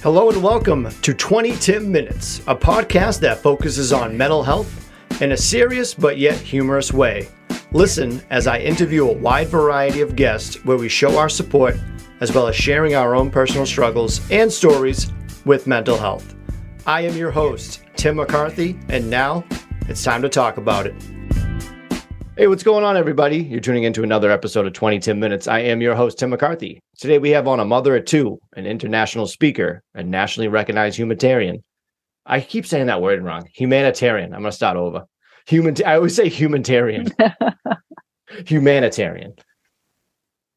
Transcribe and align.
Hello 0.00 0.30
and 0.30 0.40
welcome 0.40 0.88
to 1.02 1.12
20 1.12 1.56
Tim 1.56 1.90
Minutes, 1.90 2.38
a 2.46 2.54
podcast 2.54 3.18
that 3.18 3.42
focuses 3.42 3.92
on 3.92 4.16
mental 4.16 4.44
health 4.44 4.88
in 5.20 5.32
a 5.32 5.36
serious 5.36 5.92
but 5.92 6.18
yet 6.18 6.36
humorous 6.38 6.92
way. 6.92 7.28
Listen 7.72 8.22
as 8.30 8.46
I 8.46 8.60
interview 8.60 9.08
a 9.08 9.12
wide 9.12 9.48
variety 9.48 10.00
of 10.00 10.14
guests 10.14 10.64
where 10.64 10.76
we 10.76 10.88
show 10.88 11.18
our 11.18 11.28
support 11.28 11.76
as 12.20 12.32
well 12.32 12.46
as 12.46 12.54
sharing 12.54 12.94
our 12.94 13.16
own 13.16 13.28
personal 13.28 13.66
struggles 13.66 14.20
and 14.30 14.52
stories 14.52 15.12
with 15.44 15.66
mental 15.66 15.98
health. 15.98 16.36
I 16.86 17.00
am 17.00 17.16
your 17.16 17.32
host, 17.32 17.82
Tim 17.96 18.16
McCarthy, 18.16 18.78
and 18.88 19.10
now 19.10 19.44
it's 19.88 20.04
time 20.04 20.22
to 20.22 20.28
talk 20.28 20.58
about 20.58 20.86
it. 20.86 20.94
Hey, 22.38 22.46
what's 22.46 22.62
going 22.62 22.84
on, 22.84 22.96
everybody? 22.96 23.38
You're 23.38 23.58
tuning 23.58 23.82
into 23.82 24.04
another 24.04 24.30
episode 24.30 24.64
of 24.64 24.72
20 24.72 25.00
Tim 25.00 25.18
Minutes. 25.18 25.48
I 25.48 25.58
am 25.58 25.80
your 25.80 25.96
host, 25.96 26.20
Tim 26.20 26.30
McCarthy. 26.30 26.78
Today 26.96 27.18
we 27.18 27.30
have 27.30 27.48
on 27.48 27.58
a 27.58 27.64
mother 27.64 27.96
of 27.96 28.04
two, 28.04 28.38
an 28.54 28.64
international 28.64 29.26
speaker, 29.26 29.82
a 29.94 30.04
nationally 30.04 30.46
recognized 30.46 30.96
humanitarian. 30.96 31.64
I 32.24 32.40
keep 32.40 32.64
saying 32.64 32.86
that 32.86 33.02
word 33.02 33.24
wrong. 33.24 33.48
Humanitarian. 33.54 34.32
I'm 34.32 34.42
going 34.42 34.52
to 34.52 34.56
start 34.56 34.76
over. 34.76 35.06
Human. 35.48 35.74
I 35.84 35.96
always 35.96 36.14
say 36.14 36.28
humanitarian. 36.28 37.08
humanitarian. 38.46 39.34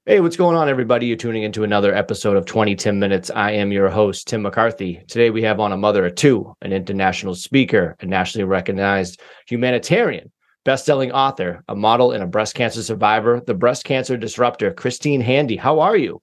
Hey, 0.05 0.20
what's 0.20 0.38
going 0.38 0.55
on, 0.55 0.70
everybody? 0.70 1.08
You're 1.08 1.17
tuning 1.17 1.41
into 1.41 1.63
another 1.63 1.95
episode 1.95 2.38
of 2.38 2.45
20 2.45 2.75
Tim 2.75 3.00
Minutes. 3.00 3.31
I 3.31 3.53
am 3.53 3.72
your 3.72 3.89
host, 3.89 4.27
Tim 4.27 4.44
McCarthy. 4.44 5.03
Today 5.08 5.31
we 5.31 5.41
have 5.41 5.59
on 5.59 5.72
a 5.72 5.77
mother 5.77 6.05
of 6.05 6.13
two, 6.13 6.53
an 6.61 6.73
international 6.73 7.34
speaker, 7.34 7.95
a 8.02 8.05
nationally 8.05 8.44
recognized 8.44 9.20
humanitarian 9.48 10.31
best-selling 10.65 11.11
author, 11.11 11.63
a 11.67 11.75
model 11.75 12.11
and 12.11 12.23
a 12.23 12.27
breast 12.27 12.55
cancer 12.55 12.83
survivor, 12.83 13.41
the 13.45 13.53
breast 13.53 13.83
cancer 13.83 14.17
disruptor, 14.17 14.71
Christine 14.73 15.21
Handy. 15.21 15.57
How 15.57 15.79
are 15.79 15.95
you? 15.95 16.21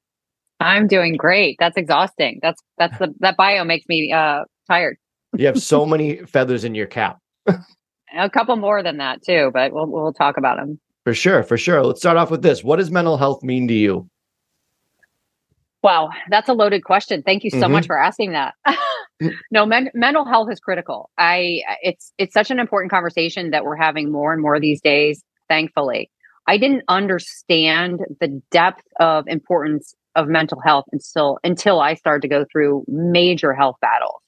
I'm 0.61 0.87
doing 0.87 1.17
great. 1.17 1.57
That's 1.59 1.77
exhausting. 1.77 2.41
That's 2.43 2.61
that's 2.79 2.99
the 2.99 3.15
that 3.21 3.37
bio 3.37 3.65
makes 3.65 3.87
me 3.89 4.13
uh 4.13 4.45
tired. 4.69 4.97
you 5.37 5.47
have 5.47 5.63
so 5.63 5.87
many 5.95 6.17
feathers 6.19 6.65
in 6.65 6.75
your 6.75 6.87
cap. 6.87 7.19
a 7.47 8.31
couple 8.31 8.57
more 8.57 8.83
than 8.83 8.97
that 8.99 9.23
too, 9.23 9.51
but 9.53 9.73
we'll 9.73 9.87
we'll 9.87 10.13
talk 10.13 10.37
about 10.37 10.57
them. 10.57 10.81
For 11.05 11.15
sure, 11.15 11.43
for 11.43 11.57
sure. 11.57 11.85
Let's 11.85 12.01
start 12.01 12.17
off 12.17 12.31
with 12.31 12.43
this. 12.43 12.65
What 12.65 12.77
does 12.77 12.91
mental 12.91 13.17
health 13.17 13.43
mean 13.43 13.69
to 13.69 13.75
you? 13.75 14.09
Wow, 15.83 16.11
that's 16.29 16.49
a 16.49 16.55
loaded 16.55 16.85
question. 16.85 17.23
Thank 17.23 17.45
you 17.45 17.51
so 17.51 17.59
mm-hmm. 17.59 17.73
much 17.73 17.87
for 17.87 17.97
asking 17.97 18.33
that. 18.33 18.55
no, 19.51 19.67
men- 19.67 19.91
mental 19.95 20.25
health 20.25 20.49
is 20.51 20.61
critical. 20.61 21.11
I 21.19 21.61
it's 21.83 22.13
it's 22.19 22.35
such 22.35 22.51
an 22.51 22.59
important 22.59 22.91
conversation 22.91 23.51
that 23.51 23.65
we're 23.65 23.77
having 23.77 24.13
more 24.13 24.33
and 24.33 24.43
more 24.43 24.61
these 24.61 24.81
days, 24.81 25.23
thankfully. 25.49 26.11
I 26.47 26.57
didn't 26.57 26.85
understand 26.89 28.01
the 28.21 28.41
depth 28.51 28.83
of 28.99 29.25
importance 29.27 29.95
of 30.15 30.29
mental 30.29 30.61
health 30.65 30.87
until 30.93 31.39
until 31.45 31.81
I 31.81 31.95
started 31.95 32.23
to 32.23 32.29
go 32.29 32.45
through 32.51 32.85
major 32.89 33.53
health 33.53 33.77
battles. 33.81 34.23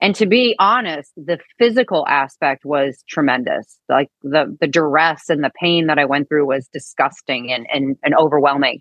And 0.00 0.14
to 0.14 0.26
be 0.26 0.54
honest, 0.60 1.10
the 1.16 1.38
physical 1.58 2.06
aspect 2.06 2.64
was 2.64 3.02
tremendous. 3.08 3.78
Like 3.88 4.08
the 4.22 4.56
the 4.60 4.68
duress 4.68 5.28
and 5.28 5.42
the 5.42 5.50
pain 5.60 5.86
that 5.86 5.98
I 5.98 6.04
went 6.04 6.28
through 6.28 6.46
was 6.46 6.68
disgusting 6.72 7.52
and 7.52 7.66
and, 7.72 7.96
and 8.04 8.14
overwhelming. 8.14 8.80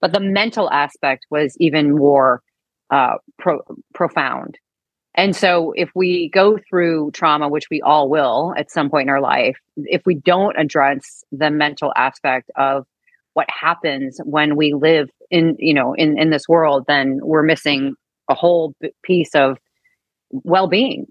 But 0.00 0.12
the 0.12 0.20
mental 0.20 0.70
aspect 0.70 1.26
was 1.30 1.56
even 1.58 1.96
more 1.96 2.42
uh, 2.90 3.14
pro- 3.38 3.62
profound. 3.94 4.58
And 5.16 5.34
so, 5.34 5.72
if 5.76 5.90
we 5.94 6.28
go 6.28 6.58
through 6.68 7.10
trauma, 7.12 7.48
which 7.48 7.68
we 7.70 7.80
all 7.80 8.10
will 8.10 8.52
at 8.58 8.70
some 8.70 8.90
point 8.90 9.04
in 9.04 9.08
our 9.08 9.20
life, 9.20 9.56
if 9.76 10.02
we 10.04 10.14
don't 10.14 10.58
address 10.58 11.24
the 11.32 11.50
mental 11.50 11.92
aspect 11.96 12.50
of 12.56 12.86
what 13.32 13.46
happens 13.48 14.20
when 14.24 14.56
we 14.56 14.74
live 14.74 15.08
in, 15.30 15.56
you 15.58 15.72
know, 15.72 15.94
in 15.94 16.18
in 16.18 16.30
this 16.30 16.46
world, 16.48 16.84
then 16.86 17.18
we're 17.22 17.42
missing 17.42 17.94
a 18.28 18.34
whole 18.34 18.74
piece 19.02 19.34
of 19.34 19.58
well-being. 20.30 21.06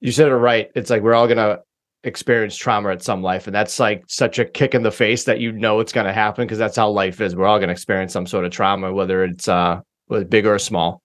You 0.00 0.12
said 0.12 0.28
it 0.28 0.34
right. 0.34 0.70
It's 0.74 0.90
like 0.90 1.02
we're 1.02 1.14
all 1.14 1.28
gonna 1.28 1.60
experience 2.04 2.56
trauma 2.56 2.90
at 2.90 3.02
some 3.02 3.22
life, 3.22 3.46
and 3.46 3.54
that's 3.54 3.80
like 3.80 4.02
such 4.08 4.38
a 4.38 4.44
kick 4.44 4.74
in 4.74 4.82
the 4.82 4.90
face 4.90 5.24
that 5.24 5.40
you 5.40 5.52
know 5.52 5.80
it's 5.80 5.92
gonna 5.92 6.12
happen 6.12 6.44
because 6.44 6.58
that's 6.58 6.76
how 6.76 6.90
life 6.90 7.20
is. 7.22 7.34
We're 7.34 7.46
all 7.46 7.60
gonna 7.60 7.72
experience 7.72 8.12
some 8.12 8.26
sort 8.26 8.44
of 8.44 8.50
trauma, 8.50 8.92
whether 8.92 9.24
it's 9.24 9.48
uh, 9.48 9.80
big 10.28 10.44
or 10.44 10.58
small. 10.58 11.02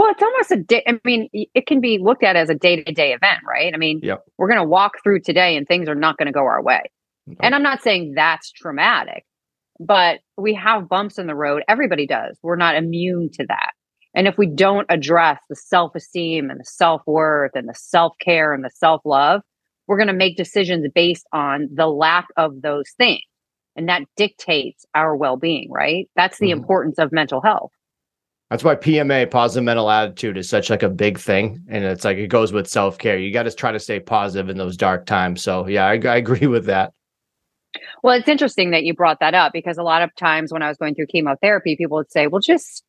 Well, 0.00 0.12
it's 0.12 0.22
almost 0.22 0.50
a 0.50 0.56
day. 0.56 0.82
I 0.88 0.98
mean, 1.04 1.28
it 1.34 1.66
can 1.66 1.82
be 1.82 1.98
looked 1.98 2.24
at 2.24 2.34
as 2.34 2.48
a 2.48 2.54
day 2.54 2.82
to 2.82 2.90
day 2.90 3.12
event, 3.12 3.40
right? 3.46 3.74
I 3.74 3.76
mean, 3.76 4.00
yep. 4.02 4.24
we're 4.38 4.48
going 4.48 4.58
to 4.58 4.66
walk 4.66 4.92
through 5.02 5.20
today 5.20 5.58
and 5.58 5.68
things 5.68 5.90
are 5.90 5.94
not 5.94 6.16
going 6.16 6.24
to 6.24 6.32
go 6.32 6.40
our 6.40 6.62
way. 6.62 6.80
And 7.40 7.54
I'm 7.54 7.62
not 7.62 7.82
saying 7.82 8.14
that's 8.16 8.50
traumatic, 8.50 9.26
but 9.78 10.20
we 10.38 10.54
have 10.54 10.88
bumps 10.88 11.18
in 11.18 11.26
the 11.26 11.34
road. 11.34 11.64
Everybody 11.68 12.06
does. 12.06 12.38
We're 12.42 12.56
not 12.56 12.76
immune 12.76 13.28
to 13.34 13.46
that. 13.48 13.72
And 14.14 14.26
if 14.26 14.38
we 14.38 14.46
don't 14.46 14.86
address 14.88 15.38
the 15.50 15.56
self 15.56 15.94
esteem 15.94 16.48
and 16.48 16.58
the 16.58 16.64
self 16.64 17.02
worth 17.06 17.52
and 17.54 17.68
the 17.68 17.74
self 17.74 18.14
care 18.22 18.54
and 18.54 18.64
the 18.64 18.70
self 18.70 19.02
love, 19.04 19.42
we're 19.86 19.98
going 19.98 20.06
to 20.06 20.14
make 20.14 20.34
decisions 20.34 20.86
based 20.94 21.26
on 21.34 21.68
the 21.74 21.88
lack 21.88 22.26
of 22.38 22.62
those 22.62 22.88
things. 22.96 23.20
And 23.76 23.90
that 23.90 24.04
dictates 24.16 24.86
our 24.94 25.14
well 25.14 25.36
being, 25.36 25.70
right? 25.70 26.08
That's 26.16 26.38
the 26.38 26.52
mm-hmm. 26.52 26.60
importance 26.60 26.98
of 26.98 27.12
mental 27.12 27.42
health. 27.42 27.72
That's 28.50 28.64
why 28.64 28.74
PMA, 28.74 29.30
positive 29.30 29.64
mental 29.64 29.88
attitude, 29.88 30.36
is 30.36 30.48
such 30.48 30.70
like 30.70 30.82
a 30.82 30.88
big 30.88 31.18
thing, 31.18 31.64
and 31.68 31.84
it's 31.84 32.04
like 32.04 32.18
it 32.18 32.26
goes 32.26 32.52
with 32.52 32.68
self 32.68 32.98
care. 32.98 33.16
You 33.16 33.32
got 33.32 33.44
to 33.44 33.52
try 33.52 33.70
to 33.70 33.78
stay 33.78 34.00
positive 34.00 34.48
in 34.48 34.58
those 34.58 34.76
dark 34.76 35.06
times. 35.06 35.40
So 35.40 35.68
yeah, 35.68 35.86
I, 35.86 35.92
I 35.92 36.16
agree 36.16 36.48
with 36.48 36.66
that. 36.66 36.92
Well, 38.02 38.18
it's 38.18 38.28
interesting 38.28 38.72
that 38.72 38.82
you 38.82 38.92
brought 38.92 39.20
that 39.20 39.34
up 39.34 39.52
because 39.52 39.78
a 39.78 39.84
lot 39.84 40.02
of 40.02 40.10
times 40.16 40.52
when 40.52 40.62
I 40.62 40.68
was 40.68 40.76
going 40.78 40.96
through 40.96 41.06
chemotherapy, 41.06 41.76
people 41.76 41.96
would 41.98 42.10
say, 42.10 42.26
"Well, 42.26 42.40
just 42.40 42.82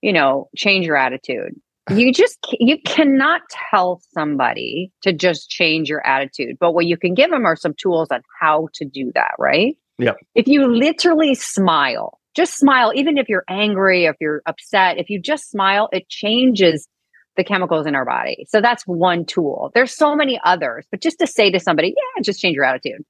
you 0.00 0.12
know, 0.12 0.48
change 0.56 0.86
your 0.86 0.96
attitude." 0.96 1.54
You 1.90 2.12
just 2.14 2.38
you 2.52 2.78
cannot 2.86 3.40
tell 3.72 4.00
somebody 4.14 4.92
to 5.02 5.12
just 5.12 5.50
change 5.50 5.88
your 5.88 6.06
attitude, 6.06 6.56
but 6.60 6.70
what 6.72 6.86
you 6.86 6.96
can 6.96 7.14
give 7.14 7.30
them 7.30 7.46
are 7.46 7.56
some 7.56 7.74
tools 7.74 8.08
on 8.12 8.22
how 8.40 8.68
to 8.74 8.84
do 8.84 9.10
that. 9.16 9.32
Right? 9.40 9.76
Yeah. 9.98 10.12
If 10.36 10.46
you 10.46 10.68
literally 10.68 11.34
smile 11.34 12.19
just 12.34 12.56
smile 12.56 12.92
even 12.94 13.18
if 13.18 13.28
you're 13.28 13.44
angry 13.48 14.04
if 14.04 14.16
you're 14.20 14.42
upset 14.46 14.98
if 14.98 15.10
you 15.10 15.20
just 15.20 15.50
smile 15.50 15.88
it 15.92 16.08
changes 16.08 16.88
the 17.36 17.44
chemicals 17.44 17.86
in 17.86 17.94
our 17.94 18.04
body. 18.04 18.44
So 18.48 18.60
that's 18.60 18.86
one 18.86 19.24
tool. 19.24 19.70
There's 19.72 19.94
so 19.94 20.16
many 20.16 20.40
others 20.44 20.84
but 20.90 21.00
just 21.00 21.18
to 21.20 21.26
say 21.26 21.50
to 21.50 21.60
somebody 21.60 21.88
yeah 21.88 22.22
just 22.22 22.40
change 22.40 22.54
your 22.54 22.64
attitude. 22.64 23.04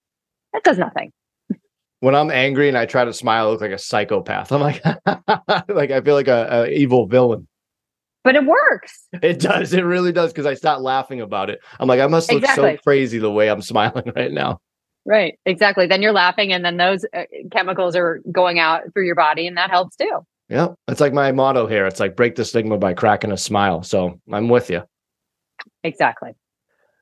That 0.53 0.65
does 0.65 0.79
nothing. 0.79 1.13
When 2.01 2.15
i'm 2.15 2.31
angry 2.31 2.69
and 2.69 2.79
i 2.79 2.87
try 2.87 3.05
to 3.05 3.13
smile 3.13 3.47
i 3.47 3.51
look 3.51 3.61
like 3.61 3.73
a 3.73 3.79
psychopath. 3.79 4.53
I'm 4.53 4.61
like 4.61 4.85
like 5.69 5.91
i 5.91 6.01
feel 6.01 6.15
like 6.15 6.29
a, 6.29 6.65
a 6.65 6.71
evil 6.71 7.07
villain. 7.07 7.47
But 8.23 8.37
it 8.37 8.45
works. 8.45 9.09
It 9.23 9.41
does. 9.41 9.73
It 9.73 9.81
really 9.81 10.13
does 10.13 10.33
because 10.33 10.47
i 10.47 10.55
start 10.55 10.81
laughing 10.81 11.21
about 11.21 11.51
it. 11.51 11.61
I'm 11.79 11.89
like 11.89 12.01
i 12.01 12.07
must 12.07 12.33
look 12.33 12.43
exactly. 12.43 12.77
so 12.77 12.83
crazy 12.83 13.19
the 13.19 13.31
way 13.31 13.49
i'm 13.49 13.63
smiling 13.63 14.13
right 14.17 14.33
now 14.33 14.61
Right. 15.07 15.39
Exactly. 15.47 15.87
Then 15.87 16.03
you're 16.03 16.13
laughing 16.13 16.53
and 16.53 16.65
then 16.65 16.77
those 16.77 17.05
uh, 17.17 17.25
chemicals 17.51 17.97
are 17.97 18.21
going 18.31 18.59
out 18.59 18.83
through 18.93 19.07
your 19.07 19.15
body 19.15 19.47
and 19.47 19.57
that 19.57 19.71
helps 19.71 19.97
too. 19.97 20.21
Yeah. 20.49 20.69
It's 20.89 21.01
like 21.01 21.13
my 21.13 21.33
motto 21.33 21.67
here. 21.67 21.87
It's 21.87 22.01
like 22.01 22.17
break 22.17 22.35
the 22.35 22.45
stigma 22.45 22.77
by 22.77 22.93
cracking 22.93 23.33
a 23.33 23.37
smile. 23.37 23.83
So 23.83 24.21
I'm 24.33 24.49
with 24.49 24.69
you. 24.69 24.83
Exactly. 25.85 26.33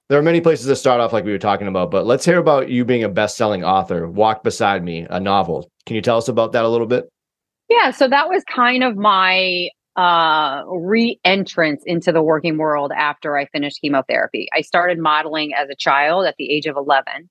There 0.09 0.19
are 0.19 0.23
many 0.23 0.41
places 0.41 0.67
to 0.67 0.77
start 0.77 1.01
off 1.01 1.13
like 1.13 1.25
we 1.25 1.33
were 1.33 1.39
talking 1.39 1.69
about, 1.69 1.91
but 1.91 2.07
let's 2.07 2.25
hear 2.25 2.39
about 2.39 2.71
you 2.71 2.85
being 2.85 3.05
a 3.05 3.11
best-selling 3.11 3.63
author, 3.63 4.09
Walk 4.09 4.43
Beside 4.43 4.83
Me, 4.83 5.07
a 5.11 5.21
novel. 5.21 5.71
Can 5.85 5.97
you 5.97 6.03
tell 6.03 6.17
us 6.17 6.29
about 6.29 6.53
that 6.53 6.65
a 6.65 6.69
little 6.69 6.87
bit? 6.87 7.11
Yeah, 7.69 7.91
so 7.91 8.09
that 8.09 8.27
was 8.27 8.43
kind 8.45 8.83
of 8.83 8.97
my 8.97 9.69
uh, 9.97 10.63
re-entrance 10.67 11.83
into 11.85 12.11
the 12.13 12.23
working 12.23 12.57
world 12.57 12.91
after 12.97 13.37
I 13.37 13.47
finished 13.47 13.83
chemotherapy. 13.83 14.49
I 14.55 14.63
started 14.63 14.99
modeling 14.99 15.53
as 15.53 15.69
a 15.69 15.75
child 15.75 16.25
at 16.25 16.37
the 16.39 16.51
age 16.51 16.65
of 16.65 16.77
11 16.77 17.29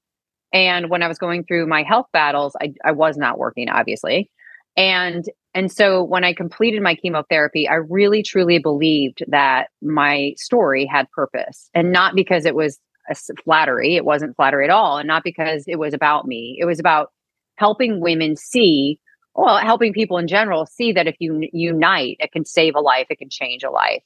and 0.53 0.90
when 0.90 1.03
I 1.03 1.08
was 1.08 1.18
going 1.18 1.44
through 1.44 1.68
my 1.68 1.84
health 1.84 2.08
battles, 2.13 2.56
I, 2.62 2.74
I 2.84 2.91
was 2.91 3.18
not 3.18 3.38
working, 3.38 3.69
obviously. 3.69 4.30
And 4.75 5.26
and 5.53 5.72
so 5.72 6.03
when 6.03 6.23
I 6.23 6.34
completed 6.34 6.84
my 6.84 6.94
chemotherapy, 6.94 7.67
I 7.67 7.76
really 7.76 8.22
truly 8.22 8.59
believed 8.59 9.23
that 9.28 9.70
my 9.82 10.34
story 10.38 10.85
had 10.85 11.09
purpose. 11.11 11.70
And 11.73 11.91
not 11.91 12.14
because 12.14 12.46
it 12.46 12.53
was 12.53 12.79
a 13.09 13.16
flattery, 13.44 13.96
it 13.96 14.05
wasn't 14.05 14.35
flattery 14.35 14.66
at 14.66 14.70
all, 14.70 14.99
and 14.99 15.08
not 15.08 15.23
because 15.23 15.64
it 15.67 15.79
was 15.79 15.94
about 15.94 16.28
me. 16.28 16.58
It 16.59 16.66
was 16.66 16.79
about 16.79 17.11
helping 17.55 18.02
women 18.02 18.35
see, 18.35 18.99
well, 19.34 19.58
helping 19.58 19.94
people 19.94 20.20
in 20.20 20.28
general 20.28 20.67
see 20.67 20.91
that 20.91 21.08
if 21.08 21.16
you 21.20 21.47
unite, 21.52 22.17
it 22.20 22.32
can 22.32 22.46
save 22.46 22.76
a 22.76 22.79
life, 22.79 23.08
it 23.09 23.17
can 23.17 23.29
change 23.29 23.64
a 23.64 23.72
life. 23.72 24.03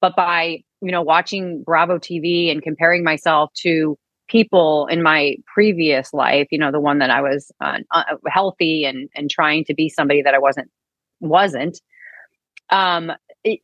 But 0.00 0.16
by, 0.16 0.62
you 0.80 0.90
know, 0.90 1.02
watching 1.02 1.62
Bravo 1.62 1.98
TV 1.98 2.50
and 2.50 2.62
comparing 2.62 3.04
myself 3.04 3.50
to 3.62 3.98
people 4.28 4.86
in 4.90 5.02
my 5.02 5.36
previous 5.52 6.12
life, 6.12 6.48
you 6.50 6.58
know, 6.58 6.72
the 6.72 6.80
one 6.80 6.98
that 6.98 7.10
I 7.10 7.20
was 7.20 7.52
uh, 7.60 7.78
uh, 7.90 8.04
healthy 8.28 8.84
and 8.84 9.08
and 9.14 9.30
trying 9.30 9.64
to 9.66 9.74
be 9.74 9.88
somebody 9.88 10.22
that 10.22 10.34
I 10.34 10.38
wasn't 10.38 10.70
wasn't. 11.20 11.80
Um, 12.70 13.12
it, 13.42 13.60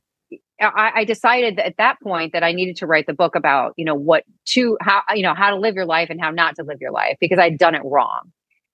I, 0.61 0.93
I 0.97 1.05
decided 1.05 1.59
at 1.59 1.77
that 1.79 2.01
point 2.03 2.33
that 2.33 2.43
I 2.43 2.53
needed 2.53 2.77
to 2.77 2.87
write 2.87 3.07
the 3.07 3.15
book 3.15 3.35
about, 3.35 3.73
you 3.77 3.85
know, 3.85 3.95
what 3.95 4.25
to 4.49 4.77
how 4.81 5.03
you 5.15 5.23
know 5.23 5.35
how 5.35 5.51
to 5.51 5.57
live 5.57 5.75
your 5.75 5.87
life 5.87 6.11
and 6.11 6.21
how 6.21 6.31
not 6.31 6.57
to 6.57 6.63
live 6.63 6.79
your 6.81 6.93
life 6.93 7.17
because 7.21 7.39
I'd 7.39 7.59
done 7.59 7.75
it 7.75 7.83
wrong. 7.85 8.33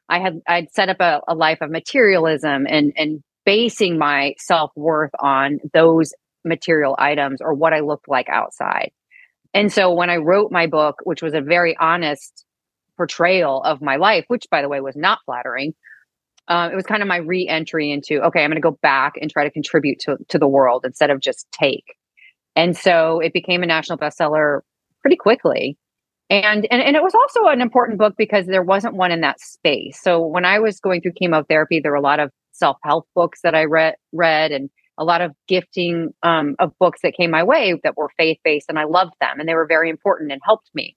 I 0.08 0.18
had 0.18 0.40
I'd 0.48 0.70
set 0.72 0.88
up 0.88 1.00
a, 1.00 1.20
a 1.28 1.34
life 1.34 1.58
of 1.60 1.70
materialism 1.70 2.66
and 2.68 2.92
and 2.96 3.22
basing 3.44 3.98
my 3.98 4.34
self 4.38 4.72
worth 4.76 5.12
on 5.20 5.60
those 5.72 6.12
material 6.44 6.96
items 6.98 7.40
or 7.40 7.54
what 7.54 7.72
I 7.72 7.80
looked 7.80 8.08
like 8.08 8.28
outside. 8.28 8.90
And 9.56 9.72
so 9.72 9.92
when 9.92 10.10
I 10.10 10.16
wrote 10.16 10.52
my 10.52 10.66
book, 10.66 10.96
which 11.04 11.22
was 11.22 11.32
a 11.32 11.40
very 11.40 11.74
honest 11.80 12.44
portrayal 12.98 13.62
of 13.62 13.80
my 13.80 13.96
life, 13.96 14.26
which 14.28 14.44
by 14.50 14.60
the 14.60 14.68
way 14.68 14.80
was 14.80 14.96
not 14.96 15.20
flattering, 15.24 15.74
um, 16.48 16.70
it 16.70 16.76
was 16.76 16.84
kind 16.84 17.02
of 17.02 17.08
my 17.08 17.16
re-entry 17.16 17.90
into 17.90 18.20
okay, 18.22 18.44
I'm 18.44 18.50
going 18.50 18.56
to 18.56 18.60
go 18.60 18.78
back 18.82 19.14
and 19.20 19.30
try 19.30 19.44
to 19.44 19.50
contribute 19.50 19.98
to 20.00 20.18
to 20.28 20.38
the 20.38 20.46
world 20.46 20.84
instead 20.84 21.10
of 21.10 21.20
just 21.20 21.50
take. 21.52 21.96
And 22.54 22.76
so 22.76 23.20
it 23.20 23.32
became 23.32 23.62
a 23.62 23.66
national 23.66 23.98
bestseller 23.98 24.60
pretty 25.00 25.16
quickly. 25.16 25.78
And, 26.28 26.66
and 26.70 26.82
and 26.82 26.96
it 26.96 27.02
was 27.02 27.14
also 27.14 27.46
an 27.46 27.60
important 27.60 27.98
book 27.98 28.14
because 28.18 28.46
there 28.46 28.62
wasn't 28.62 28.94
one 28.94 29.10
in 29.10 29.22
that 29.22 29.40
space. 29.40 30.00
So 30.02 30.20
when 30.20 30.44
I 30.44 30.58
was 30.58 30.80
going 30.80 31.00
through 31.00 31.12
chemotherapy, 31.12 31.80
there 31.80 31.92
were 31.92 31.96
a 31.96 32.02
lot 32.02 32.20
of 32.20 32.30
self-help 32.52 33.06
books 33.14 33.40
that 33.42 33.54
I 33.54 33.64
read 33.64 33.94
read 34.12 34.52
and 34.52 34.68
a 34.98 35.04
lot 35.04 35.20
of 35.20 35.32
gifting 35.46 36.14
um, 36.22 36.56
of 36.58 36.72
books 36.78 37.00
that 37.02 37.16
came 37.16 37.30
my 37.30 37.42
way 37.42 37.78
that 37.82 37.96
were 37.96 38.10
faith-based 38.16 38.66
and 38.68 38.78
I 38.78 38.84
loved 38.84 39.14
them 39.20 39.38
and 39.38 39.48
they 39.48 39.54
were 39.54 39.66
very 39.66 39.90
important 39.90 40.32
and 40.32 40.40
helped 40.44 40.70
me. 40.74 40.96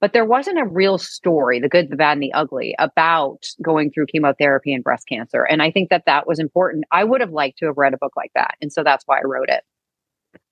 But 0.00 0.14
there 0.14 0.24
wasn't 0.24 0.58
a 0.58 0.64
real 0.64 0.96
story, 0.96 1.60
the 1.60 1.68
good, 1.68 1.90
the 1.90 1.96
bad, 1.96 2.12
and 2.12 2.22
the 2.22 2.32
ugly, 2.32 2.74
about 2.78 3.44
going 3.62 3.90
through 3.90 4.06
chemotherapy 4.06 4.72
and 4.72 4.82
breast 4.82 5.06
cancer. 5.06 5.44
And 5.44 5.62
I 5.62 5.70
think 5.70 5.90
that 5.90 6.04
that 6.06 6.26
was 6.26 6.38
important. 6.38 6.84
I 6.90 7.04
would 7.04 7.20
have 7.20 7.32
liked 7.32 7.58
to 7.58 7.66
have 7.66 7.76
read 7.76 7.92
a 7.92 7.98
book 7.98 8.14
like 8.16 8.30
that. 8.34 8.54
And 8.62 8.72
so 8.72 8.82
that's 8.82 9.04
why 9.06 9.18
I 9.18 9.24
wrote 9.24 9.50
it. 9.50 9.62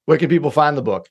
Where 0.05 0.19
can 0.19 0.29
people 0.29 0.51
find 0.51 0.77
the 0.77 0.83
book? 0.83 1.09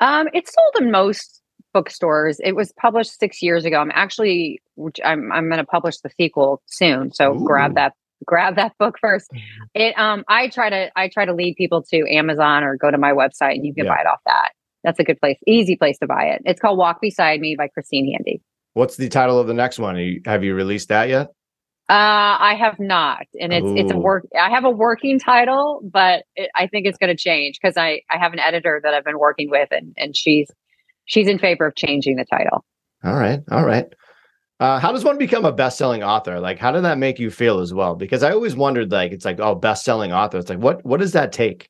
Um, 0.00 0.28
it's 0.32 0.52
sold 0.52 0.84
in 0.84 0.90
most 0.90 1.42
bookstores. 1.74 2.40
It 2.42 2.56
was 2.56 2.72
published 2.80 3.18
six 3.18 3.42
years 3.42 3.66
ago. 3.66 3.78
I'm 3.78 3.92
actually, 3.92 4.62
which 4.76 4.98
I'm, 5.04 5.30
I'm 5.30 5.48
going 5.48 5.58
to 5.58 5.66
publish 5.66 5.98
the 5.98 6.10
sequel 6.16 6.62
soon. 6.66 7.12
So 7.12 7.34
Ooh. 7.34 7.44
grab 7.44 7.74
that, 7.74 7.92
grab 8.26 8.56
that 8.56 8.72
book 8.78 8.96
first. 9.00 9.30
Mm-hmm. 9.32 9.64
It, 9.74 9.98
um, 9.98 10.24
I 10.28 10.48
try 10.48 10.70
to, 10.70 10.90
I 10.96 11.08
try 11.08 11.24
to 11.24 11.34
lead 11.34 11.56
people 11.56 11.82
to 11.90 12.04
Amazon 12.10 12.64
or 12.64 12.76
go 12.76 12.90
to 12.90 12.98
my 12.98 13.12
website 13.12 13.54
and 13.54 13.64
you 13.64 13.74
can 13.74 13.86
yeah. 13.86 13.94
buy 13.94 14.00
it 14.00 14.06
off 14.06 14.20
that. 14.26 14.50
That's 14.84 15.00
a 15.00 15.04
good 15.04 15.20
place, 15.20 15.38
easy 15.46 15.76
place 15.76 15.98
to 15.98 16.06
buy 16.06 16.24
it. 16.24 16.42
It's 16.44 16.60
called 16.60 16.78
Walk 16.78 17.00
Beside 17.00 17.40
Me 17.40 17.56
by 17.56 17.68
Christine 17.68 18.12
Handy. 18.12 18.40
What's 18.74 18.96
the 18.96 19.08
title 19.08 19.38
of 19.38 19.46
the 19.46 19.54
next 19.54 19.78
one? 19.78 19.96
You, 19.96 20.20
have 20.26 20.44
you 20.44 20.54
released 20.54 20.88
that 20.90 21.08
yet? 21.08 21.28
Uh, 21.88 22.34
I 22.40 22.56
have 22.58 22.80
not, 22.80 23.26
and 23.40 23.52
it's 23.52 23.64
Ooh. 23.64 23.76
it's 23.76 23.92
a 23.92 23.96
work. 23.96 24.26
I 24.36 24.50
have 24.50 24.64
a 24.64 24.70
working 24.70 25.20
title, 25.20 25.80
but 25.84 26.24
it, 26.34 26.50
I 26.56 26.66
think 26.66 26.84
it's 26.84 26.98
going 26.98 27.16
to 27.16 27.16
change 27.16 27.60
because 27.62 27.76
I 27.76 28.00
I 28.10 28.18
have 28.18 28.32
an 28.32 28.40
editor 28.40 28.80
that 28.82 28.92
I've 28.92 29.04
been 29.04 29.20
working 29.20 29.50
with, 29.50 29.68
and 29.70 29.94
and 29.96 30.16
she's 30.16 30.50
she's 31.04 31.28
in 31.28 31.38
favor 31.38 31.64
of 31.64 31.76
changing 31.76 32.16
the 32.16 32.24
title. 32.24 32.64
All 33.04 33.14
right, 33.14 33.38
all 33.52 33.64
right. 33.64 33.86
Uh, 34.58 34.78
how 34.78 34.90
does 34.90 35.04
one 35.04 35.18
become 35.18 35.44
a 35.44 35.52
best-selling 35.52 36.02
author? 36.02 36.40
Like, 36.40 36.58
how 36.58 36.72
did 36.72 36.82
that 36.84 36.96
make 36.96 37.18
you 37.18 37.30
feel 37.30 37.60
as 37.60 37.74
well? 37.74 37.94
Because 37.94 38.22
I 38.22 38.32
always 38.32 38.56
wondered, 38.56 38.90
like, 38.90 39.12
it's 39.12 39.24
like, 39.24 39.38
oh, 39.38 39.54
best-selling 39.54 40.12
author. 40.12 40.38
It's 40.38 40.48
like, 40.48 40.58
what 40.58 40.84
what 40.84 41.00
does 41.00 41.12
that 41.12 41.30
take? 41.32 41.68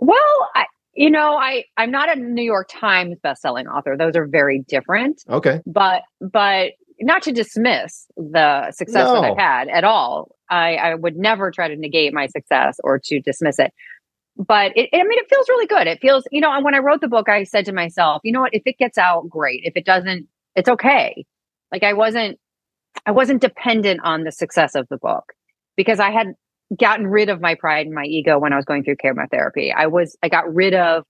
Well, 0.00 0.50
I, 0.54 0.66
you 0.94 1.10
know, 1.10 1.36
I 1.36 1.64
I'm 1.78 1.90
not 1.90 2.14
a 2.14 2.20
New 2.20 2.42
York 2.42 2.68
Times 2.70 3.16
best-selling 3.22 3.66
author. 3.68 3.96
Those 3.96 4.16
are 4.16 4.26
very 4.26 4.64
different. 4.68 5.24
Okay. 5.30 5.60
But 5.66 6.02
but 6.20 6.72
not 7.00 7.22
to 7.22 7.32
dismiss 7.32 8.06
the 8.16 8.70
success 8.72 9.06
no. 9.06 9.14
that 9.14 9.30
I've 9.30 9.38
had 9.38 9.68
at 9.68 9.84
all. 9.84 10.34
I, 10.50 10.76
I 10.76 10.94
would 10.94 11.16
never 11.16 11.50
try 11.50 11.68
to 11.68 11.76
negate 11.76 12.12
my 12.12 12.26
success 12.26 12.78
or 12.82 12.98
to 13.04 13.20
dismiss 13.20 13.58
it. 13.58 13.72
But 14.36 14.72
it, 14.76 14.88
I 14.92 15.02
mean, 15.04 15.18
it 15.18 15.28
feels 15.28 15.48
really 15.48 15.66
good. 15.66 15.86
It 15.86 16.00
feels, 16.00 16.24
you 16.30 16.40
know, 16.40 16.52
and 16.52 16.64
when 16.64 16.74
I 16.74 16.78
wrote 16.78 17.00
the 17.00 17.08
book, 17.08 17.28
I 17.28 17.44
said 17.44 17.64
to 17.66 17.72
myself, 17.72 18.20
you 18.24 18.32
know 18.32 18.40
what, 18.40 18.54
if 18.54 18.62
it 18.66 18.78
gets 18.78 18.98
out, 18.98 19.28
great. 19.28 19.62
If 19.64 19.76
it 19.76 19.84
doesn't, 19.84 20.26
it's 20.58 20.68
okay. 20.68 21.24
Like 21.70 21.84
I 21.84 21.92
wasn't, 21.92 22.38
I 23.06 23.12
wasn't 23.12 23.40
dependent 23.40 24.00
on 24.02 24.24
the 24.24 24.32
success 24.32 24.74
of 24.74 24.88
the 24.88 24.96
book 24.96 25.32
because 25.76 26.00
I 26.00 26.10
had 26.10 26.34
gotten 26.78 27.06
rid 27.06 27.28
of 27.28 27.40
my 27.40 27.54
pride 27.54 27.86
and 27.86 27.94
my 27.94 28.04
ego 28.04 28.38
when 28.38 28.52
I 28.52 28.56
was 28.56 28.64
going 28.64 28.82
through 28.82 28.96
chemotherapy. 28.96 29.72
I 29.72 29.86
was, 29.86 30.16
I 30.22 30.28
got 30.28 30.52
rid 30.52 30.74
of 30.74 31.04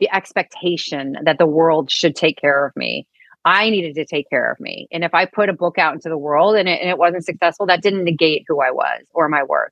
the 0.00 0.08
expectation 0.12 1.16
that 1.24 1.38
the 1.38 1.46
world 1.46 1.90
should 1.90 2.16
take 2.16 2.40
care 2.40 2.66
of 2.66 2.74
me. 2.74 3.06
I 3.44 3.68
needed 3.68 3.94
to 3.96 4.06
take 4.06 4.28
care 4.30 4.50
of 4.50 4.58
me. 4.58 4.88
And 4.90 5.04
if 5.04 5.12
I 5.12 5.26
put 5.26 5.50
a 5.50 5.52
book 5.52 5.78
out 5.78 5.92
into 5.92 6.08
the 6.08 6.16
world 6.16 6.56
and 6.56 6.66
it, 6.66 6.80
and 6.80 6.88
it 6.88 6.96
wasn't 6.96 7.26
successful, 7.26 7.66
that 7.66 7.82
didn't 7.82 8.04
negate 8.04 8.44
who 8.48 8.62
I 8.62 8.70
was 8.70 9.02
or 9.12 9.28
my 9.28 9.42
worth. 9.42 9.70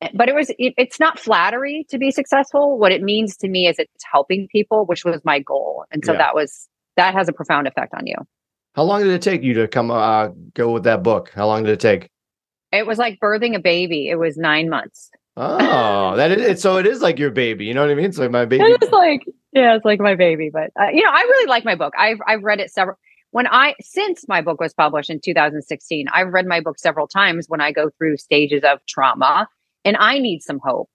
Eh, 0.00 0.08
but 0.14 0.30
it 0.30 0.34
was, 0.34 0.48
it, 0.58 0.72
it's 0.78 0.98
not 0.98 1.18
flattery 1.18 1.84
to 1.90 1.98
be 1.98 2.10
successful. 2.10 2.78
What 2.78 2.92
it 2.92 3.02
means 3.02 3.36
to 3.38 3.48
me 3.48 3.68
is 3.68 3.78
it's 3.78 4.04
helping 4.10 4.48
people, 4.50 4.86
which 4.86 5.04
was 5.04 5.20
my 5.22 5.38
goal. 5.38 5.84
And 5.92 6.02
so 6.02 6.12
yeah. 6.12 6.18
that 6.18 6.34
was, 6.34 6.66
that 6.96 7.14
has 7.14 7.28
a 7.28 7.32
profound 7.32 7.68
effect 7.68 7.92
on 7.94 8.06
you. 8.06 8.16
How 8.74 8.82
long 8.82 9.02
did 9.02 9.12
it 9.12 9.22
take 9.22 9.42
you 9.42 9.54
to 9.54 9.68
come, 9.68 9.90
uh, 9.90 10.28
go 10.54 10.70
with 10.72 10.84
that 10.84 11.02
book? 11.02 11.30
How 11.34 11.46
long 11.46 11.62
did 11.62 11.72
it 11.72 11.80
take? 11.80 12.10
It 12.72 12.86
was 12.86 12.98
like 12.98 13.20
birthing 13.20 13.54
a 13.54 13.60
baby. 13.60 14.08
It 14.08 14.16
was 14.16 14.36
nine 14.36 14.68
months. 14.68 15.10
Oh, 15.36 16.16
that 16.16 16.30
is 16.30 16.42
it. 16.42 16.60
so. 16.60 16.76
It 16.76 16.86
is 16.86 17.00
like 17.02 17.18
your 17.18 17.30
baby. 17.30 17.64
You 17.64 17.74
know 17.74 17.82
what 17.82 17.90
I 17.90 17.94
mean? 17.94 18.04
It's 18.06 18.18
like 18.18 18.30
my 18.30 18.44
baby. 18.44 18.64
It's 18.64 18.92
like 18.92 19.22
yeah, 19.52 19.76
it's 19.76 19.84
like 19.84 20.00
my 20.00 20.14
baby. 20.14 20.50
But 20.52 20.70
uh, 20.80 20.88
you 20.92 21.02
know, 21.02 21.10
I 21.10 21.22
really 21.22 21.48
like 21.48 21.64
my 21.64 21.74
book. 21.74 21.92
I've 21.98 22.18
I've 22.26 22.42
read 22.42 22.60
it 22.60 22.70
several. 22.70 22.96
When 23.30 23.46
I 23.48 23.74
since 23.80 24.26
my 24.28 24.42
book 24.42 24.60
was 24.60 24.74
published 24.74 25.10
in 25.10 25.20
2016, 25.20 26.06
I've 26.12 26.28
read 26.28 26.46
my 26.46 26.60
book 26.60 26.78
several 26.78 27.08
times 27.08 27.46
when 27.48 27.60
I 27.60 27.72
go 27.72 27.90
through 27.98 28.16
stages 28.18 28.62
of 28.62 28.78
trauma, 28.86 29.48
and 29.84 29.96
I 29.96 30.18
need 30.18 30.42
some 30.42 30.60
hope 30.62 30.88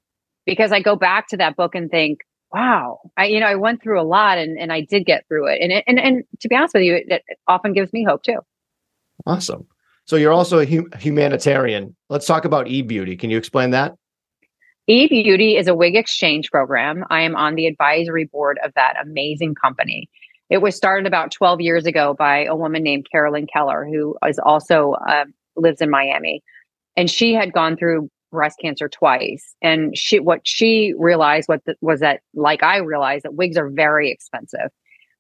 because 0.46 0.72
I 0.72 0.82
go 0.82 0.96
back 0.96 1.28
to 1.30 1.38
that 1.38 1.58
book 1.58 1.76
and 1.76 1.92
think, 1.92 2.20
wow, 2.52 3.00
I 3.18 3.26
you 3.26 3.40
know 3.40 3.48
I 3.48 3.56
went 3.56 3.82
through 3.82 4.02
a 4.02 4.04
lot 4.04 4.38
and 4.38 4.58
and 4.58 4.72
I 4.72 4.82
did 4.82 5.06
get 5.06 5.28
through 5.28 5.48
it, 5.48 5.62
and 5.62 5.72
it, 5.72 5.84
and 5.88 6.00
and 6.00 6.24
to 6.42 6.48
be 6.48 6.56
honest 6.56 6.74
with 6.74 6.84
you, 6.84 6.96
it, 6.96 7.06
it 7.08 7.24
often 7.48 7.74
gives 7.74 7.94
me 7.94 8.04
hope 8.04 8.24
too. 8.24 8.40
Awesome. 9.26 9.68
So 10.06 10.16
you're 10.16 10.34
also 10.34 10.60
a 10.60 10.66
hum- 10.66 10.92
humanitarian. 10.98 11.96
Let's 12.10 12.26
talk 12.26 12.46
about 12.46 12.68
e 12.68 12.82
beauty. 12.82 13.16
Can 13.16 13.30
you 13.30 13.38
explain 13.38 13.72
that? 13.72 13.96
E 14.88 15.08
Beauty 15.08 15.56
is 15.56 15.68
a 15.68 15.76
wig 15.76 15.96
exchange 15.96 16.50
program. 16.50 17.06
I 17.12 17.22
am 17.22 17.36
on 17.36 17.54
the 17.54 17.68
advisory 17.68 18.26
board 18.26 18.58
of 18.66 18.74
that 18.74 18.96
amazing 19.00 19.54
company. 19.54 20.10
It 20.50 20.64
was 20.64 20.76
started 20.76 21.06
about 21.06 21.30
12 21.30 21.62
years 21.62 21.86
ago 21.86 22.16
by 22.18 22.46
a 22.46 22.56
woman 22.56 22.82
named 22.82 23.06
Carolyn 23.12 23.46
Keller, 23.46 23.86
who 23.86 24.18
is 24.28 24.40
also 24.40 24.94
uh, 25.08 25.26
lives 25.56 25.80
in 25.80 25.92
Miami, 25.92 26.42
and 26.98 27.08
she 27.08 27.36
had 27.36 27.54
gone 27.54 27.78
through 27.78 28.10
breast 28.32 28.58
cancer 28.62 28.90
twice. 28.90 29.56
And 29.62 29.96
she, 29.98 30.20
what 30.20 30.42
she 30.44 30.94
realized 30.98 31.48
what 31.48 31.64
the, 31.66 31.76
was 31.82 32.00
that, 32.02 32.22
like 32.34 32.64
I 32.64 32.78
realized, 32.78 33.26
that 33.26 33.36
wigs 33.36 33.58
are 33.58 33.70
very 33.70 34.12
expensive. 34.12 34.70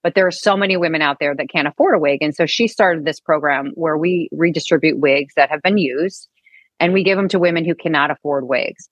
But 0.02 0.16
there 0.16 0.28
are 0.28 0.32
so 0.32 0.56
many 0.56 0.78
women 0.78 1.02
out 1.02 1.18
there 1.20 1.36
that 1.36 1.50
can't 1.50 1.68
afford 1.68 1.96
a 1.96 2.00
wig, 2.00 2.20
and 2.22 2.34
so 2.34 2.46
she 2.46 2.70
started 2.70 3.04
this 3.04 3.20
program 3.20 3.72
where 3.74 3.98
we 3.98 4.30
redistribute 4.32 4.98
wigs 4.98 5.34
that 5.36 5.50
have 5.50 5.62
been 5.62 5.78
used, 5.78 6.30
and 6.80 6.94
we 6.94 7.04
give 7.04 7.18
them 7.18 7.28
to 7.30 7.40
women 7.40 7.66
who 7.66 7.76
cannot 7.76 8.10
afford 8.10 8.48
wigs. 8.48 8.90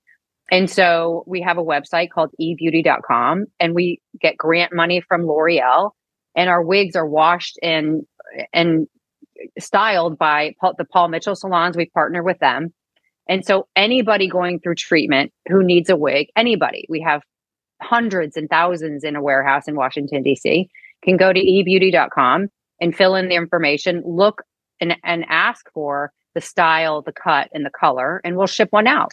And 0.51 0.70
so 0.70 1.24
we 1.27 1.41
have 1.41 1.58
a 1.58 1.63
website 1.63 2.10
called 2.10 2.32
ebeauty.com 2.41 3.46
and 3.60 3.75
we 3.75 4.00
get 4.22 4.38
grant 4.38 4.74
money 4.74 5.01
from 5.01 5.25
L'Oreal 5.25 5.91
and 6.38 6.50
our 6.50 6.63
wigs 6.63 6.96
are 6.96 7.08
washed 7.08 7.60
and 7.62 8.03
and 8.53 8.88
styled 9.60 10.18
by 10.18 10.53
Paul, 10.62 10.74
the 10.77 10.86
Paul 10.86 11.10
Mitchell 11.10 11.36
salons. 11.36 11.75
We 11.75 11.88
partner 11.88 12.24
with 12.24 12.39
them. 12.39 12.74
And 13.29 13.46
so 13.46 13.67
anybody 13.75 14.27
going 14.27 14.60
through 14.60 14.75
treatment 14.75 15.34
who 15.48 15.63
needs 15.63 15.89
a 15.89 15.96
wig, 15.96 16.27
anybody, 16.36 16.86
we 16.89 17.01
have 17.01 17.22
hundreds 17.81 18.38
and 18.38 18.50
thousands 18.50 19.03
in 19.03 19.15
a 19.15 19.22
warehouse 19.22 19.67
in 19.67 19.75
Washington, 19.75 20.24
DC, 20.24 20.67
can 21.03 21.17
go 21.17 21.31
to 21.34 21.39
ebeauty.com 21.39 22.48
and 22.81 22.96
fill 22.96 23.15
in 23.15 23.29
the 23.29 23.36
information, 23.36 24.01
look 24.05 24.43
and, 24.79 24.96
and 25.03 25.25
ask 25.29 25.65
for 25.74 26.12
the 26.36 26.41
style, 26.41 27.01
the 27.01 27.12
cut, 27.12 27.50
and 27.53 27.65
the 27.65 27.72
color, 27.72 28.22
and 28.24 28.38
we'll 28.38 28.48
ship 28.48 28.69
one 28.72 28.88
out. 28.88 29.12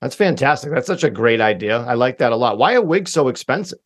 That's 0.00 0.14
fantastic. 0.14 0.72
That's 0.72 0.86
such 0.86 1.04
a 1.04 1.10
great 1.10 1.40
idea. 1.40 1.78
I 1.78 1.94
like 1.94 2.18
that 2.18 2.32
a 2.32 2.36
lot. 2.36 2.58
Why 2.58 2.74
are 2.74 2.82
wigs 2.82 3.12
so 3.12 3.28
expensive? 3.28 3.78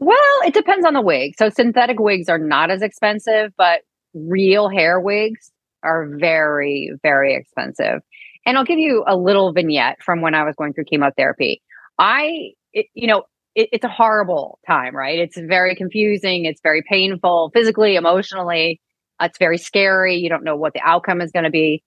Well, 0.00 0.16
it 0.44 0.52
depends 0.52 0.84
on 0.84 0.94
the 0.94 1.00
wig. 1.00 1.34
So 1.38 1.48
synthetic 1.48 2.00
wigs 2.00 2.28
are 2.28 2.38
not 2.38 2.70
as 2.70 2.82
expensive, 2.82 3.52
but 3.56 3.82
real 4.12 4.68
hair 4.68 5.00
wigs 5.00 5.52
are 5.82 6.08
very, 6.18 6.92
very 7.02 7.34
expensive. 7.34 8.00
And 8.44 8.58
I'll 8.58 8.64
give 8.64 8.78
you 8.78 9.04
a 9.06 9.16
little 9.16 9.52
vignette 9.52 10.02
from 10.02 10.20
when 10.20 10.34
I 10.34 10.44
was 10.44 10.54
going 10.56 10.72
through 10.72 10.84
chemotherapy. 10.84 11.62
I, 11.98 12.52
it, 12.72 12.86
you 12.94 13.06
know, 13.06 13.24
it, 13.54 13.68
it's 13.72 13.84
a 13.84 13.88
horrible 13.88 14.58
time, 14.66 14.96
right? 14.96 15.18
It's 15.18 15.38
very 15.38 15.76
confusing. 15.76 16.44
It's 16.44 16.60
very 16.62 16.82
painful 16.88 17.50
physically, 17.54 17.96
emotionally. 17.96 18.80
It's 19.20 19.38
very 19.38 19.58
scary. 19.58 20.16
You 20.16 20.28
don't 20.28 20.44
know 20.44 20.56
what 20.56 20.72
the 20.72 20.80
outcome 20.84 21.20
is 21.20 21.30
going 21.30 21.44
to 21.44 21.50
be. 21.50 21.84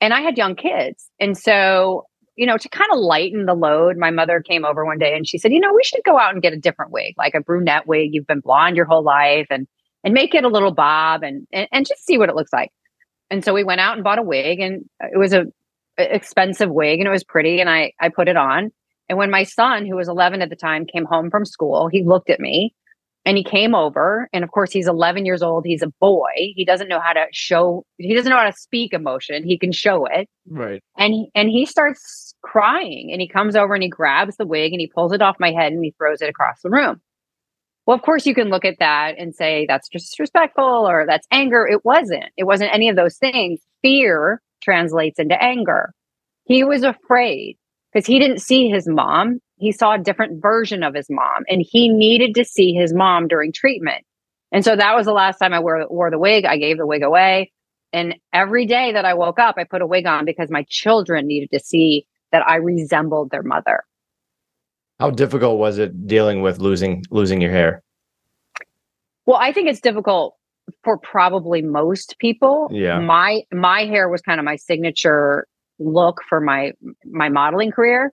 And 0.00 0.12
I 0.12 0.20
had 0.20 0.36
young 0.36 0.56
kids. 0.56 1.08
And 1.20 1.38
so 1.38 2.06
you 2.36 2.46
know, 2.46 2.56
to 2.56 2.68
kind 2.68 2.90
of 2.92 2.98
lighten 2.98 3.46
the 3.46 3.54
load, 3.54 3.96
my 3.96 4.10
mother 4.10 4.40
came 4.40 4.64
over 4.64 4.84
one 4.84 4.98
day 4.98 5.14
and 5.14 5.28
she 5.28 5.38
said, 5.38 5.52
you 5.52 5.60
know, 5.60 5.72
we 5.74 5.84
should 5.84 6.00
go 6.04 6.18
out 6.18 6.32
and 6.32 6.42
get 6.42 6.52
a 6.52 6.58
different 6.58 6.90
wig, 6.90 7.14
like 7.18 7.34
a 7.34 7.40
brunette 7.40 7.86
wig. 7.86 8.10
You've 8.12 8.26
been 8.26 8.40
blonde 8.40 8.76
your 8.76 8.86
whole 8.86 9.02
life 9.02 9.46
and, 9.50 9.66
and 10.02 10.14
make 10.14 10.34
it 10.34 10.44
a 10.44 10.48
little 10.48 10.72
bob 10.72 11.22
and, 11.22 11.46
and, 11.52 11.68
and 11.72 11.86
just 11.86 12.06
see 12.06 12.18
what 12.18 12.30
it 12.30 12.34
looks 12.34 12.52
like. 12.52 12.70
And 13.32 13.42
so 13.42 13.54
we 13.54 13.64
went 13.64 13.80
out 13.80 13.94
and 13.94 14.04
bought 14.04 14.18
a 14.18 14.22
wig 14.22 14.60
and 14.60 14.84
it 15.00 15.18
was 15.18 15.32
a, 15.32 15.46
expensive 15.98 16.70
wig 16.70 17.00
and 17.00 17.08
it 17.08 17.10
was 17.10 17.24
pretty. 17.24 17.60
And 17.60 17.68
I, 17.68 17.92
I 17.98 18.10
put 18.10 18.28
it 18.28 18.36
on. 18.36 18.70
And 19.08 19.18
when 19.18 19.30
my 19.30 19.42
son, 19.44 19.86
who 19.86 19.96
was 19.96 20.08
11 20.08 20.42
at 20.42 20.50
the 20.50 20.56
time, 20.56 20.86
came 20.86 21.04
home 21.04 21.30
from 21.30 21.44
school, 21.44 21.88
he 21.88 22.02
looked 22.02 22.30
at 22.30 22.40
me 22.40 22.74
and 23.24 23.36
he 23.36 23.44
came 23.44 23.74
over 23.74 24.28
and 24.32 24.42
of 24.44 24.50
course 24.50 24.72
he's 24.72 24.88
11 24.88 25.24
years 25.24 25.42
old 25.42 25.64
he's 25.64 25.82
a 25.82 25.92
boy 26.00 26.32
he 26.36 26.64
doesn't 26.64 26.88
know 26.88 26.98
how 27.00 27.12
to 27.12 27.24
show 27.30 27.84
he 27.98 28.14
doesn't 28.14 28.30
know 28.30 28.36
how 28.36 28.50
to 28.50 28.56
speak 28.56 28.92
emotion 28.92 29.44
he 29.44 29.56
can 29.56 29.70
show 29.70 30.06
it 30.06 30.28
right 30.48 30.82
and 30.98 31.14
he, 31.14 31.28
and 31.34 31.48
he 31.48 31.64
starts 31.64 32.34
crying 32.42 33.10
and 33.12 33.20
he 33.20 33.28
comes 33.28 33.54
over 33.54 33.74
and 33.74 33.82
he 33.84 33.88
grabs 33.88 34.36
the 34.38 34.46
wig 34.46 34.72
and 34.72 34.80
he 34.80 34.88
pulls 34.88 35.12
it 35.12 35.22
off 35.22 35.36
my 35.38 35.52
head 35.52 35.72
and 35.72 35.84
he 35.84 35.94
throws 35.96 36.20
it 36.20 36.28
across 36.28 36.60
the 36.62 36.70
room 36.70 37.00
well 37.86 37.96
of 37.96 38.02
course 38.02 38.26
you 38.26 38.34
can 38.34 38.48
look 38.48 38.64
at 38.64 38.78
that 38.78 39.14
and 39.18 39.34
say 39.34 39.66
that's 39.68 39.88
disrespectful 39.88 40.88
or 40.88 41.04
that's 41.06 41.26
anger 41.30 41.66
it 41.66 41.84
wasn't 41.84 42.24
it 42.36 42.44
wasn't 42.44 42.72
any 42.72 42.88
of 42.88 42.96
those 42.96 43.16
things 43.16 43.60
fear 43.82 44.40
translates 44.62 45.18
into 45.18 45.40
anger 45.42 45.92
he 46.44 46.64
was 46.64 46.82
afraid 46.82 47.56
because 47.92 48.06
he 48.06 48.18
didn't 48.18 48.40
see 48.40 48.68
his 48.68 48.88
mom 48.88 49.40
he 49.62 49.70
saw 49.70 49.94
a 49.94 49.98
different 49.98 50.42
version 50.42 50.82
of 50.82 50.92
his 50.92 51.06
mom 51.08 51.44
and 51.48 51.64
he 51.64 51.88
needed 51.88 52.34
to 52.34 52.44
see 52.44 52.72
his 52.72 52.92
mom 52.92 53.28
during 53.28 53.52
treatment. 53.52 54.04
And 54.50 54.64
so 54.64 54.74
that 54.74 54.96
was 54.96 55.06
the 55.06 55.12
last 55.12 55.38
time 55.38 55.54
I 55.54 55.60
wore, 55.60 55.86
wore 55.88 56.10
the 56.10 56.18
wig. 56.18 56.44
I 56.44 56.58
gave 56.58 56.78
the 56.78 56.86
wig 56.86 57.04
away. 57.04 57.52
And 57.92 58.16
every 58.32 58.66
day 58.66 58.90
that 58.92 59.04
I 59.04 59.14
woke 59.14 59.38
up, 59.38 59.54
I 59.58 59.64
put 59.64 59.80
a 59.80 59.86
wig 59.86 60.04
on 60.04 60.24
because 60.24 60.50
my 60.50 60.66
children 60.68 61.28
needed 61.28 61.50
to 61.52 61.60
see 61.60 62.06
that 62.32 62.44
I 62.44 62.56
resembled 62.56 63.30
their 63.30 63.44
mother. 63.44 63.84
How 65.02 65.10
difficult 65.10 65.58
was 65.58 65.78
it 65.78 66.06
dealing 66.06 66.42
with 66.42 66.60
losing 66.60 67.02
losing 67.10 67.40
your 67.40 67.50
hair? 67.50 67.82
Well, 69.26 69.36
I 69.36 69.52
think 69.52 69.68
it's 69.68 69.80
difficult 69.80 70.36
for 70.84 70.96
probably 70.96 71.60
most 71.60 72.14
people. 72.20 72.68
Yeah. 72.70 73.00
My 73.00 73.42
my 73.52 73.84
hair 73.84 74.08
was 74.08 74.20
kind 74.22 74.38
of 74.38 74.44
my 74.44 74.54
signature 74.54 75.48
look 75.80 76.20
for 76.28 76.40
my 76.40 76.74
my 77.04 77.28
modeling 77.30 77.72
career. 77.72 78.12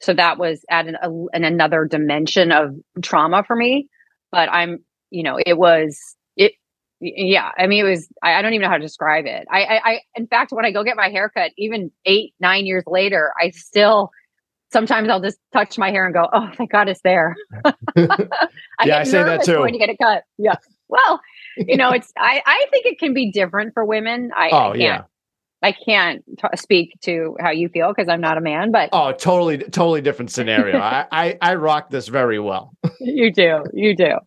So 0.00 0.14
that 0.14 0.38
was 0.38 0.64
at 0.70 0.86
an, 0.86 0.96
a, 1.02 1.10
an 1.32 1.42
another 1.42 1.86
dimension 1.90 2.52
of 2.52 2.70
trauma 3.02 3.42
for 3.44 3.56
me. 3.56 3.88
But 4.30 4.48
I'm, 4.48 4.78
you 5.10 5.24
know, 5.24 5.40
it 5.44 5.58
was 5.58 5.98
it. 6.36 6.52
Yeah, 7.00 7.50
I 7.58 7.66
mean, 7.66 7.84
it 7.84 7.88
was. 7.88 8.06
I, 8.22 8.34
I 8.34 8.42
don't 8.42 8.52
even 8.54 8.62
know 8.62 8.70
how 8.70 8.76
to 8.76 8.82
describe 8.82 9.26
it. 9.26 9.44
I, 9.50 9.62
I, 9.64 9.90
I, 9.90 10.00
in 10.14 10.28
fact, 10.28 10.52
when 10.52 10.64
I 10.64 10.70
go 10.70 10.84
get 10.84 10.96
my 10.96 11.08
haircut, 11.08 11.50
even 11.58 11.90
eight, 12.04 12.34
nine 12.38 12.64
years 12.64 12.84
later, 12.86 13.32
I 13.42 13.50
still 13.50 14.12
sometimes 14.70 15.08
I'll 15.08 15.20
just 15.20 15.38
touch 15.52 15.78
my 15.78 15.90
hair 15.90 16.04
and 16.04 16.14
go, 16.14 16.28
"Oh, 16.32 16.50
thank 16.56 16.70
God 16.70 16.88
it's 16.88 17.00
there." 17.02 17.36
I 17.64 17.74
yeah, 18.84 18.98
I 18.98 19.04
say 19.04 19.22
that 19.22 19.44
too. 19.44 19.54
Going 19.54 19.72
to 19.72 19.78
get 19.78 19.88
it 19.88 19.98
cut. 20.00 20.24
Yeah. 20.38 20.54
Well, 20.88 21.20
you 21.56 21.76
know, 21.76 21.90
it's. 21.90 22.12
I 22.16 22.42
I 22.44 22.66
think 22.70 22.86
it 22.86 22.98
can 22.98 23.14
be 23.14 23.30
different 23.30 23.74
for 23.74 23.84
women. 23.84 24.30
I, 24.36 24.50
oh 24.50 24.72
I 24.72 24.74
yeah. 24.74 25.02
I 25.62 25.72
can't 25.72 26.24
t- 26.38 26.56
speak 26.56 26.92
to 27.02 27.36
how 27.40 27.50
you 27.50 27.68
feel 27.68 27.88
because 27.88 28.08
I'm 28.08 28.20
not 28.20 28.38
a 28.38 28.40
man, 28.40 28.70
but 28.70 28.90
oh, 28.92 29.12
totally, 29.12 29.58
totally 29.58 30.00
different 30.00 30.30
scenario. 30.30 30.78
I, 30.78 31.06
I, 31.10 31.38
I 31.42 31.54
rock 31.56 31.90
this 31.90 32.06
very 32.06 32.38
well. 32.38 32.72
you 33.00 33.32
do, 33.32 33.64
you 33.72 33.96
do. 33.96 34.18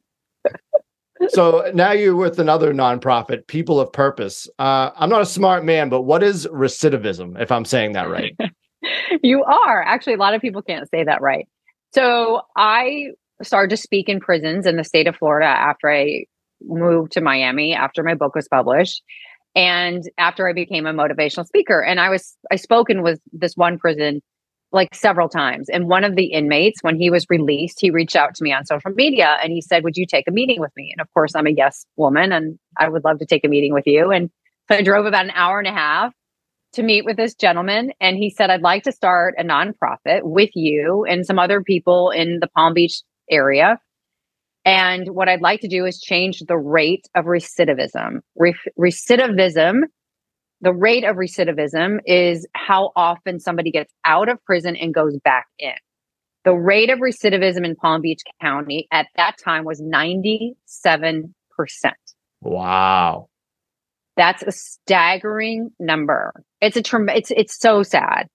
so 1.29 1.71
now 1.73 1.93
you're 1.93 2.17
with 2.17 2.39
another 2.39 2.73
nonprofit, 2.73 3.47
People 3.47 3.79
of 3.79 3.93
Purpose. 3.93 4.49
Uh, 4.59 4.91
I'm 4.95 5.09
not 5.09 5.21
a 5.21 5.25
smart 5.25 5.63
man, 5.63 5.87
but 5.87 6.01
what 6.01 6.21
is 6.21 6.47
recidivism? 6.47 7.39
If 7.39 7.49
I'm 7.49 7.63
saying 7.63 7.93
that 7.93 8.09
right, 8.09 8.35
you 9.23 9.43
are. 9.43 9.81
Actually, 9.81 10.13
a 10.13 10.17
lot 10.17 10.33
of 10.33 10.41
people 10.41 10.61
can't 10.61 10.89
say 10.89 11.03
that 11.03 11.21
right. 11.21 11.47
So 11.93 12.41
I 12.55 13.11
started 13.43 13.69
to 13.75 13.77
speak 13.77 14.07
in 14.07 14.19
prisons 14.19 14.65
in 14.65 14.77
the 14.77 14.83
state 14.83 15.07
of 15.07 15.15
Florida 15.15 15.47
after 15.47 15.91
I 15.91 16.25
moved 16.61 17.13
to 17.13 17.21
Miami 17.21 17.73
after 17.73 18.03
my 18.03 18.13
book 18.13 18.35
was 18.35 18.47
published 18.47 19.01
and 19.55 20.03
after 20.17 20.47
I 20.47 20.53
became 20.53 20.85
a 20.85 20.93
motivational 20.93 21.45
speaker. 21.45 21.81
And 21.81 21.99
I 21.99 22.09
was, 22.09 22.37
I 22.51 22.55
spoke 22.55 22.87
spoken 22.87 23.03
with 23.03 23.19
this 23.33 23.55
one 23.55 23.77
prison 23.77 24.21
like 24.71 24.95
several 24.95 25.27
times. 25.27 25.67
And 25.69 25.89
one 25.89 26.05
of 26.05 26.15
the 26.15 26.27
inmates, 26.27 26.81
when 26.81 26.95
he 26.95 27.09
was 27.09 27.25
released, 27.29 27.79
he 27.81 27.91
reached 27.91 28.15
out 28.15 28.35
to 28.35 28.43
me 28.43 28.53
on 28.53 28.65
social 28.65 28.91
media 28.91 29.37
and 29.43 29.51
he 29.51 29.61
said, 29.61 29.83
Would 29.83 29.97
you 29.97 30.05
take 30.05 30.27
a 30.27 30.31
meeting 30.31 30.61
with 30.61 30.71
me? 30.77 30.93
And 30.95 31.01
of 31.01 31.11
course, 31.13 31.35
I'm 31.35 31.47
a 31.47 31.51
yes 31.51 31.85
woman 31.97 32.31
and 32.31 32.57
I 32.77 32.87
would 32.87 33.03
love 33.03 33.19
to 33.19 33.25
take 33.25 33.43
a 33.43 33.49
meeting 33.49 33.73
with 33.73 33.85
you. 33.85 34.11
And 34.11 34.29
so 34.69 34.77
I 34.77 34.81
drove 34.81 35.05
about 35.05 35.25
an 35.25 35.31
hour 35.31 35.59
and 35.59 35.67
a 35.67 35.73
half 35.73 36.13
to 36.73 36.83
meet 36.83 37.05
with 37.05 37.17
this 37.17 37.35
gentleman. 37.35 37.91
And 37.99 38.17
he 38.17 38.29
said, 38.29 38.49
I'd 38.49 38.61
like 38.61 38.83
to 38.83 38.91
start 38.91 39.35
a 39.37 39.43
nonprofit 39.43 40.21
with 40.23 40.51
you 40.53 41.05
and 41.07 41.25
some 41.25 41.39
other 41.39 41.61
people 41.61 42.11
in 42.11 42.39
the 42.39 42.47
Palm 42.47 42.73
Beach 42.73 43.01
area 43.29 43.77
and 44.65 45.09
what 45.09 45.27
I'd 45.27 45.41
like 45.41 45.61
to 45.61 45.67
do 45.67 45.85
is 45.85 45.99
change 45.99 46.39
the 46.39 46.57
rate 46.57 47.07
of 47.15 47.25
recidivism. 47.25 48.19
Re- 48.35 48.55
recidivism, 48.77 49.81
the 50.61 50.73
rate 50.73 51.03
of 51.03 51.15
recidivism 51.15 51.99
is 52.05 52.47
how 52.53 52.91
often 52.95 53.39
somebody 53.39 53.71
gets 53.71 53.91
out 54.05 54.29
of 54.29 54.43
prison 54.45 54.75
and 54.75 54.93
goes 54.93 55.17
back 55.23 55.47
in. 55.57 55.73
The 56.43 56.53
rate 56.53 56.89
of 56.89 56.99
recidivism 56.99 57.65
in 57.65 57.75
Palm 57.75 58.01
Beach 58.01 58.21
County 58.39 58.87
at 58.91 59.07
that 59.15 59.37
time 59.43 59.63
was 59.63 59.81
97%. 59.81 60.53
Wow. 62.41 63.29
That's 64.21 64.43
a 64.43 64.51
staggering 64.51 65.71
number. 65.79 66.43
It's 66.61 66.77
a 66.77 66.83
trem- 66.83 67.09
it's 67.09 67.31
it's 67.31 67.59
so 67.59 67.81
sad. 67.81 68.27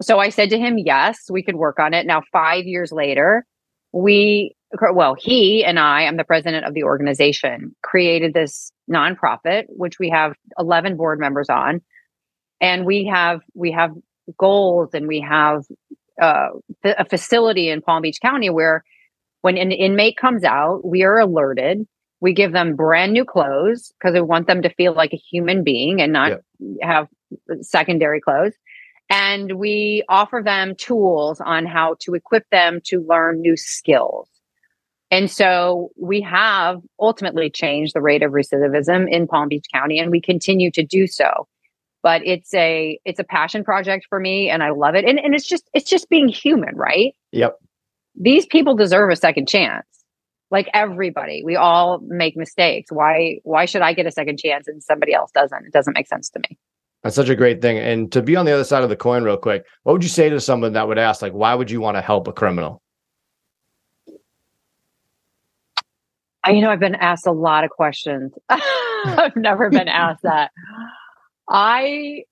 So 0.00 0.18
I 0.18 0.30
said 0.30 0.48
to 0.50 0.58
him, 0.58 0.78
"Yes, 0.78 1.18
we 1.30 1.42
could 1.42 1.56
work 1.56 1.78
on 1.78 1.92
it." 1.92 2.06
Now 2.06 2.22
5 2.32 2.64
years 2.64 2.92
later, 2.92 3.44
we 3.92 4.54
well, 4.92 5.14
he 5.18 5.64
and 5.64 5.78
I, 5.78 6.04
I'm 6.04 6.16
the 6.16 6.24
president 6.24 6.66
of 6.66 6.74
the 6.74 6.84
organization, 6.84 7.74
created 7.82 8.34
this 8.34 8.72
nonprofit, 8.90 9.64
which 9.68 9.98
we 9.98 10.10
have 10.10 10.34
11 10.58 10.96
board 10.96 11.18
members 11.18 11.48
on. 11.48 11.80
And 12.60 12.84
we 12.84 13.06
have, 13.12 13.40
we 13.54 13.72
have 13.72 13.90
goals 14.38 14.90
and 14.92 15.06
we 15.06 15.20
have 15.20 15.64
uh, 16.20 16.48
a 16.84 17.08
facility 17.08 17.70
in 17.70 17.80
Palm 17.80 18.02
Beach 18.02 18.18
County 18.20 18.50
where 18.50 18.82
when 19.40 19.56
an 19.56 19.72
inmate 19.72 20.16
comes 20.16 20.44
out, 20.44 20.84
we 20.84 21.02
are 21.04 21.18
alerted. 21.18 21.86
We 22.20 22.32
give 22.32 22.52
them 22.52 22.74
brand 22.76 23.12
new 23.12 23.24
clothes 23.24 23.92
because 23.98 24.14
we 24.14 24.20
want 24.20 24.46
them 24.46 24.62
to 24.62 24.74
feel 24.74 24.92
like 24.92 25.12
a 25.12 25.16
human 25.16 25.62
being 25.62 26.00
and 26.00 26.12
not 26.12 26.40
yeah. 26.58 26.86
have 26.86 27.08
secondary 27.62 28.20
clothes 28.20 28.54
and 29.10 29.58
we 29.58 30.04
offer 30.08 30.42
them 30.44 30.74
tools 30.76 31.40
on 31.40 31.66
how 31.66 31.96
to 32.00 32.14
equip 32.14 32.48
them 32.50 32.80
to 32.84 33.04
learn 33.08 33.40
new 33.40 33.56
skills. 33.56 34.28
And 35.10 35.30
so 35.30 35.90
we 35.98 36.20
have 36.20 36.82
ultimately 37.00 37.48
changed 37.48 37.94
the 37.94 38.02
rate 38.02 38.22
of 38.22 38.32
recidivism 38.32 39.10
in 39.10 39.26
Palm 39.26 39.48
Beach 39.48 39.64
County 39.72 39.98
and 39.98 40.10
we 40.10 40.20
continue 40.20 40.70
to 40.72 40.84
do 40.84 41.06
so. 41.06 41.48
But 42.02 42.22
it's 42.26 42.52
a 42.54 42.98
it's 43.04 43.18
a 43.18 43.24
passion 43.24 43.64
project 43.64 44.06
for 44.08 44.20
me 44.20 44.50
and 44.50 44.62
I 44.62 44.70
love 44.70 44.94
it. 44.94 45.04
And 45.06 45.18
and 45.18 45.34
it's 45.34 45.48
just 45.48 45.68
it's 45.72 45.88
just 45.88 46.10
being 46.10 46.28
human, 46.28 46.76
right? 46.76 47.14
Yep. 47.32 47.56
These 48.20 48.46
people 48.46 48.76
deserve 48.76 49.10
a 49.10 49.16
second 49.16 49.48
chance. 49.48 49.86
Like 50.50 50.68
everybody. 50.72 51.42
We 51.44 51.56
all 51.56 52.00
make 52.02 52.36
mistakes. 52.36 52.90
Why 52.90 53.38
why 53.44 53.66
should 53.66 53.82
I 53.82 53.92
get 53.92 54.06
a 54.06 54.10
second 54.10 54.38
chance 54.38 54.66
and 54.66 54.82
somebody 54.82 55.12
else 55.12 55.30
doesn't? 55.32 55.66
It 55.66 55.72
doesn't 55.72 55.94
make 55.94 56.06
sense 56.06 56.30
to 56.30 56.40
me. 56.40 56.56
That's 57.02 57.14
such 57.14 57.28
a 57.28 57.36
great 57.36 57.62
thing. 57.62 57.78
And 57.78 58.10
to 58.12 58.22
be 58.22 58.34
on 58.34 58.44
the 58.44 58.52
other 58.52 58.64
side 58.64 58.82
of 58.82 58.88
the 58.88 58.96
coin, 58.96 59.22
real 59.22 59.36
quick, 59.36 59.64
what 59.84 59.92
would 59.92 60.02
you 60.02 60.08
say 60.08 60.28
to 60.28 60.40
someone 60.40 60.72
that 60.72 60.88
would 60.88 60.98
ask, 60.98 61.22
like, 61.22 61.32
why 61.32 61.54
would 61.54 61.70
you 61.70 61.80
want 61.80 61.96
to 61.96 62.00
help 62.00 62.26
a 62.26 62.32
criminal? 62.32 62.82
You 66.46 66.60
know, 66.60 66.70
I've 66.70 66.80
been 66.80 66.94
asked 66.94 67.26
a 67.26 67.32
lot 67.32 67.64
of 67.64 67.70
questions. 67.70 68.32
I've 68.48 69.36
never 69.36 69.70
been 69.70 69.88
asked 69.88 70.22
that. 70.22 70.50
I 71.48 72.24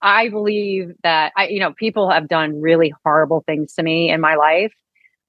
I 0.00 0.28
believe 0.28 0.92
that 1.02 1.32
I, 1.36 1.48
you 1.48 1.58
know, 1.58 1.72
people 1.72 2.10
have 2.10 2.28
done 2.28 2.60
really 2.60 2.94
horrible 3.04 3.42
things 3.46 3.74
to 3.74 3.82
me 3.82 4.10
in 4.10 4.20
my 4.20 4.36
life. 4.36 4.72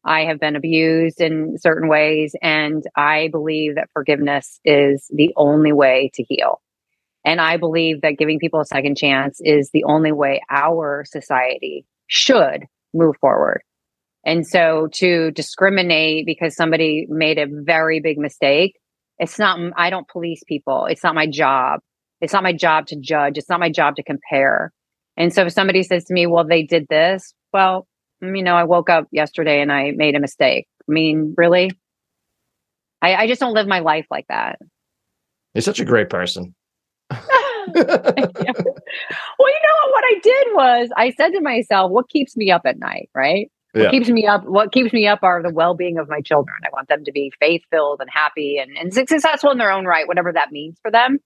I 0.08 0.22
have 0.22 0.40
been 0.40 0.56
abused 0.56 1.20
in 1.20 1.58
certain 1.60 1.90
ways, 1.90 2.34
and 2.42 2.84
I 2.96 3.28
believe 3.28 3.76
that 3.76 3.90
forgiveness 3.94 4.60
is 4.64 5.12
the 5.14 5.34
only 5.36 5.74
way 5.74 6.10
to 6.14 6.24
heal. 6.24 6.62
And 7.26 7.42
I 7.42 7.58
believe 7.58 8.02
that 8.02 8.18
giving 8.18 8.40
people 8.40 8.62
a 8.62 8.66
second 8.66 8.96
chance 8.96 9.42
is 9.42 9.70
the 9.72 9.84
only 9.84 10.14
way 10.14 10.42
our 10.50 11.04
society 11.06 11.86
should 12.08 12.64
move 12.94 13.16
forward. 13.20 13.64
And 14.24 14.48
so 14.48 14.88
to 14.94 15.32
discriminate 15.32 16.26
because 16.26 16.56
somebody 16.56 17.06
made 17.10 17.38
a 17.38 17.48
very 17.50 18.00
big 18.00 18.18
mistake, 18.18 18.80
it's 19.20 19.38
not, 19.38 19.60
I 19.76 19.90
don't 19.90 20.08
police 20.08 20.42
people. 20.48 20.86
It's 20.86 21.04
not 21.04 21.16
my 21.16 21.28
job. 21.28 21.82
It's 22.22 22.34
not 22.34 22.44
my 22.44 22.54
job 22.54 22.88
to 22.88 22.96
judge. 23.00 23.38
It's 23.38 23.50
not 23.50 23.60
my 23.60 23.72
job 23.72 23.98
to 23.98 24.04
compare. 24.04 24.72
And 25.18 25.34
so 25.34 25.46
if 25.46 25.54
somebody 25.54 25.84
says 25.84 26.06
to 26.06 26.14
me, 26.14 26.28
well, 26.28 26.46
they 26.46 26.64
did 26.64 26.88
this, 26.90 27.34
well, 27.52 27.88
you 28.22 28.44
know, 28.44 28.56
I 28.56 28.64
woke 28.64 28.90
up 28.90 29.08
yesterday 29.12 29.62
and 29.62 29.72
I 29.72 29.92
made 29.92 30.16
a 30.16 30.20
mistake. 30.20 30.68
I 30.88 30.92
mean, 30.92 31.34
really? 31.38 31.72
I, 33.02 33.16
I 33.16 33.28
just 33.28 33.40
don't 33.40 33.54
live 33.54 33.68
my 33.68 33.80
life 33.80 34.08
like 34.10 34.26
that. 34.30 34.60
You're 35.54 35.62
such 35.62 35.80
a 35.80 35.86
great 35.86 36.10
person. 36.10 36.56
well, 37.10 37.20
you 37.76 37.84
know 37.84 38.54
what 39.92 40.04
I 40.04 40.20
did 40.22 40.48
was 40.54 40.90
I 40.96 41.12
said 41.12 41.30
to 41.30 41.42
myself, 41.42 41.92
what 41.92 42.10
keeps 42.10 42.36
me 42.36 42.52
up 42.52 42.64
at 42.66 42.80
night, 42.80 43.10
right? 43.14 43.52
What 43.74 43.84
yeah. 43.84 43.92
keeps 43.92 44.10
me 44.10 44.26
up 44.26 44.46
what 44.46 44.72
keeps 44.72 44.94
me 44.94 45.08
up 45.08 45.20
are 45.24 45.44
the 45.44 45.54
well-being 45.54 45.98
of 45.98 46.10
my 46.10 46.22
children. 46.22 46.58
I 46.66 46.70
want 46.74 46.88
them 46.88 47.04
to 47.04 47.12
be 47.12 47.32
faith-filled 47.40 48.02
and 48.02 48.10
happy 48.12 48.58
and, 48.58 48.76
and 48.78 48.94
successful 48.94 49.52
in 49.52 49.58
their 49.58 49.72
own 49.72 49.86
right, 49.86 50.08
whatever 50.08 50.34
that 50.34 50.52
means 50.52 50.80
for 50.82 50.90
them. 50.90 51.20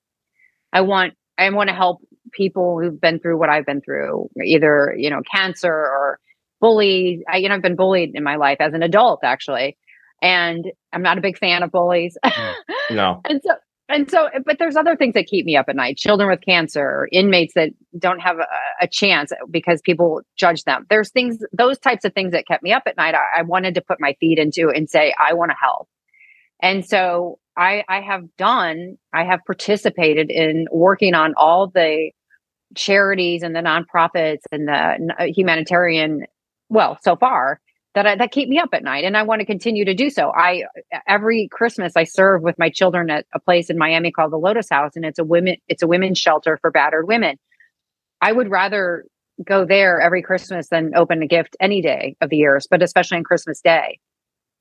I 0.74 0.81
want 0.81 1.13
I 1.38 1.50
want 1.50 1.69
to 1.69 1.75
help 1.75 2.01
people 2.31 2.79
who've 2.79 3.00
been 3.00 3.19
through 3.19 3.38
what 3.38 3.50
I've 3.50 3.65
been 3.65 3.81
through, 3.81 4.29
either, 4.43 4.95
you 4.98 5.10
know, 5.10 5.21
cancer 5.31 5.71
or 5.71 6.19
bullied. 6.61 7.23
I, 7.27 7.37
you 7.37 7.49
know, 7.49 7.55
I've 7.55 7.61
been 7.61 7.75
bullied 7.75 8.11
in 8.13 8.23
my 8.23 8.37
life 8.37 8.57
as 8.61 8.73
an 8.73 8.83
adult, 8.83 9.21
actually. 9.23 9.77
And 10.21 10.71
I'm 10.93 11.01
not 11.01 11.17
a 11.17 11.21
big 11.21 11.37
fan 11.37 11.63
of 11.63 11.71
bullies. 11.71 12.17
Mm. 12.91 12.95
no. 12.95 13.21
and 13.25 13.41
so 13.43 13.55
and 13.91 14.09
so 14.09 14.29
but 14.45 14.57
there's 14.59 14.75
other 14.75 14.95
things 14.95 15.13
that 15.13 15.25
keep 15.25 15.45
me 15.45 15.55
up 15.55 15.65
at 15.67 15.75
night 15.75 15.97
children 15.97 16.29
with 16.29 16.41
cancer 16.41 17.07
inmates 17.11 17.53
that 17.55 17.69
don't 17.97 18.19
have 18.19 18.37
a, 18.39 18.47
a, 18.81 18.87
chance 18.87 19.31
because 19.49 19.81
people 19.81 20.21
judge 20.37 20.63
them 20.63 20.85
there's 20.89 21.09
things 21.11 21.39
those 21.51 21.77
types 21.79 22.05
of 22.05 22.13
things 22.13 22.31
that 22.31 22.47
kept 22.47 22.63
me 22.63 22.71
up 22.71 22.83
at 22.85 22.97
night 22.97 23.15
I, 23.15 23.39
I 23.39 23.41
wanted 23.41 23.75
to 23.75 23.81
put 23.81 23.99
my 23.99 24.15
feet 24.19 24.39
into 24.39 24.69
and 24.69 24.89
say 24.89 25.13
i 25.19 25.33
want 25.33 25.51
to 25.51 25.57
help 25.61 25.89
and 26.61 26.85
so 26.85 27.39
i 27.57 27.83
i 27.89 28.01
have 28.01 28.23
done 28.37 28.97
i 29.13 29.23
have 29.23 29.41
participated 29.45 30.31
in 30.31 30.67
working 30.71 31.13
on 31.13 31.33
all 31.35 31.67
the 31.67 32.11
charities 32.75 33.43
and 33.43 33.55
the 33.55 33.59
nonprofits 33.59 34.43
and 34.51 34.67
the 34.67 35.13
uh, 35.19 35.25
humanitarian 35.25 36.23
well 36.71 36.97
so 37.03 37.15
far 37.15 37.59
that 37.93 38.07
I, 38.07 38.15
that 38.15 38.31
keep 38.31 38.47
me 38.47 38.57
up 38.57 38.69
at 38.73 38.83
night 38.83 39.03
and 39.03 39.17
I 39.17 39.23
want 39.23 39.41
to 39.41 39.45
continue 39.45 39.85
to 39.85 39.93
do 39.93 40.09
so. 40.09 40.31
I 40.33 40.63
every 41.07 41.49
Christmas 41.51 41.93
I 41.95 42.05
serve 42.05 42.41
with 42.41 42.57
my 42.57 42.69
children 42.69 43.09
at 43.09 43.25
a 43.33 43.39
place 43.39 43.69
in 43.69 43.77
Miami 43.77 44.11
called 44.11 44.31
the 44.31 44.37
Lotus 44.37 44.69
House 44.69 44.93
and 44.95 45.05
it's 45.05 45.19
a 45.19 45.23
women 45.23 45.57
it's 45.67 45.83
a 45.83 45.87
women's 45.87 46.17
shelter 46.17 46.57
for 46.61 46.71
battered 46.71 47.07
women. 47.07 47.37
I 48.21 48.31
would 48.31 48.49
rather 48.49 49.05
go 49.45 49.65
there 49.65 49.99
every 49.99 50.21
Christmas 50.21 50.69
than 50.69 50.95
open 50.95 51.21
a 51.21 51.27
gift 51.27 51.57
any 51.59 51.81
day 51.81 52.15
of 52.21 52.29
the 52.29 52.37
years, 52.37 52.67
but 52.69 52.81
especially 52.81 53.17
on 53.17 53.23
Christmas 53.23 53.59
Day. 53.61 53.99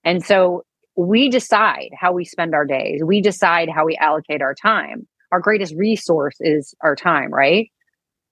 And 0.04 0.24
so 0.24 0.64
we 0.96 1.28
decide 1.28 1.90
how 1.98 2.12
we 2.12 2.24
spend 2.24 2.54
our 2.54 2.64
days. 2.64 3.02
We 3.04 3.20
decide 3.20 3.68
how 3.68 3.84
we 3.84 3.96
allocate 3.96 4.42
our 4.42 4.54
time. 4.54 5.06
Our 5.30 5.40
greatest 5.40 5.74
resource 5.76 6.36
is 6.40 6.74
our 6.80 6.96
time, 6.96 7.32
right? 7.32 7.70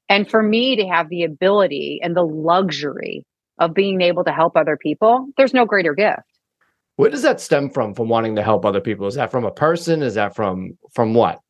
And 0.09 0.29
for 0.29 0.43
me 0.43 0.77
to 0.77 0.87
have 0.87 1.09
the 1.09 1.25
ability 1.25 2.01
and 2.03 2.17
the 2.17 2.25
luxury 2.25 3.25
of 3.59 3.75
being 3.75 4.01
able 4.01 4.25
to 4.25 4.33
help 4.33 4.57
other 4.57 4.77
people, 4.77 5.27
there's 5.37 5.55
no 5.55 5.65
greater 5.65 5.95
gift. 5.95 6.23
Where 6.97 7.11
does 7.11 7.23
that 7.23 7.41
stem 7.41 7.71
from? 7.71 7.95
From 7.95 8.09
wanting 8.09 8.35
to 8.37 8.43
help 8.43 8.65
other 8.65 8.81
people? 8.81 9.07
Is 9.07 9.15
that 9.15 9.31
from 9.31 9.45
a 9.45 9.53
person? 9.53 10.03
Is 10.03 10.15
that 10.15 10.35
from 10.35 10.77
from 10.93 11.15
what? 11.15 11.41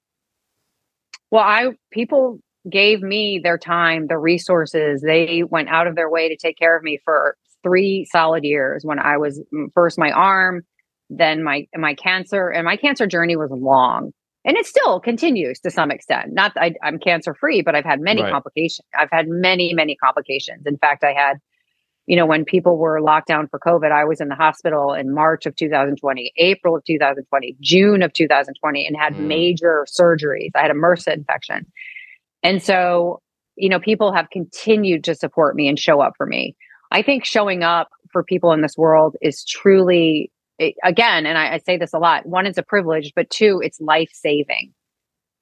Well, 1.31 1.43
I 1.43 1.71
people 1.91 2.41
gave 2.69 3.01
me 3.01 3.41
their 3.43 3.59
time, 3.59 4.09
the 4.09 4.19
resources. 4.19 5.01
They 5.01 5.43
went 5.43 5.69
out 5.69 5.87
of 5.87 5.95
their 5.95 6.11
way 6.11 6.29
to 6.29 6.37
take 6.37 6.59
care 6.59 6.77
of 6.77 6.83
me 6.83 6.99
for 7.03 7.37
three 7.63 8.07
solid 8.11 8.45
years. 8.45 8.85
When 8.85 8.99
I 8.99 9.17
was 9.17 9.41
mm, 9.55 9.73
first 9.73 9.99
my 9.99 10.11
arm, 10.11 10.63
then 11.11 11.43
my 11.43 11.67
my 11.75 11.95
cancer, 11.95 12.49
and 12.49 12.65
my 12.65 12.77
cancer 12.77 13.07
journey 13.07 13.37
was 13.37 13.51
long, 13.51 14.13
and 14.45 14.57
it 14.57 14.67
still 14.67 15.01
continues 15.01 15.61
to 15.61 15.71
some 15.71 15.91
extent. 15.91 16.33
Not 16.33 16.53
I, 16.57 16.75
am 16.83 16.99
cancer 16.99 17.35
free, 17.35 17.63
but 17.63 17.75
I've 17.75 17.85
had 17.85 18.01
many 18.01 18.23
right. 18.23 18.33
complications. 18.33 18.87
I've 18.99 19.11
had 19.11 19.29
many 19.29 19.73
many 19.73 19.97
complications. 19.97 20.67
In 20.67 20.77
fact, 20.77 21.05
I 21.05 21.13
had 21.13 21.39
you 22.09 22.17
know, 22.17 22.25
when 22.25 22.47
people 22.47 22.79
were 22.79 23.03
locked 23.03 23.29
down 23.29 23.49
for 23.49 23.59
COVID, 23.61 23.93
I 23.93 24.07
was 24.07 24.19
in 24.19 24.29
the 24.29 24.35
hospital 24.35 24.95
in 24.95 25.13
March 25.13 25.45
of 25.45 25.55
2020, 25.55 26.33
April 26.39 26.75
of 26.75 26.83
2020, 26.85 27.57
June 27.61 28.03
of 28.03 28.15
2020, 28.15 28.87
and 28.87 28.97
had 28.97 29.13
mm. 29.13 29.27
major 29.27 29.85
surgeries. 29.87 30.49
I 30.57 30.63
had 30.63 30.71
a 30.71 30.75
MRSA 30.75 31.13
infection. 31.13 31.67
And 32.43 32.63
so, 32.63 33.21
you 33.57 33.69
know, 33.69 33.79
people 33.79 34.11
have 34.15 34.31
continued 34.31 35.05
to 35.05 35.15
support 35.15 35.55
me 35.55 35.69
and 35.69 35.79
show 35.79 36.01
up 36.01 36.15
for 36.17 36.25
me. 36.25 36.57
I 36.91 37.03
think 37.03 37.27
showing 37.27 37.63
up 37.63 37.91
for 38.11 38.25
people 38.25 38.53
in 38.53 38.63
this 38.63 38.79
world 38.79 39.15
is 39.21 39.45
truly, 39.45 40.33
again, 40.83 41.27
and 41.27 41.37
I, 41.37 41.57
I 41.57 41.59
say 41.59 41.77
this 41.77 41.93
a 41.93 41.99
lot 41.99 42.25
one, 42.25 42.47
it's 42.47 42.57
a 42.57 42.63
privilege, 42.63 43.13
but 43.15 43.29
two, 43.29 43.61
it's 43.63 43.83
life 43.83 44.11
saving. 44.15 44.73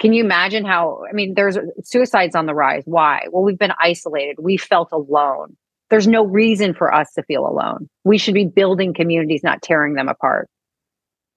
Can 0.01 0.13
you 0.13 0.25
imagine 0.25 0.65
how? 0.65 1.05
I 1.09 1.13
mean, 1.13 1.35
there's 1.37 1.57
suicides 1.85 2.35
on 2.35 2.47
the 2.47 2.55
rise. 2.55 2.83
Why? 2.87 3.29
Well, 3.31 3.45
we've 3.45 3.59
been 3.59 3.73
isolated. 3.81 4.37
We 4.41 4.57
felt 4.57 4.89
alone 4.91 5.57
there's 5.91 6.07
no 6.07 6.25
reason 6.25 6.75
for 6.75 6.93
us 6.93 7.13
to 7.15 7.23
feel 7.25 7.47
alone. 7.47 7.89
We 8.05 8.19
should 8.19 8.35
be 8.35 8.47
building 8.47 8.95
communities, 8.95 9.43
not 9.43 9.63
tearing 9.63 9.95
them 9.95 10.09
apart. 10.09 10.49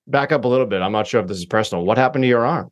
Back 0.08 0.32
up 0.32 0.44
a 0.46 0.48
little 0.48 0.66
bit. 0.66 0.82
I'm 0.82 0.92
not 0.92 1.08
sure 1.08 1.22
if 1.22 1.28
this 1.28 1.38
is 1.38 1.46
personal. 1.46 1.86
What 1.86 1.98
happened 1.98 2.24
to 2.24 2.28
your 2.28 2.46
arm? 2.46 2.72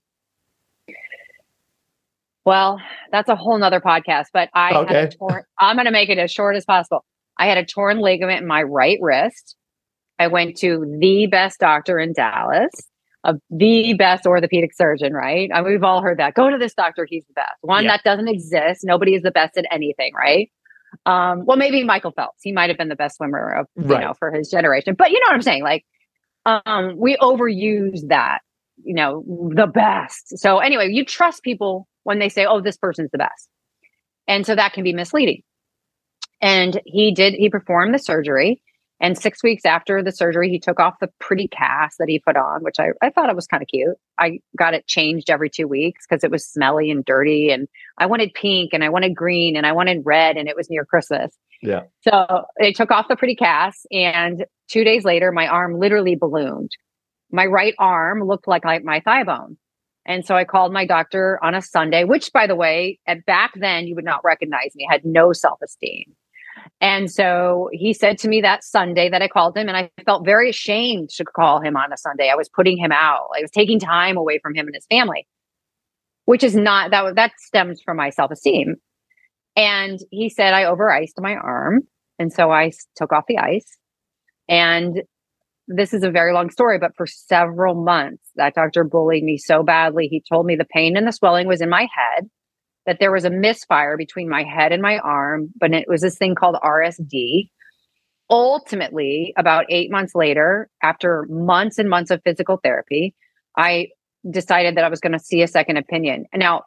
Well, 2.45 2.79
that's 3.11 3.29
a 3.29 3.35
whole 3.35 3.57
nother 3.57 3.81
podcast, 3.81 4.27
but 4.33 4.49
I 4.53 4.73
okay. 4.73 4.93
had 4.93 5.13
a 5.13 5.17
torn, 5.17 5.43
I'm 5.59 5.75
going 5.75 5.85
to 5.85 5.91
make 5.91 6.09
it 6.09 6.17
as 6.17 6.31
short 6.31 6.55
as 6.55 6.65
possible. 6.65 7.03
I 7.37 7.45
had 7.47 7.57
a 7.57 7.65
torn 7.65 7.99
ligament 7.99 8.41
in 8.41 8.47
my 8.47 8.63
right 8.63 8.97
wrist. 9.01 9.55
I 10.17 10.27
went 10.27 10.57
to 10.59 10.97
the 10.99 11.27
best 11.27 11.59
doctor 11.59 11.99
in 11.99 12.13
Dallas, 12.13 12.71
of 13.23 13.39
the 13.49 13.93
best 13.95 14.25
orthopedic 14.25 14.73
surgeon, 14.73 15.13
right? 15.13 15.51
I 15.53 15.61
we've 15.61 15.83
all 15.83 16.01
heard 16.01 16.19
that. 16.19 16.33
Go 16.33 16.49
to 16.49 16.57
this 16.57 16.73
doctor, 16.73 17.05
he's 17.07 17.25
the 17.25 17.33
best. 17.33 17.57
One 17.61 17.83
yeah. 17.83 17.97
that 17.97 18.03
doesn't 18.03 18.29
exist. 18.29 18.81
Nobody 18.83 19.13
is 19.13 19.23
the 19.23 19.31
best 19.31 19.57
at 19.57 19.65
anything, 19.69 20.13
right? 20.15 20.49
Um, 21.05 21.45
well, 21.45 21.57
maybe 21.57 21.83
Michael 21.83 22.11
Phelps. 22.11 22.41
He 22.41 22.51
might 22.51 22.69
have 22.69 22.77
been 22.77 22.89
the 22.89 22.95
best 22.95 23.17
swimmer 23.17 23.59
of 23.59 23.67
you 23.75 23.83
right. 23.85 24.01
know 24.01 24.13
for 24.13 24.31
his 24.31 24.49
generation. 24.49 24.95
But 24.97 25.11
you 25.11 25.19
know 25.19 25.27
what 25.27 25.35
I'm 25.35 25.41
saying? 25.41 25.63
Like, 25.63 25.85
um, 26.45 26.95
we 26.97 27.17
overuse 27.17 28.07
that. 28.09 28.39
You 28.83 28.93
know, 28.93 29.23
the 29.55 29.67
best. 29.67 30.37
So 30.37 30.59
anyway, 30.59 30.89
you 30.91 31.03
trust 31.03 31.43
people 31.43 31.87
when 32.03 32.19
they 32.19 32.29
say, 32.29 32.45
"Oh, 32.45 32.61
this 32.61 32.77
person's 32.77 33.11
the 33.11 33.17
best," 33.17 33.49
and 34.27 34.45
so 34.45 34.55
that 34.55 34.73
can 34.73 34.83
be 34.83 34.93
misleading. 34.93 35.41
And 36.41 36.79
he 36.85 37.11
did. 37.11 37.33
He 37.33 37.49
performed 37.49 37.93
the 37.93 37.99
surgery, 37.99 38.61
and 38.99 39.17
six 39.17 39.43
weeks 39.43 39.63
after 39.63 40.01
the 40.01 40.11
surgery, 40.11 40.49
he 40.49 40.59
took 40.59 40.79
off 40.79 40.95
the 40.99 41.09
pretty 41.19 41.47
cast 41.47 41.99
that 41.99 42.09
he 42.09 42.19
put 42.19 42.35
on, 42.35 42.63
which 42.63 42.79
I, 42.79 42.89
I 43.01 43.11
thought 43.11 43.29
it 43.29 43.35
was 43.35 43.45
kind 43.45 43.61
of 43.61 43.67
cute. 43.67 43.95
I 44.17 44.39
got 44.57 44.73
it 44.73 44.87
changed 44.87 45.29
every 45.29 45.49
two 45.49 45.67
weeks 45.67 46.05
because 46.07 46.23
it 46.23 46.31
was 46.31 46.45
smelly 46.45 46.89
and 46.89 47.05
dirty. 47.05 47.51
And 47.51 47.67
I 47.99 48.07
wanted 48.07 48.33
pink 48.33 48.71
and 48.73 48.83
I 48.83 48.89
wanted 48.89 49.15
green 49.15 49.55
and 49.55 49.67
I 49.67 49.71
wanted 49.71 50.01
red 50.03 50.35
and 50.35 50.49
it 50.49 50.55
was 50.55 50.69
near 50.69 50.83
Christmas. 50.83 51.37
Yeah. 51.61 51.83
So 52.01 52.45
they 52.59 52.73
took 52.73 52.89
off 52.89 53.07
the 53.07 53.15
pretty 53.15 53.35
cast. 53.35 53.85
And 53.91 54.45
two 54.67 54.83
days 54.83 55.05
later, 55.05 55.31
my 55.31 55.47
arm 55.47 55.79
literally 55.79 56.15
ballooned. 56.15 56.71
My 57.31 57.45
right 57.45 57.75
arm 57.77 58.23
looked 58.23 58.47
like 58.47 58.63
my 58.63 58.99
thigh 59.01 59.23
bone. 59.23 59.57
And 60.07 60.25
so 60.25 60.35
I 60.35 60.45
called 60.45 60.71
my 60.71 60.85
doctor 60.85 61.37
on 61.43 61.53
a 61.53 61.61
Sunday, 61.61 62.03
which 62.03 62.31
by 62.31 62.47
the 62.47 62.55
way, 62.55 62.97
at 63.05 63.25
back 63.25 63.51
then 63.55 63.85
you 63.85 63.93
would 63.95 64.05
not 64.05 64.23
recognize 64.23 64.71
me. 64.73 64.87
I 64.89 64.93
had 64.93 65.05
no 65.05 65.33
self-esteem. 65.33 66.15
And 66.79 67.09
so 67.11 67.69
he 67.73 67.93
said 67.93 68.19
to 68.19 68.27
me 68.27 68.41
that 68.41 68.63
Sunday 68.63 69.09
that 69.09 69.21
I 69.21 69.27
called 69.27 69.57
him, 69.57 69.67
and 69.67 69.75
I 69.75 69.89
felt 70.05 70.25
very 70.25 70.49
ashamed 70.49 71.09
to 71.17 71.25
call 71.25 71.59
him 71.59 71.75
on 71.75 71.91
a 71.91 71.97
Sunday. 71.97 72.29
I 72.29 72.35
was 72.35 72.49
putting 72.49 72.77
him 72.77 72.91
out. 72.91 73.29
I 73.35 73.41
was 73.41 73.51
taking 73.51 73.79
time 73.79 74.15
away 74.15 74.39
from 74.39 74.53
him 74.53 74.67
and 74.67 74.75
his 74.75 74.85
family, 74.89 75.27
which 76.25 76.43
is 76.43 76.55
not 76.55 76.91
that 76.91 77.15
that 77.15 77.31
stems 77.39 77.81
from 77.83 77.97
my 77.97 78.11
self 78.11 78.31
esteem. 78.31 78.75
And 79.55 79.99
he 80.11 80.29
said 80.29 80.53
I 80.53 80.65
over 80.65 80.91
iced 80.91 81.19
my 81.19 81.33
arm, 81.33 81.81
and 82.19 82.31
so 82.31 82.51
I 82.51 82.71
took 82.95 83.11
off 83.11 83.25
the 83.27 83.39
ice. 83.39 83.77
And 84.47 85.01
this 85.67 85.93
is 85.93 86.03
a 86.03 86.11
very 86.11 86.31
long 86.31 86.49
story, 86.51 86.77
but 86.77 86.95
for 86.95 87.07
several 87.07 87.73
months, 87.73 88.23
that 88.35 88.53
doctor 88.53 88.83
bullied 88.83 89.23
me 89.23 89.37
so 89.37 89.63
badly. 89.63 90.07
He 90.07 90.23
told 90.31 90.45
me 90.45 90.55
the 90.55 90.63
pain 90.63 90.95
and 90.95 91.07
the 91.07 91.11
swelling 91.11 91.47
was 91.47 91.59
in 91.59 91.69
my 91.69 91.87
head 91.93 92.29
that 92.87 92.99
there 92.99 93.11
was 93.11 93.25
a 93.25 93.29
misfire 93.29 93.97
between 93.97 94.29
my 94.29 94.43
head 94.43 94.71
and 94.71 94.81
my 94.81 94.97
arm, 94.99 95.49
but 95.59 95.73
it 95.73 95.87
was 95.87 96.01
this 96.01 96.17
thing 96.17 96.33
called 96.33 96.55
RSD. 96.63 97.49
Ultimately, 98.29 99.33
about 99.37 99.65
eight 99.69 99.91
months 99.91 100.15
later, 100.15 100.69
after 100.81 101.27
months 101.29 101.77
and 101.77 101.89
months 101.89 102.11
of 102.11 102.21
physical 102.23 102.59
therapy, 102.63 103.13
I 103.57 103.89
decided 104.29 104.75
that 104.75 104.85
I 104.85 104.89
was 104.89 105.01
going 105.01 105.13
to 105.13 105.19
see 105.19 105.41
a 105.41 105.47
second 105.47 105.77
opinion. 105.77 106.25
Now, 106.33 106.63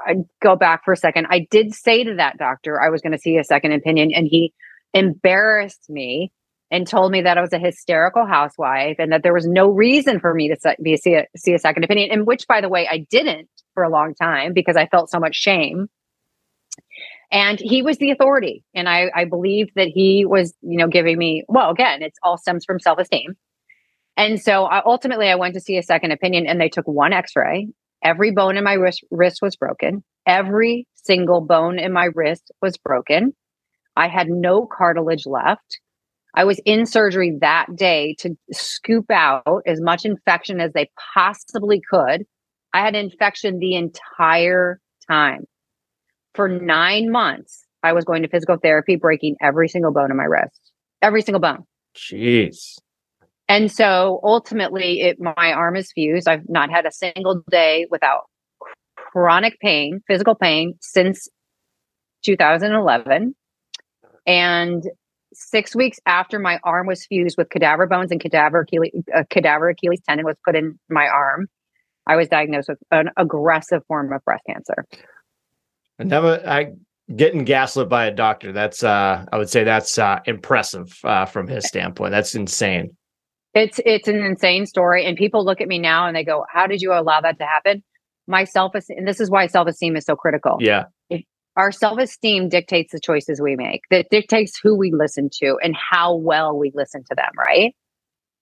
I 0.00 0.16
go 0.42 0.56
back 0.56 0.84
for 0.84 0.92
a 0.92 0.96
second. 0.96 1.28
I 1.30 1.46
did 1.50 1.72
say 1.72 2.04
to 2.04 2.14
that 2.16 2.36
doctor 2.36 2.80
I 2.80 2.90
was 2.90 3.00
going 3.00 3.12
to 3.12 3.18
see 3.18 3.38
a 3.38 3.44
second 3.44 3.72
opinion, 3.72 4.12
and 4.14 4.26
he 4.26 4.52
embarrassed 4.92 5.88
me 5.88 6.32
and 6.72 6.88
told 6.88 7.12
me 7.12 7.20
that 7.20 7.36
I 7.36 7.42
was 7.42 7.52
a 7.52 7.58
hysterical 7.58 8.24
housewife 8.24 8.96
and 8.98 9.12
that 9.12 9.22
there 9.22 9.34
was 9.34 9.46
no 9.46 9.68
reason 9.68 10.20
for 10.20 10.32
me 10.32 10.48
to 10.48 10.76
be 10.82 10.94
a, 10.94 10.96
see, 10.96 11.14
a, 11.14 11.26
see 11.36 11.52
a 11.52 11.58
second 11.58 11.84
opinion. 11.84 12.10
And 12.10 12.26
which, 12.26 12.48
by 12.48 12.62
the 12.62 12.70
way, 12.70 12.88
I 12.90 13.06
didn't 13.10 13.50
for 13.74 13.82
a 13.82 13.90
long 13.90 14.14
time 14.14 14.54
because 14.54 14.74
I 14.74 14.86
felt 14.86 15.10
so 15.10 15.20
much 15.20 15.36
shame. 15.36 15.88
And 17.30 17.60
he 17.60 17.82
was 17.82 17.98
the 17.98 18.10
authority. 18.10 18.64
And 18.74 18.88
I, 18.88 19.10
I 19.14 19.26
believed 19.26 19.72
that 19.76 19.88
he 19.88 20.24
was, 20.24 20.54
you 20.62 20.78
know, 20.78 20.88
giving 20.88 21.18
me, 21.18 21.44
well, 21.46 21.70
again, 21.70 22.02
it's 22.02 22.18
all 22.22 22.38
stems 22.38 22.64
from 22.64 22.80
self 22.80 22.98
esteem. 22.98 23.34
And 24.16 24.40
so 24.40 24.64
I, 24.64 24.82
ultimately, 24.82 25.28
I 25.28 25.34
went 25.34 25.54
to 25.54 25.60
see 25.60 25.76
a 25.76 25.82
second 25.82 26.12
opinion 26.12 26.46
and 26.46 26.58
they 26.58 26.70
took 26.70 26.86
one 26.86 27.12
x 27.12 27.32
ray. 27.36 27.68
Every 28.02 28.30
bone 28.30 28.56
in 28.56 28.64
my 28.64 28.74
wrist, 28.74 29.04
wrist 29.10 29.40
was 29.42 29.56
broken. 29.56 30.02
Every 30.26 30.86
single 30.94 31.42
bone 31.42 31.78
in 31.78 31.92
my 31.92 32.08
wrist 32.14 32.50
was 32.62 32.78
broken. 32.78 33.34
I 33.94 34.08
had 34.08 34.28
no 34.28 34.66
cartilage 34.66 35.26
left. 35.26 35.80
I 36.34 36.44
was 36.44 36.60
in 36.64 36.86
surgery 36.86 37.36
that 37.40 37.66
day 37.76 38.16
to 38.20 38.36
scoop 38.52 39.10
out 39.10 39.62
as 39.66 39.80
much 39.80 40.04
infection 40.04 40.60
as 40.60 40.72
they 40.72 40.90
possibly 41.14 41.80
could 41.90 42.24
I 42.72 42.80
had 42.80 42.94
infection 42.94 43.58
the 43.58 43.74
entire 43.76 44.80
time. 45.08 45.44
For 46.34 46.48
nine 46.48 47.10
months, 47.10 47.66
I 47.82 47.92
was 47.92 48.04
going 48.04 48.22
to 48.22 48.28
physical 48.28 48.56
therapy, 48.56 48.96
breaking 48.96 49.36
every 49.42 49.68
single 49.68 49.92
bone 49.92 50.10
in 50.10 50.16
my 50.16 50.24
wrist, 50.24 50.72
every 51.02 51.22
single 51.22 51.40
bone. 51.40 51.64
Jeez. 51.94 52.78
And 53.48 53.70
so 53.70 54.20
ultimately, 54.22 55.02
it, 55.02 55.20
my 55.20 55.52
arm 55.52 55.76
is 55.76 55.92
fused. 55.92 56.26
I've 56.26 56.48
not 56.48 56.70
had 56.70 56.86
a 56.86 56.92
single 56.92 57.42
day 57.50 57.86
without 57.90 58.22
chronic 58.96 59.58
pain, 59.60 60.00
physical 60.06 60.34
pain 60.34 60.74
since 60.80 61.28
2011. 62.24 63.34
And 64.26 64.84
six 65.34 65.74
weeks 65.74 65.98
after 66.06 66.38
my 66.38 66.58
arm 66.64 66.86
was 66.86 67.04
fused 67.06 67.36
with 67.38 67.50
cadaver 67.50 67.86
bones 67.86 68.10
and 68.10 68.20
cadaver 68.20 68.60
Achilles, 68.60 68.92
uh, 69.14 69.24
cadaver 69.30 69.68
Achilles 69.68 70.00
tendon 70.06 70.26
was 70.26 70.36
put 70.44 70.56
in 70.56 70.78
my 70.88 71.06
arm, 71.06 71.48
I 72.06 72.16
was 72.16 72.28
diagnosed 72.28 72.68
with 72.68 72.78
an 72.90 73.10
aggressive 73.16 73.82
form 73.86 74.12
of 74.12 74.24
breast 74.24 74.42
cancer. 74.46 74.84
I 75.98 76.04
never, 76.04 76.42
I 76.46 76.72
getting 77.14 77.44
gaslit 77.44 77.88
by 77.88 78.06
a 78.06 78.10
doctor. 78.10 78.52
That's, 78.52 78.82
uh, 78.82 79.24
I 79.32 79.38
would 79.38 79.50
say 79.50 79.64
that's 79.64 79.98
uh, 79.98 80.20
impressive 80.26 80.98
uh, 81.04 81.26
from 81.26 81.46
his 81.46 81.66
standpoint. 81.66 82.10
That's 82.10 82.34
insane. 82.34 82.96
It's 83.54 83.80
it's 83.84 84.08
an 84.08 84.24
insane 84.24 84.64
story, 84.64 85.04
and 85.04 85.14
people 85.14 85.44
look 85.44 85.60
at 85.60 85.68
me 85.68 85.78
now 85.78 86.06
and 86.06 86.16
they 86.16 86.24
go, 86.24 86.46
"How 86.50 86.66
did 86.66 86.80
you 86.80 86.94
allow 86.94 87.20
that 87.20 87.38
to 87.38 87.44
happen?" 87.44 87.82
My 88.26 88.44
self 88.44 88.74
esteem, 88.74 88.96
and 88.98 89.06
this 89.06 89.20
is 89.20 89.30
why 89.30 89.46
self 89.46 89.68
esteem 89.68 89.94
is 89.94 90.06
so 90.06 90.16
critical. 90.16 90.56
Yeah, 90.58 90.84
our 91.56 91.72
self 91.72 91.98
esteem 91.98 92.48
dictates 92.48 92.92
the 92.92 93.00
choices 93.00 93.40
we 93.40 93.56
make, 93.56 93.82
that 93.90 94.08
dictates 94.10 94.58
who 94.62 94.76
we 94.76 94.92
listen 94.92 95.28
to 95.40 95.58
and 95.62 95.76
how 95.76 96.14
well 96.14 96.56
we 96.56 96.72
listen 96.74 97.02
to 97.04 97.14
them, 97.14 97.30
right? 97.36 97.74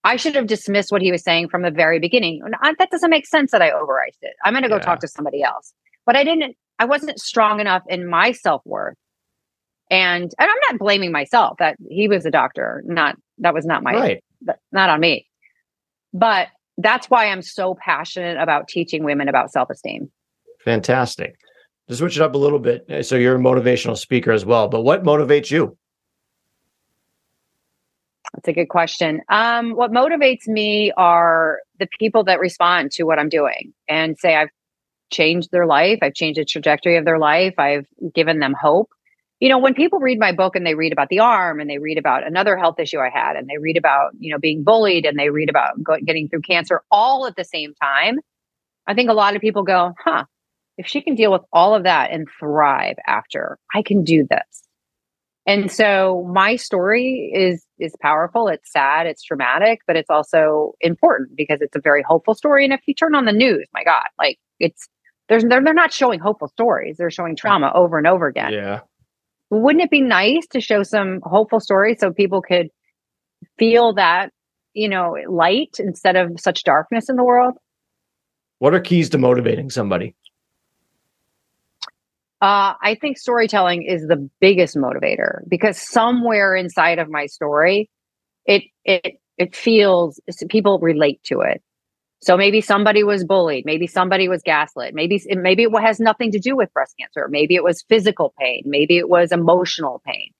I 0.03 0.15
should 0.15 0.35
have 0.35 0.47
dismissed 0.47 0.91
what 0.91 1.01
he 1.01 1.11
was 1.11 1.23
saying 1.23 1.49
from 1.49 1.61
the 1.61 1.71
very 1.71 1.99
beginning. 1.99 2.41
That 2.79 2.89
doesn't 2.89 3.09
make 3.09 3.27
sense 3.27 3.51
that 3.51 3.61
I 3.61 3.69
overwrite 3.69 4.17
it. 4.21 4.33
I'm 4.43 4.53
going 4.53 4.63
to 4.63 4.69
go 4.69 4.77
yeah. 4.77 4.81
talk 4.81 4.99
to 5.01 5.07
somebody 5.07 5.43
else. 5.43 5.73
But 6.05 6.15
I 6.15 6.23
didn't, 6.23 6.55
I 6.79 6.85
wasn't 6.85 7.19
strong 7.19 7.59
enough 7.59 7.83
in 7.87 8.09
my 8.09 8.31
self 8.31 8.61
worth. 8.65 8.97
And, 9.91 10.23
and 10.23 10.49
I'm 10.49 10.57
not 10.69 10.79
blaming 10.79 11.11
myself 11.11 11.57
that 11.59 11.75
he 11.89 12.07
was 12.07 12.25
a 12.25 12.31
doctor, 12.31 12.81
not, 12.85 13.17
that 13.39 13.53
was 13.53 13.65
not 13.65 13.83
my, 13.83 13.93
right. 13.93 14.23
not 14.71 14.89
on 14.89 15.01
me. 15.01 15.27
But 16.13 16.47
that's 16.77 17.09
why 17.09 17.27
I'm 17.27 17.41
so 17.41 17.75
passionate 17.75 18.37
about 18.37 18.69
teaching 18.69 19.03
women 19.03 19.27
about 19.27 19.51
self 19.51 19.69
esteem. 19.69 20.09
Fantastic 20.63 21.35
to 21.91 21.97
switch 21.97 22.15
it 22.15 22.21
up 22.21 22.35
a 22.35 22.37
little 22.37 22.59
bit. 22.59 22.85
Eh, 22.89 23.01
so 23.01 23.17
you're 23.17 23.35
a 23.35 23.39
motivational 23.39 23.97
speaker 23.97 24.31
as 24.31 24.45
well, 24.45 24.69
but 24.69 24.81
what 24.81 25.03
motivates 25.03 25.51
you? 25.51 25.77
That's 28.33 28.47
a 28.47 28.53
good 28.53 28.69
question. 28.69 29.21
Um, 29.27 29.71
what 29.71 29.91
motivates 29.91 30.47
me 30.47 30.93
are 30.95 31.59
the 31.79 31.87
people 31.99 32.23
that 32.23 32.39
respond 32.39 32.91
to 32.93 33.03
what 33.03 33.19
I'm 33.19 33.27
doing 33.27 33.73
and 33.89 34.17
say, 34.17 34.35
I've 34.35 34.47
changed 35.11 35.49
their 35.51 35.65
life. 35.65 35.99
I've 36.01 36.13
changed 36.13 36.39
the 36.39 36.45
trajectory 36.45 36.95
of 36.95 37.03
their 37.03 37.19
life. 37.19 37.55
I've 37.57 37.85
given 38.15 38.39
them 38.39 38.55
hope. 38.59 38.89
You 39.41 39.49
know, 39.49 39.57
when 39.57 39.73
people 39.73 39.99
read 39.99 40.17
my 40.17 40.31
book 40.31 40.55
and 40.55 40.65
they 40.65 40.75
read 40.75 40.93
about 40.93 41.09
the 41.09 41.19
arm 41.19 41.59
and 41.59 41.69
they 41.69 41.79
read 41.79 41.97
about 41.97 42.25
another 42.25 42.55
health 42.55 42.79
issue 42.79 42.99
I 42.99 43.09
had 43.09 43.35
and 43.35 43.49
they 43.49 43.57
read 43.57 43.75
about, 43.75 44.11
you 44.17 44.31
know, 44.31 44.39
being 44.39 44.63
bullied 44.63 45.05
and 45.05 45.19
they 45.19 45.29
read 45.29 45.49
about 45.49 45.73
getting 46.05 46.29
through 46.29 46.41
cancer 46.41 46.83
all 46.89 47.27
at 47.27 47.35
the 47.35 47.43
same 47.43 47.73
time, 47.73 48.19
I 48.87 48.93
think 48.93 49.09
a 49.09 49.13
lot 49.13 49.35
of 49.35 49.41
people 49.41 49.63
go, 49.63 49.93
huh, 49.99 50.23
if 50.81 50.87
she 50.87 51.01
can 51.01 51.13
deal 51.13 51.31
with 51.31 51.43
all 51.53 51.75
of 51.75 51.83
that 51.83 52.09
and 52.11 52.27
thrive 52.39 52.95
after, 53.05 53.59
I 53.71 53.83
can 53.83 54.03
do 54.03 54.25
this. 54.27 54.67
And 55.45 55.71
so 55.71 56.27
my 56.33 56.55
story 56.55 57.31
is 57.33 57.63
is 57.77 57.95
powerful. 58.01 58.47
It's 58.47 58.71
sad, 58.71 59.05
it's 59.05 59.23
dramatic, 59.23 59.81
but 59.85 59.95
it's 59.95 60.09
also 60.09 60.73
important 60.81 61.35
because 61.35 61.61
it's 61.61 61.75
a 61.75 61.81
very 61.81 62.03
hopeful 62.03 62.33
story. 62.33 62.63
And 62.63 62.73
if 62.73 62.81
you 62.87 62.95
turn 62.95 63.13
on 63.13 63.25
the 63.25 63.31
news, 63.31 63.67
my 63.73 63.83
God, 63.83 64.05
like 64.17 64.39
it's 64.59 64.87
there's 65.29 65.43
they're, 65.43 65.63
they're 65.63 65.73
not 65.73 65.93
showing 65.93 66.19
hopeful 66.19 66.47
stories. 66.47 66.97
They're 66.97 67.11
showing 67.11 67.35
trauma 67.35 67.71
over 67.75 67.99
and 67.99 68.07
over 68.07 68.25
again. 68.25 68.53
Yeah. 68.53 68.79
Wouldn't 69.51 69.83
it 69.83 69.91
be 69.91 70.01
nice 70.01 70.47
to 70.51 70.61
show 70.61 70.81
some 70.81 71.19
hopeful 71.23 71.59
stories 71.59 71.99
so 71.99 72.11
people 72.11 72.41
could 72.41 72.69
feel 73.59 73.93
that, 73.95 74.31
you 74.73 74.89
know, 74.89 75.15
light 75.29 75.77
instead 75.77 76.15
of 76.15 76.39
such 76.39 76.63
darkness 76.63 77.07
in 77.07 77.17
the 77.17 77.23
world? 77.23 77.53
What 78.59 78.73
are 78.73 78.79
keys 78.79 79.09
to 79.09 79.17
motivating 79.17 79.69
somebody? 79.69 80.15
Uh, 82.41 82.73
I 82.81 82.97
think 82.99 83.19
storytelling 83.19 83.83
is 83.83 84.07
the 84.07 84.27
biggest 84.39 84.75
motivator 84.75 85.41
because 85.47 85.77
somewhere 85.77 86.55
inside 86.55 86.97
of 86.97 87.07
my 87.09 87.27
story, 87.27 87.89
it 88.45 88.63
it 88.83 89.19
it 89.37 89.55
feels 89.55 90.19
people 90.49 90.79
relate 90.79 91.21
to 91.25 91.41
it. 91.41 91.61
So 92.21 92.37
maybe 92.37 92.61
somebody 92.61 93.03
was 93.03 93.23
bullied, 93.25 93.65
maybe 93.65 93.87
somebody 93.87 94.27
was 94.27 94.41
gaslit, 94.43 94.95
maybe 94.95 95.21
maybe 95.29 95.63
it 95.63 95.81
has 95.81 95.99
nothing 95.99 96.31
to 96.31 96.39
do 96.39 96.55
with 96.55 96.73
breast 96.73 96.95
cancer, 96.99 97.27
maybe 97.29 97.55
it 97.55 97.63
was 97.63 97.83
physical 97.89 98.33
pain, 98.39 98.63
maybe 98.65 98.97
it 98.97 99.09
was 99.09 99.31
emotional 99.31 100.01
pain, 100.05 100.31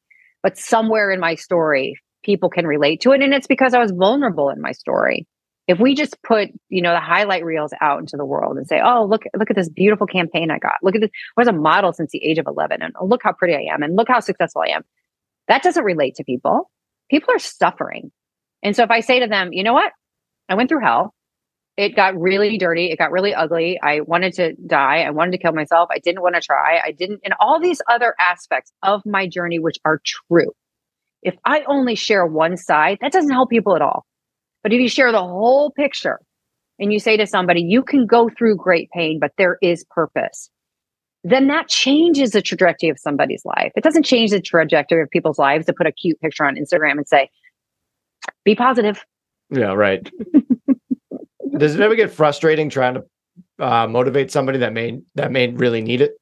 but 0.44 0.58
somewhere 0.58 1.12
in 1.12 1.20
my 1.20 1.36
story, 1.36 1.96
people 2.24 2.50
can 2.50 2.66
relate 2.68 3.02
to 3.02 3.12
it, 3.12 3.22
and 3.22 3.34
it's 3.34 3.48
because 3.48 3.74
I 3.76 3.80
was 3.80 3.92
vulnerable 3.92 4.50
in 4.50 4.62
my 4.62 4.72
story 4.72 5.28
if 5.68 5.80
we 5.80 5.96
just 5.96 6.22
put 6.24 6.50
you 6.70 6.82
know 6.82 6.94
the 6.94 7.00
highlight 7.00 7.46
reels 7.46 7.74
out 7.82 8.00
into 8.00 8.18
the 8.18 8.26
world 8.26 8.58
and 8.58 8.68
say 8.68 8.82
oh 8.84 9.06
look 9.06 9.24
look 9.38 9.50
at 9.50 9.56
this 9.56 9.70
beautiful 9.70 10.08
campaign 10.08 10.52
i 10.52 10.60
got. 10.60 10.76
Look 10.84 10.96
at 10.96 11.02
this 11.02 11.12
i 11.38 11.42
was 11.42 11.48
a 11.48 11.54
model 11.54 11.94
since 11.94 12.12
the 12.12 12.24
age 12.24 12.38
of 12.38 12.46
11 12.48 12.82
and 12.82 12.94
look 13.02 13.22
how 13.24 13.34
pretty 13.34 13.56
i 13.56 13.74
am 13.74 13.84
and 13.84 13.96
look 13.96 14.08
how 14.08 14.20
successful 14.20 14.64
i 14.66 14.72
am. 14.72 14.84
That 15.48 15.64
doesn't 15.64 15.84
relate 15.84 16.16
to 16.16 16.24
people. 16.24 16.70
People 17.10 17.34
are 17.34 17.40
suffering. 17.40 18.12
And 18.64 18.76
so 18.76 18.84
if 18.84 18.92
i 18.92 19.00
say 19.00 19.20
to 19.20 19.28
them 19.28 19.54
you 19.54 19.64
know 19.64 19.74
what? 19.74 19.92
I 20.50 20.56
went 20.56 20.70
through 20.70 20.84
hell. 20.84 21.14
It 21.78 21.96
got 21.96 22.20
really 22.20 22.58
dirty. 22.58 22.92
It 22.92 22.98
got 22.98 23.12
really 23.12 23.34
ugly. 23.34 23.80
I 23.82 24.02
wanted 24.02 24.34
to 24.34 24.54
die. 24.68 25.04
I 25.04 25.12
wanted 25.12 25.32
to 25.32 25.38
kill 25.38 25.54
myself. 25.54 25.88
I 25.90 26.00
didn't 26.00 26.22
want 26.22 26.36
to 26.36 26.42
try. 26.42 26.80
I 26.84 26.92
didn't 26.92 27.22
and 27.24 27.34
all 27.40 27.62
these 27.62 27.82
other 27.90 28.14
aspects 28.20 28.72
of 28.84 29.02
my 29.06 29.28
journey 29.28 29.60
which 29.60 29.78
are 29.86 30.02
true. 30.06 30.52
If 31.24 31.36
i 31.46 31.64
only 31.68 31.96
share 31.96 32.26
one 32.26 32.58
side 32.58 32.98
that 33.02 33.12
doesn't 33.12 33.32
help 33.32 33.50
people 33.50 33.76
at 33.76 33.82
all 33.82 34.06
but 34.64 34.74
if 34.74 34.80
you 34.80 34.90
share 34.90 35.12
the 35.12 35.22
whole 35.22 35.72
picture 35.72 36.20
and 36.80 36.92
you 36.92 37.00
say 37.00 37.18
to 37.18 37.28
somebody, 37.28 37.62
you 37.62 37.84
can 37.84 38.06
go 38.06 38.30
through 38.30 38.58
great 38.58 38.90
pain, 38.92 39.20
but 39.20 39.32
there 39.38 39.58
is 39.62 39.86
purpose, 39.90 40.50
then 41.24 41.48
that 41.48 41.68
changes 41.68 42.32
the 42.32 42.42
trajectory 42.42 42.90
of 42.90 42.98
somebody's 43.00 43.46
life. 43.46 43.72
It 43.76 43.84
doesn't 43.84 44.04
change 44.04 44.32
the 44.32 44.42
trajectory 44.42 45.02
of 45.02 45.10
people's 45.10 45.38
lives 45.38 45.66
to 45.68 45.74
put 45.74 45.88
a 45.88 45.92
cute 45.92 46.20
picture 46.20 46.46
on 46.46 46.56
Instagram 46.56 46.94
and 46.94 47.08
say, 47.08 47.30
be 48.44 48.56
positive. 48.56 49.06
Yeah, 49.50 49.74
right. 49.74 50.10
Does 51.58 51.76
it 51.76 51.82
ever 51.82 51.96
get 51.96 52.12
frustrating 52.12 52.70
trying 52.70 52.96
to 52.96 53.04
uh, 53.60 53.88
motivate 53.88 54.32
somebody 54.32 54.60
that 54.60 54.74
may 54.74 55.00
that 55.16 55.32
may 55.32 55.50
really 55.50 55.82
need 55.82 56.02
it? 56.02 56.14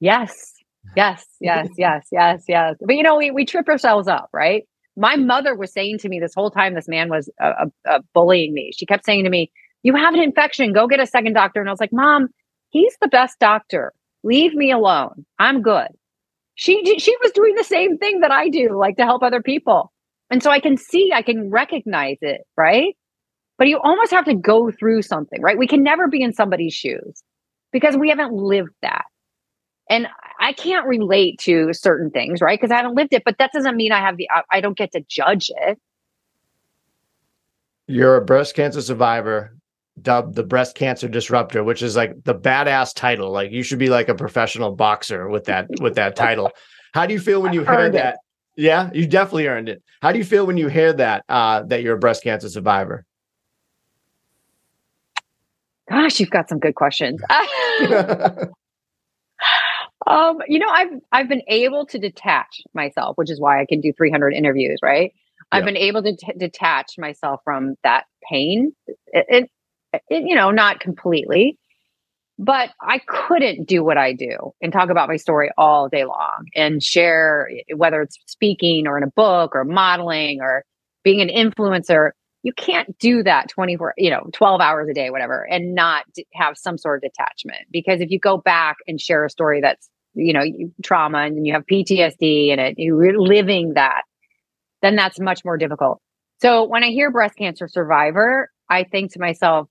Yes, 0.00 0.54
yes, 0.96 1.24
yes, 1.40 1.68
yes, 1.76 2.06
yes, 2.10 2.44
yes. 2.48 2.76
But 2.80 2.96
you 2.96 3.02
know, 3.02 3.16
we 3.16 3.30
we 3.30 3.44
trip 3.44 3.68
ourselves 3.68 4.08
up, 4.08 4.30
right? 4.32 4.64
My 5.00 5.16
mother 5.16 5.56
was 5.56 5.72
saying 5.72 5.98
to 6.00 6.10
me 6.10 6.20
this 6.20 6.34
whole 6.34 6.52
time 6.52 6.74
this 6.74 6.88
man 6.88 7.10
was 7.10 7.30
uh, 7.42 7.52
uh, 7.64 7.66
uh, 7.90 8.00
bullying 8.14 8.54
me. 8.54 8.72
She 8.76 8.86
kept 8.86 9.06
saying 9.06 9.24
to 9.24 9.30
me, 9.30 9.52
"You 9.84 9.96
have 9.96 10.14
an 10.14 10.20
infection. 10.22 10.74
Go 10.74 10.88
get 10.88 11.00
a 11.00 11.06
second 11.06 11.34
doctor." 11.34 11.60
And 11.60 11.70
I 11.70 11.72
was 11.72 11.80
like, 11.80 11.94
"Mom, 11.94 12.28
he's 12.70 12.96
the 13.02 13.08
best 13.08 13.38
doctor. 13.40 13.92
Leave 14.24 14.54
me 14.54 14.72
alone. 14.72 15.26
I'm 15.40 15.62
good." 15.62 15.88
She 16.56 16.98
she 16.98 17.16
was 17.22 17.32
doing 17.32 17.56
the 17.56 17.64
same 17.64 17.98
thing 17.98 18.20
that 18.20 18.32
I 18.32 18.50
do, 18.50 18.78
like 18.78 18.98
to 18.98 19.04
help 19.04 19.22
other 19.24 19.42
people. 19.42 19.92
And 20.30 20.42
so 20.42 20.50
I 20.50 20.60
can 20.60 20.76
see, 20.76 21.12
I 21.14 21.22
can 21.22 21.50
recognize 21.50 22.18
it, 22.22 22.42
right? 22.56 22.96
But 23.58 23.68
you 23.68 23.78
almost 23.82 24.12
have 24.12 24.26
to 24.26 24.34
go 24.34 24.70
through 24.70 25.02
something, 25.02 25.42
right? 25.42 25.58
We 25.58 25.68
can 25.68 25.82
never 25.82 26.08
be 26.08 26.22
in 26.22 26.32
somebody's 26.34 26.74
shoes 26.74 27.22
because 27.72 27.96
we 27.96 28.10
haven't 28.10 28.32
lived 28.34 28.70
that. 28.82 29.04
And 29.90 30.06
I 30.38 30.52
can't 30.52 30.86
relate 30.86 31.38
to 31.40 31.72
certain 31.72 32.10
things, 32.10 32.40
right? 32.40 32.58
Because 32.58 32.70
I 32.70 32.76
haven't 32.76 32.94
lived 32.94 33.12
it, 33.12 33.24
but 33.24 33.36
that 33.38 33.52
doesn't 33.52 33.76
mean 33.76 33.92
I 33.92 33.98
have 33.98 34.16
the, 34.16 34.28
I 34.50 34.60
don't 34.60 34.78
get 34.78 34.92
to 34.92 35.00
judge 35.00 35.50
it. 35.54 35.78
You're 37.88 38.16
a 38.16 38.24
breast 38.24 38.54
cancer 38.54 38.80
survivor, 38.80 39.56
dubbed 40.00 40.36
the 40.36 40.44
breast 40.44 40.76
cancer 40.76 41.08
disruptor, 41.08 41.64
which 41.64 41.82
is 41.82 41.96
like 41.96 42.22
the 42.22 42.34
badass 42.34 42.94
title. 42.94 43.32
Like 43.32 43.50
you 43.50 43.64
should 43.64 43.80
be 43.80 43.88
like 43.88 44.08
a 44.08 44.14
professional 44.14 44.76
boxer 44.76 45.28
with 45.28 45.44
that, 45.46 45.66
with 45.80 45.96
that 45.96 46.14
title. 46.14 46.52
How 46.94 47.04
do 47.04 47.12
you 47.12 47.20
feel 47.20 47.42
when 47.42 47.52
you 47.52 47.64
hear 47.64 47.90
that? 47.90 48.18
Yeah, 48.56 48.90
you 48.94 49.08
definitely 49.08 49.48
earned 49.48 49.68
it. 49.68 49.82
How 50.02 50.12
do 50.12 50.18
you 50.18 50.24
feel 50.24 50.46
when 50.46 50.56
you 50.56 50.68
hear 50.68 50.92
that, 50.92 51.24
uh, 51.28 51.64
that 51.64 51.82
you're 51.82 51.96
a 51.96 51.98
breast 51.98 52.22
cancer 52.22 52.48
survivor? 52.48 53.04
Gosh, 55.88 56.20
you've 56.20 56.30
got 56.30 56.48
some 56.48 56.60
good 56.60 56.76
questions. 56.76 57.20
Um, 60.06 60.38
you 60.48 60.58
know, 60.58 60.68
I've 60.68 60.88
I've 61.12 61.28
been 61.28 61.42
able 61.48 61.86
to 61.86 61.98
detach 61.98 62.60
myself, 62.74 63.16
which 63.16 63.30
is 63.30 63.40
why 63.40 63.60
I 63.60 63.66
can 63.66 63.80
do 63.80 63.92
300 63.96 64.32
interviews. 64.32 64.78
Right? 64.82 65.12
Yeah. 65.52 65.58
I've 65.58 65.64
been 65.64 65.76
able 65.76 66.02
to 66.02 66.16
t- 66.16 66.32
detach 66.36 66.94
myself 66.98 67.40
from 67.44 67.74
that 67.82 68.04
pain. 68.30 68.72
It, 69.08 69.26
it, 69.28 69.50
it, 69.92 70.24
you 70.26 70.34
know, 70.34 70.50
not 70.50 70.80
completely, 70.80 71.58
but 72.38 72.70
I 72.80 73.00
couldn't 73.06 73.68
do 73.68 73.84
what 73.84 73.98
I 73.98 74.14
do 74.14 74.52
and 74.62 74.72
talk 74.72 74.88
about 74.88 75.08
my 75.08 75.16
story 75.16 75.50
all 75.58 75.88
day 75.88 76.04
long 76.04 76.46
and 76.56 76.82
share 76.82 77.50
whether 77.76 78.00
it's 78.00 78.18
speaking 78.26 78.86
or 78.86 78.96
in 78.96 79.04
a 79.04 79.10
book 79.14 79.54
or 79.54 79.64
modeling 79.64 80.40
or 80.40 80.64
being 81.04 81.20
an 81.20 81.28
influencer 81.28 82.12
you 82.42 82.52
can't 82.52 82.98
do 82.98 83.22
that 83.22 83.48
24 83.48 83.94
you 83.98 84.10
know 84.10 84.28
12 84.32 84.60
hours 84.60 84.88
a 84.88 84.94
day 84.94 85.10
whatever 85.10 85.46
and 85.50 85.74
not 85.74 86.04
have 86.34 86.56
some 86.56 86.78
sort 86.78 87.02
of 87.02 87.10
detachment. 87.10 87.66
Because 87.70 88.00
if 88.00 88.10
you 88.10 88.18
go 88.18 88.38
back 88.38 88.76
and 88.86 89.00
share 89.00 89.24
a 89.24 89.30
story 89.30 89.60
that's 89.60 89.88
you 90.14 90.32
know 90.32 90.42
trauma 90.82 91.18
and 91.18 91.46
you 91.46 91.52
have 91.52 91.64
ptsd 91.70 92.50
and 92.50 92.60
it 92.60 92.74
you're 92.76 93.18
living 93.18 93.74
that 93.74 94.02
then 94.82 94.96
that's 94.96 95.20
much 95.20 95.44
more 95.44 95.56
difficult. 95.56 96.00
So 96.40 96.64
when 96.64 96.82
i 96.82 96.88
hear 96.88 97.10
breast 97.10 97.36
cancer 97.36 97.68
survivor 97.68 98.50
i 98.68 98.84
think 98.84 99.12
to 99.12 99.20
myself 99.20 99.68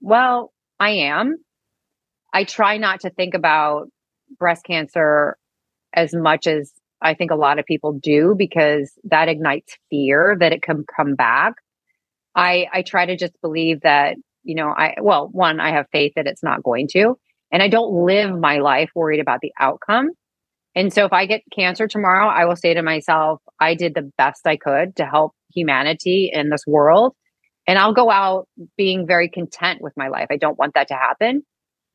well 0.00 0.52
i 0.78 0.90
am. 0.90 1.36
I 2.32 2.44
try 2.44 2.78
not 2.78 3.00
to 3.00 3.10
think 3.10 3.34
about 3.34 3.88
breast 4.38 4.64
cancer 4.64 5.36
as 5.94 6.14
much 6.14 6.46
as 6.46 6.72
I 7.02 7.14
think 7.14 7.30
a 7.30 7.36
lot 7.36 7.58
of 7.58 7.66
people 7.66 7.92
do 7.92 8.34
because 8.36 8.92
that 9.04 9.28
ignites 9.28 9.76
fear 9.90 10.36
that 10.38 10.52
it 10.52 10.62
can 10.62 10.84
come 10.96 11.14
back. 11.14 11.54
I 12.34 12.66
I 12.72 12.82
try 12.82 13.06
to 13.06 13.16
just 13.16 13.34
believe 13.42 13.80
that, 13.82 14.16
you 14.42 14.54
know, 14.54 14.68
I 14.68 14.94
well, 15.00 15.28
one, 15.30 15.60
I 15.60 15.70
have 15.72 15.86
faith 15.92 16.12
that 16.16 16.26
it's 16.26 16.42
not 16.42 16.62
going 16.62 16.88
to. 16.92 17.16
And 17.50 17.62
I 17.62 17.68
don't 17.68 18.06
live 18.06 18.38
my 18.38 18.58
life 18.58 18.90
worried 18.94 19.20
about 19.20 19.40
the 19.42 19.52
outcome. 19.60 20.08
And 20.74 20.92
so 20.92 21.04
if 21.04 21.12
I 21.12 21.26
get 21.26 21.42
cancer 21.54 21.86
tomorrow, 21.86 22.28
I 22.28 22.46
will 22.46 22.56
say 22.56 22.72
to 22.72 22.82
myself, 22.82 23.42
I 23.60 23.74
did 23.74 23.94
the 23.94 24.10
best 24.16 24.46
I 24.46 24.56
could 24.56 24.96
to 24.96 25.04
help 25.04 25.32
humanity 25.54 26.30
in 26.32 26.48
this 26.48 26.64
world. 26.66 27.14
And 27.66 27.78
I'll 27.78 27.92
go 27.92 28.10
out 28.10 28.48
being 28.76 29.06
very 29.06 29.28
content 29.28 29.82
with 29.82 29.92
my 29.96 30.08
life. 30.08 30.28
I 30.30 30.38
don't 30.38 30.58
want 30.58 30.74
that 30.74 30.88
to 30.88 30.94
happen. 30.94 31.42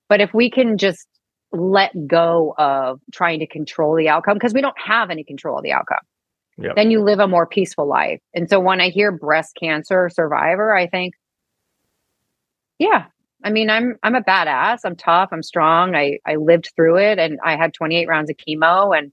But 0.07 0.21
if 0.21 0.33
we 0.33 0.51
can 0.51 0.77
just 0.77 1.07
let 1.51 1.91
go 2.07 2.53
of 2.57 2.99
trying 3.11 3.39
to 3.39 3.47
control 3.47 3.95
the 3.95 4.09
outcome, 4.09 4.35
because 4.35 4.53
we 4.53 4.61
don't 4.61 4.79
have 4.79 5.09
any 5.09 5.23
control 5.23 5.57
of 5.57 5.63
the 5.63 5.71
outcome, 5.71 5.97
yep. 6.57 6.75
then 6.75 6.91
you 6.91 7.01
live 7.01 7.19
a 7.19 7.27
more 7.27 7.45
peaceful 7.47 7.87
life. 7.87 8.19
And 8.33 8.49
so 8.49 8.59
when 8.59 8.81
I 8.81 8.89
hear 8.89 9.11
breast 9.11 9.57
cancer 9.59 10.09
survivor, 10.09 10.75
I 10.75 10.87
think, 10.87 11.13
yeah, 12.79 13.05
I 13.43 13.49
mean, 13.51 13.69
I'm 13.69 13.97
I'm 14.03 14.15
a 14.15 14.23
badass. 14.23 14.79
I'm 14.83 14.95
tough. 14.95 15.29
I'm 15.31 15.43
strong. 15.43 15.95
I 15.95 16.19
I 16.25 16.35
lived 16.35 16.71
through 16.75 16.97
it, 16.97 17.19
and 17.19 17.39
I 17.43 17.55
had 17.55 17.73
28 17.73 18.07
rounds 18.07 18.29
of 18.29 18.37
chemo, 18.37 18.97
and 18.97 19.11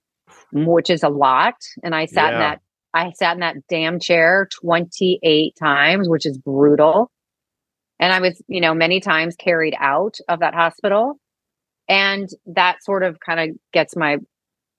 which 0.52 0.90
is 0.90 1.02
a 1.02 1.08
lot. 1.08 1.54
And 1.82 1.94
I 1.94 2.06
sat 2.06 2.30
yeah. 2.30 2.34
in 2.34 2.38
that 2.40 2.60
I 2.94 3.12
sat 3.12 3.34
in 3.34 3.40
that 3.40 3.56
damn 3.68 3.98
chair 3.98 4.48
28 4.60 5.54
times, 5.56 6.08
which 6.08 6.26
is 6.26 6.38
brutal. 6.38 7.10
And 7.98 8.12
I 8.12 8.20
was, 8.20 8.42
you 8.48 8.60
know, 8.60 8.74
many 8.74 9.00
times 9.00 9.36
carried 9.36 9.74
out 9.78 10.16
of 10.28 10.40
that 10.40 10.54
hospital, 10.54 11.18
and 11.88 12.28
that 12.46 12.82
sort 12.82 13.02
of 13.02 13.18
kind 13.20 13.40
of 13.40 13.56
gets 13.72 13.94
my 13.96 14.18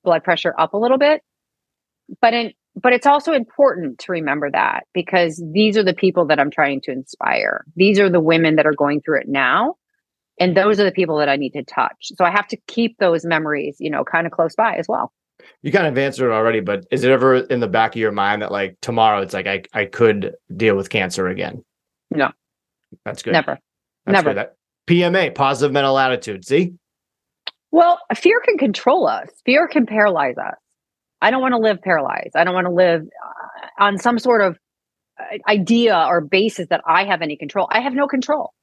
blood 0.04 0.23
pressure 0.23 0.54
up 0.58 0.73
a 0.73 0.78
little 0.78 0.97
bit. 0.97 1.21
But 2.22 2.34
in 2.34 2.54
but 2.76 2.94
it's 2.94 3.08
also 3.08 3.32
important 3.32 4.00
to 4.00 4.12
remember 4.12 4.52
that 4.52 4.84
because 4.94 5.41
these 5.54 5.78
are 5.78 5.84
the 5.84 5.94
people 5.94 6.26
that 6.26 6.39
I'm 6.39 6.52
trying 6.52 6.82
to 6.82 6.91
inspire. 6.91 7.63
These 7.76 8.00
are 8.00 8.10
the 8.10 8.20
women 8.20 8.58
that 8.58 8.65
are 8.65 8.74
going 8.74 9.02
through 9.02 9.22
it 9.22 9.28
now. 9.28 9.76
And 10.39 10.58
those 10.58 10.80
are 10.80 10.84
the 10.84 10.91
people 10.91 11.18
that 11.20 11.30
I 11.30 11.38
need 11.38 11.52
to 11.52 11.63
touch. 11.63 12.12
So 12.15 12.26
I 12.26 12.32
have 12.32 12.48
to 12.50 12.58
keep 12.68 12.98
those 12.98 13.26
memories, 13.26 13.78
you 13.80 13.89
know, 13.89 14.04
kind 14.04 14.28
of 14.28 14.34
close 14.34 14.56
by 14.56 14.76
as 14.76 14.88
well. 14.89 15.13
You 15.62 15.72
kind 15.72 15.88
of 15.88 15.98
answered 15.98 16.30
it 16.30 16.34
already, 16.34 16.60
but 16.60 16.86
is 16.91 17.06
it 17.06 17.12
ever 17.12 17.36
in 17.36 17.62
the 17.62 17.68
back 17.68 17.96
of 17.96 18.02
your 18.02 18.12
mind 18.12 18.41
that 18.41 18.52
like 18.52 18.78
tomorrow 18.82 19.22
it's 19.22 19.34
like 19.34 19.48
I, 19.48 19.63
I 19.74 19.86
could 19.86 20.34
deal 20.56 20.76
with 20.76 20.89
cancer 20.89 21.28
again? 21.28 21.63
No. 22.12 22.32
That's 23.06 23.24
good. 23.24 23.32
Never. 23.32 23.58
That's 24.06 24.13
Never. 24.13 24.30
Good. 24.32 24.38
That, 24.38 24.56
PMA, 24.88 25.34
positive 25.34 25.72
mental 25.72 25.98
attitude. 25.98 26.46
See? 26.46 26.74
Well, 27.72 28.00
fear 28.15 28.41
can 28.44 28.58
control 28.58 29.08
us. 29.08 29.30
Fear 29.46 29.68
can 29.70 29.86
paralyze 29.86 30.38
us. 30.38 30.56
I 31.21 31.32
don't 31.32 31.41
want 31.41 31.54
to 31.54 31.60
live 31.60 31.82
paralyzed. 31.82 32.36
I 32.36 32.43
don't 32.43 32.54
want 32.54 32.67
to 32.67 32.73
live 32.73 33.01
uh, 33.01 33.84
on 33.84 33.97
some 33.97 34.19
sort 34.19 34.41
of 34.41 34.58
uh, 35.19 35.38
idea 35.49 35.95
or 35.95 36.21
basis 36.21 36.67
that 36.69 36.82
I 36.88 37.06
have 37.06 37.21
any 37.21 37.38
control. 37.38 37.67
I 37.69 37.82
have 37.82 37.93
no 37.93 38.08
control. 38.08 38.54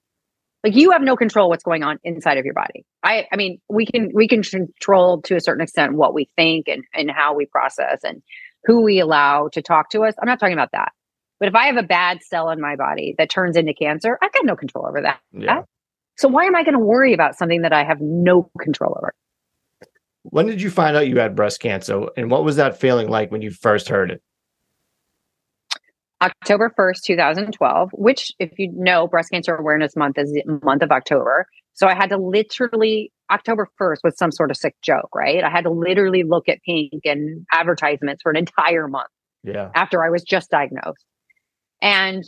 Like 0.64 0.76
you 0.76 0.92
have 0.92 1.02
no 1.02 1.16
control 1.16 1.48
what's 1.48 1.64
going 1.64 1.82
on 1.82 1.98
inside 2.04 2.38
of 2.38 2.44
your 2.44 2.54
body. 2.54 2.84
I 3.02 3.26
I 3.32 3.36
mean, 3.36 3.60
we 3.68 3.84
can 3.84 4.10
we 4.14 4.28
can 4.28 4.42
control 4.42 5.22
to 5.22 5.34
a 5.34 5.40
certain 5.40 5.62
extent 5.62 5.94
what 5.94 6.14
we 6.14 6.28
think 6.36 6.68
and 6.68 6.84
and 6.94 7.10
how 7.10 7.34
we 7.34 7.46
process 7.46 8.00
and 8.04 8.22
who 8.64 8.82
we 8.82 9.00
allow 9.00 9.48
to 9.54 9.62
talk 9.62 9.90
to 9.90 10.02
us. 10.04 10.14
I'm 10.20 10.28
not 10.28 10.38
talking 10.38 10.52
about 10.52 10.70
that. 10.72 10.92
But 11.40 11.48
if 11.48 11.56
I 11.56 11.66
have 11.66 11.76
a 11.76 11.82
bad 11.82 12.22
cell 12.22 12.50
in 12.50 12.60
my 12.60 12.76
body 12.76 13.16
that 13.18 13.28
turns 13.28 13.56
into 13.56 13.74
cancer, 13.74 14.16
I've 14.22 14.32
got 14.32 14.44
no 14.44 14.54
control 14.54 14.86
over 14.86 15.00
that. 15.02 15.18
Yeah. 15.32 15.62
So 16.16 16.28
why 16.28 16.44
am 16.44 16.54
I 16.54 16.62
going 16.62 16.74
to 16.74 16.84
worry 16.84 17.14
about 17.14 17.36
something 17.36 17.62
that 17.62 17.72
I 17.72 17.82
have 17.82 18.00
no 18.00 18.48
control 18.60 18.94
over? 18.96 19.12
When 20.24 20.46
did 20.46 20.62
you 20.62 20.70
find 20.70 20.96
out 20.96 21.08
you 21.08 21.18
had 21.18 21.34
breast 21.34 21.60
cancer 21.60 22.06
and 22.16 22.30
what 22.30 22.44
was 22.44 22.56
that 22.56 22.78
feeling 22.78 23.08
like 23.08 23.30
when 23.30 23.42
you 23.42 23.50
first 23.50 23.88
heard 23.88 24.10
it? 24.10 24.22
October 26.22 26.72
1st, 26.78 27.02
2012, 27.04 27.90
which, 27.94 28.30
if 28.38 28.56
you 28.56 28.70
know, 28.72 29.08
Breast 29.08 29.30
Cancer 29.32 29.56
Awareness 29.56 29.96
Month 29.96 30.18
is 30.18 30.30
the 30.32 30.60
month 30.62 30.82
of 30.82 30.92
October. 30.92 31.46
So 31.72 31.88
I 31.88 31.94
had 31.94 32.10
to 32.10 32.16
literally, 32.16 33.10
October 33.28 33.68
1st 33.80 33.96
was 34.04 34.16
some 34.16 34.30
sort 34.30 34.52
of 34.52 34.56
sick 34.56 34.76
joke, 34.82 35.08
right? 35.14 35.42
I 35.42 35.50
had 35.50 35.64
to 35.64 35.70
literally 35.70 36.22
look 36.22 36.48
at 36.48 36.62
pink 36.62 37.00
and 37.04 37.44
advertisements 37.52 38.22
for 38.22 38.30
an 38.30 38.36
entire 38.36 38.86
month. 38.86 39.08
Yeah. 39.42 39.70
After 39.74 40.04
I 40.04 40.10
was 40.10 40.22
just 40.22 40.50
diagnosed. 40.50 41.04
And 41.80 42.22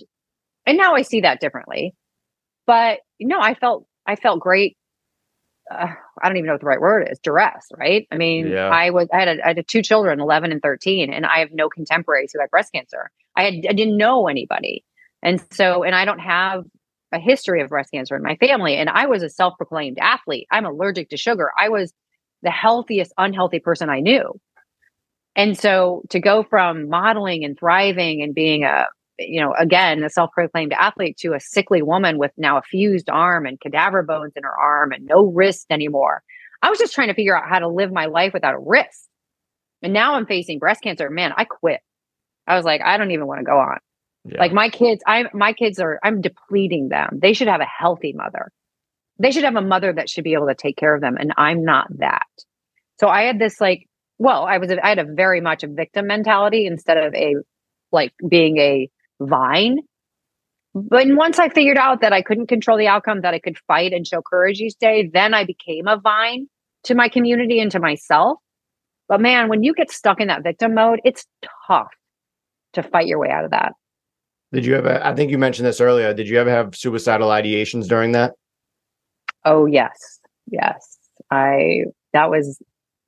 and 0.66 0.76
now 0.76 0.94
I 0.94 1.02
see 1.02 1.20
that 1.20 1.40
differently. 1.40 1.94
But 2.66 3.00
you 3.18 3.28
know, 3.28 3.40
I 3.40 3.54
felt 3.54 3.86
I 4.06 4.16
felt 4.16 4.40
great 4.40 4.76
uh, 5.70 5.88
I 6.22 6.28
don't 6.28 6.36
even 6.36 6.46
know 6.46 6.54
what 6.54 6.60
the 6.60 6.66
right 6.66 6.80
word 6.80 7.08
is, 7.10 7.18
duress, 7.20 7.66
right? 7.76 8.06
I 8.10 8.16
mean, 8.16 8.48
yeah. 8.48 8.68
I 8.68 8.90
was, 8.90 9.08
I 9.12 9.18
had, 9.20 9.28
a, 9.28 9.44
I 9.44 9.48
had 9.48 9.68
two 9.68 9.82
children, 9.82 10.20
11 10.20 10.52
and 10.52 10.62
13, 10.62 11.12
and 11.12 11.24
I 11.24 11.38
have 11.38 11.50
no 11.52 11.68
contemporaries 11.68 12.32
who 12.32 12.40
had 12.40 12.50
breast 12.50 12.72
cancer. 12.72 13.10
I 13.36 13.44
had, 13.44 13.54
I 13.68 13.72
didn't 13.72 13.96
know 13.96 14.28
anybody. 14.28 14.84
And 15.22 15.42
so, 15.52 15.82
and 15.82 15.94
I 15.94 16.04
don't 16.04 16.18
have 16.18 16.64
a 17.12 17.18
history 17.18 17.62
of 17.62 17.70
breast 17.70 17.90
cancer 17.92 18.14
in 18.16 18.22
my 18.22 18.36
family. 18.36 18.76
And 18.76 18.90
I 18.90 19.06
was 19.06 19.22
a 19.22 19.30
self 19.30 19.54
proclaimed 19.56 19.98
athlete. 20.00 20.46
I'm 20.50 20.66
allergic 20.66 21.10
to 21.10 21.16
sugar. 21.16 21.50
I 21.58 21.70
was 21.70 21.92
the 22.42 22.50
healthiest, 22.50 23.12
unhealthy 23.16 23.60
person 23.60 23.88
I 23.88 24.00
knew. 24.00 24.38
And 25.36 25.58
so 25.58 26.02
to 26.10 26.20
go 26.20 26.42
from 26.42 26.88
modeling 26.88 27.44
and 27.44 27.58
thriving 27.58 28.22
and 28.22 28.34
being 28.34 28.64
a 28.64 28.86
you 29.18 29.40
know, 29.40 29.54
again, 29.58 30.02
a 30.02 30.10
self 30.10 30.30
proclaimed 30.32 30.72
athlete 30.72 31.16
to 31.18 31.34
a 31.34 31.40
sickly 31.40 31.82
woman 31.82 32.18
with 32.18 32.32
now 32.36 32.58
a 32.58 32.62
fused 32.62 33.08
arm 33.10 33.46
and 33.46 33.60
cadaver 33.60 34.02
bones 34.02 34.32
in 34.36 34.42
her 34.42 34.58
arm 34.58 34.92
and 34.92 35.06
no 35.06 35.26
wrist 35.26 35.66
anymore. 35.70 36.22
I 36.62 36.70
was 36.70 36.78
just 36.78 36.94
trying 36.94 37.08
to 37.08 37.14
figure 37.14 37.36
out 37.36 37.48
how 37.48 37.58
to 37.58 37.68
live 37.68 37.92
my 37.92 38.06
life 38.06 38.32
without 38.32 38.54
a 38.54 38.58
wrist. 38.58 39.08
And 39.82 39.92
now 39.92 40.14
I'm 40.14 40.26
facing 40.26 40.58
breast 40.58 40.82
cancer. 40.82 41.10
Man, 41.10 41.32
I 41.36 41.44
quit. 41.44 41.80
I 42.46 42.56
was 42.56 42.64
like, 42.64 42.80
I 42.82 42.96
don't 42.96 43.10
even 43.10 43.26
want 43.26 43.40
to 43.40 43.44
go 43.44 43.58
on. 43.58 43.78
Yeah. 44.24 44.40
Like 44.40 44.52
my 44.52 44.70
kids, 44.70 45.02
I 45.06 45.24
my 45.34 45.52
kids 45.52 45.78
are 45.78 46.00
I'm 46.02 46.20
depleting 46.20 46.88
them. 46.88 47.18
They 47.20 47.34
should 47.34 47.48
have 47.48 47.60
a 47.60 47.66
healthy 47.66 48.14
mother. 48.14 48.50
They 49.18 49.30
should 49.30 49.44
have 49.44 49.56
a 49.56 49.62
mother 49.62 49.92
that 49.92 50.08
should 50.08 50.24
be 50.24 50.32
able 50.32 50.48
to 50.48 50.54
take 50.54 50.76
care 50.76 50.94
of 50.94 51.00
them. 51.00 51.16
And 51.18 51.32
I'm 51.36 51.64
not 51.64 51.86
that. 51.98 52.26
So 52.98 53.08
I 53.08 53.22
had 53.22 53.38
this 53.38 53.60
like, 53.60 53.86
well, 54.18 54.44
I 54.44 54.58
was 54.58 54.70
I 54.70 54.88
had 54.88 54.98
a 54.98 55.04
very 55.04 55.40
much 55.40 55.62
a 55.62 55.68
victim 55.68 56.06
mentality 56.06 56.66
instead 56.66 56.96
of 56.96 57.14
a 57.14 57.34
like 57.92 58.12
being 58.26 58.56
a 58.58 58.88
vine. 59.20 59.78
But 60.74 61.06
once 61.08 61.38
I 61.38 61.48
figured 61.48 61.78
out 61.78 62.00
that 62.00 62.12
I 62.12 62.20
couldn't 62.20 62.48
control 62.48 62.76
the 62.76 62.88
outcome, 62.88 63.20
that 63.20 63.34
I 63.34 63.38
could 63.38 63.56
fight 63.68 63.92
and 63.92 64.06
show 64.06 64.22
courage 64.22 64.60
each 64.60 64.76
day, 64.80 65.08
then 65.12 65.32
I 65.32 65.44
became 65.44 65.86
a 65.86 65.98
vine 65.98 66.48
to 66.84 66.94
my 66.94 67.08
community 67.08 67.60
and 67.60 67.70
to 67.70 67.78
myself. 67.78 68.38
But 69.08 69.20
man, 69.20 69.48
when 69.48 69.62
you 69.62 69.72
get 69.74 69.90
stuck 69.90 70.20
in 70.20 70.28
that 70.28 70.42
victim 70.42 70.74
mode, 70.74 71.00
it's 71.04 71.26
tough 71.68 71.92
to 72.72 72.82
fight 72.82 73.06
your 73.06 73.18
way 73.18 73.30
out 73.30 73.44
of 73.44 73.50
that. 73.52 73.72
Did 74.52 74.66
you 74.66 74.76
ever, 74.76 75.00
I 75.04 75.14
think 75.14 75.30
you 75.30 75.38
mentioned 75.38 75.66
this 75.66 75.80
earlier, 75.80 76.12
did 76.14 76.28
you 76.28 76.38
ever 76.38 76.50
have 76.50 76.74
suicidal 76.74 77.28
ideations 77.28 77.86
during 77.88 78.12
that? 78.12 78.34
Oh, 79.44 79.66
yes. 79.66 80.20
Yes. 80.50 80.98
I, 81.30 81.84
that 82.12 82.30
was, 82.30 82.60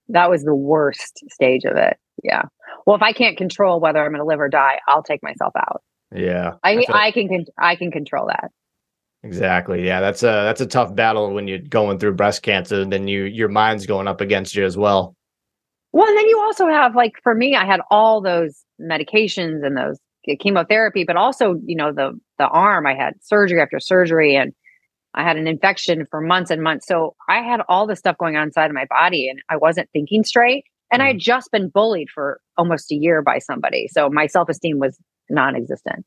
that 0.09 0.31
was 0.31 0.45
the 0.45 0.55
worst 0.55 1.25
stage 1.31 1.65
of 1.65 1.77
it. 1.77 1.97
Yeah. 2.23 2.43
Well, 2.87 2.97
if 2.97 3.03
I 3.03 3.13
can't 3.13 3.37
control 3.37 3.81
whether 3.81 4.05
I'm 4.05 4.13
going 4.13 4.21
to 4.21 4.25
live 4.25 4.41
or 4.41 4.49
die, 4.49 4.79
I'll 4.87 5.03
take 5.03 5.23
myself 5.23 5.53
out. 5.57 5.83
Yeah. 6.17 6.55
I 6.63 6.77
mean, 6.77 6.87
I 6.93 7.11
can 7.11 7.45
I 7.59 7.77
can 7.77 7.91
control 7.91 8.27
that. 8.29 8.51
Exactly. 9.23 9.85
Yeah, 9.85 10.01
that's 10.01 10.23
a 10.23 10.27
that's 10.27 10.61
a 10.61 10.67
tough 10.67 10.95
battle 10.95 11.33
when 11.33 11.49
you're 11.49 11.59
going 11.59 11.99
through 11.99 12.15
breast 12.15 12.43
cancer 12.43 12.81
and 12.81 12.93
then 12.93 13.09
you 13.09 13.25
your 13.25 13.49
mind's 13.49 13.87
going 13.87 14.09
up 14.09 14.21
against 14.21 14.55
you 14.55 14.65
as 14.65 14.77
well. 14.77 15.17
Well, 15.93 16.07
and 16.07 16.17
then 16.17 16.29
you 16.29 16.41
also 16.41 16.69
have 16.69 16.95
like 16.95 17.15
for 17.23 17.35
me 17.35 17.57
I 17.57 17.65
had 17.65 17.81
all 17.91 18.21
those 18.21 18.65
medications 18.81 19.65
and 19.65 19.77
those 19.77 19.99
chemotherapy, 20.35 21.05
but 21.05 21.17
also, 21.17 21.61
you 21.65 21.77
know, 21.77 21.93
the 21.93 22.19
the 22.39 22.49
arm 22.49 22.87
I 22.87 22.95
had 22.95 23.15
surgery 23.23 23.61
after 23.61 23.79
surgery 23.79 24.35
and 24.35 24.53
I 25.15 25.23
had 25.23 25.37
an 25.37 25.47
infection 25.47 26.07
for 26.11 26.21
months 26.21 26.51
and 26.51 26.63
months. 26.63 26.87
So 26.87 27.15
I 27.29 27.41
had 27.41 27.61
all 27.69 27.87
this 27.87 28.01
stuff 28.01 28.19
going 28.19 28.37
on 28.37 28.49
inside 28.49 28.67
of 28.67 28.75
my 28.75 28.87
body 28.91 29.29
and 29.29 29.41
I 29.49 29.57
wasn't 29.57 29.89
thinking 29.93 30.25
straight. 30.25 30.65
And 30.93 31.03
I 31.03 31.09
had 31.09 31.17
mm. 31.17 31.21
just 31.21 31.51
been 31.51 31.69
bullied 31.69 32.09
for 32.15 32.41
almost 32.57 32.93
a 32.93 32.95
year 32.95 33.23
by 33.23 33.39
somebody. 33.39 33.89
So 33.89 34.11
my 34.11 34.27
self 34.27 34.49
esteem 34.49 34.79
was 34.79 34.99
non 35.31 35.57
existent. 35.57 36.05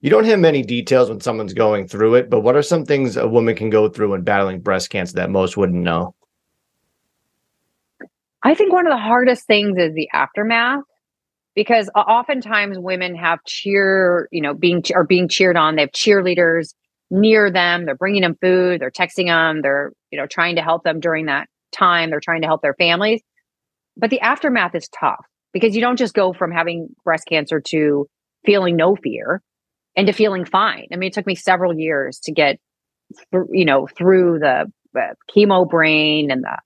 You 0.00 0.10
don't 0.10 0.24
have 0.24 0.38
many 0.38 0.62
details 0.62 1.08
when 1.08 1.20
someone's 1.20 1.54
going 1.54 1.88
through 1.88 2.14
it, 2.14 2.30
but 2.30 2.40
what 2.40 2.54
are 2.54 2.62
some 2.62 2.84
things 2.84 3.16
a 3.16 3.26
woman 3.26 3.56
can 3.56 3.68
go 3.68 3.88
through 3.88 4.10
when 4.10 4.22
battling 4.22 4.60
breast 4.60 4.90
cancer 4.90 5.14
that 5.14 5.30
most 5.30 5.56
wouldn't 5.56 5.82
know? 5.82 6.14
I 8.44 8.54
think 8.54 8.72
one 8.72 8.86
of 8.86 8.92
the 8.92 8.98
hardest 8.98 9.46
things 9.46 9.76
is 9.76 9.94
the 9.94 10.08
aftermath 10.12 10.84
because 11.56 11.90
oftentimes 11.96 12.78
women 12.78 13.16
have 13.16 13.40
cheer, 13.44 14.28
you 14.30 14.40
know, 14.40 14.54
being 14.54 14.84
are 14.94 15.04
being 15.04 15.28
cheered 15.28 15.56
on. 15.56 15.74
They 15.74 15.82
have 15.82 15.90
cheerleaders 15.90 16.74
near 17.10 17.50
them. 17.50 17.84
They're 17.84 17.96
bringing 17.96 18.22
them 18.22 18.38
food. 18.40 18.80
They're 18.80 18.92
texting 18.92 19.26
them. 19.26 19.62
They're, 19.62 19.92
you 20.12 20.18
know, 20.20 20.26
trying 20.26 20.54
to 20.54 20.62
help 20.62 20.84
them 20.84 21.00
during 21.00 21.26
that 21.26 21.48
time. 21.72 22.10
They're 22.10 22.20
trying 22.20 22.42
to 22.42 22.46
help 22.46 22.62
their 22.62 22.74
families. 22.74 23.20
But 23.96 24.10
the 24.10 24.20
aftermath 24.20 24.76
is 24.76 24.88
tough 24.88 25.26
because 25.52 25.74
you 25.74 25.80
don't 25.80 25.98
just 25.98 26.14
go 26.14 26.32
from 26.32 26.50
having 26.50 26.88
breast 27.04 27.24
cancer 27.28 27.60
to 27.68 28.08
feeling 28.44 28.76
no 28.76 28.96
fear 28.96 29.42
and 29.96 30.06
to 30.06 30.12
feeling 30.12 30.44
fine. 30.44 30.86
I 30.92 30.96
mean, 30.96 31.08
it 31.08 31.12
took 31.12 31.26
me 31.26 31.34
several 31.34 31.74
years 31.74 32.20
to 32.24 32.32
get, 32.32 32.58
th- 33.32 33.44
you 33.50 33.64
know, 33.64 33.86
through 33.86 34.38
the 34.40 34.70
uh, 34.96 35.14
chemo 35.34 35.68
brain 35.68 36.30
and 36.30 36.44
the 36.44 36.58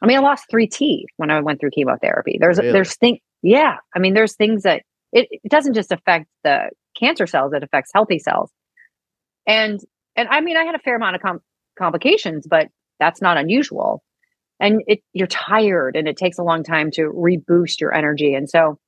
I 0.00 0.06
mean, 0.06 0.16
I 0.18 0.20
lost 0.20 0.46
three 0.50 0.68
teeth 0.68 1.08
when 1.16 1.30
I 1.30 1.40
went 1.40 1.60
through 1.60 1.70
chemotherapy. 1.70 2.38
There's 2.40 2.58
really? 2.58 2.72
there's 2.72 2.96
things, 2.96 3.18
yeah. 3.42 3.76
I 3.94 3.98
mean, 3.98 4.14
there's 4.14 4.36
things 4.36 4.62
that 4.62 4.82
it, 5.12 5.28
it 5.30 5.50
doesn't 5.50 5.74
just 5.74 5.92
affect 5.92 6.26
the 6.44 6.70
cancer 6.98 7.26
cells; 7.26 7.52
it 7.52 7.62
affects 7.62 7.90
healthy 7.92 8.18
cells. 8.18 8.50
And 9.46 9.80
and 10.14 10.28
I 10.28 10.40
mean, 10.40 10.56
I 10.56 10.64
had 10.64 10.74
a 10.74 10.80
fair 10.80 10.96
amount 10.96 11.16
of 11.16 11.22
com- 11.22 11.42
complications, 11.78 12.46
but 12.48 12.68
that's 13.00 13.20
not 13.20 13.38
unusual. 13.38 14.02
And 14.60 14.82
it 14.86 15.00
you're 15.12 15.28
tired, 15.28 15.96
and 15.96 16.08
it 16.08 16.16
takes 16.16 16.38
a 16.38 16.42
long 16.42 16.64
time 16.64 16.90
to 16.92 17.02
reboost 17.02 17.80
your 17.80 17.94
energy. 17.94 18.34
And 18.34 18.48
so, 18.48 18.78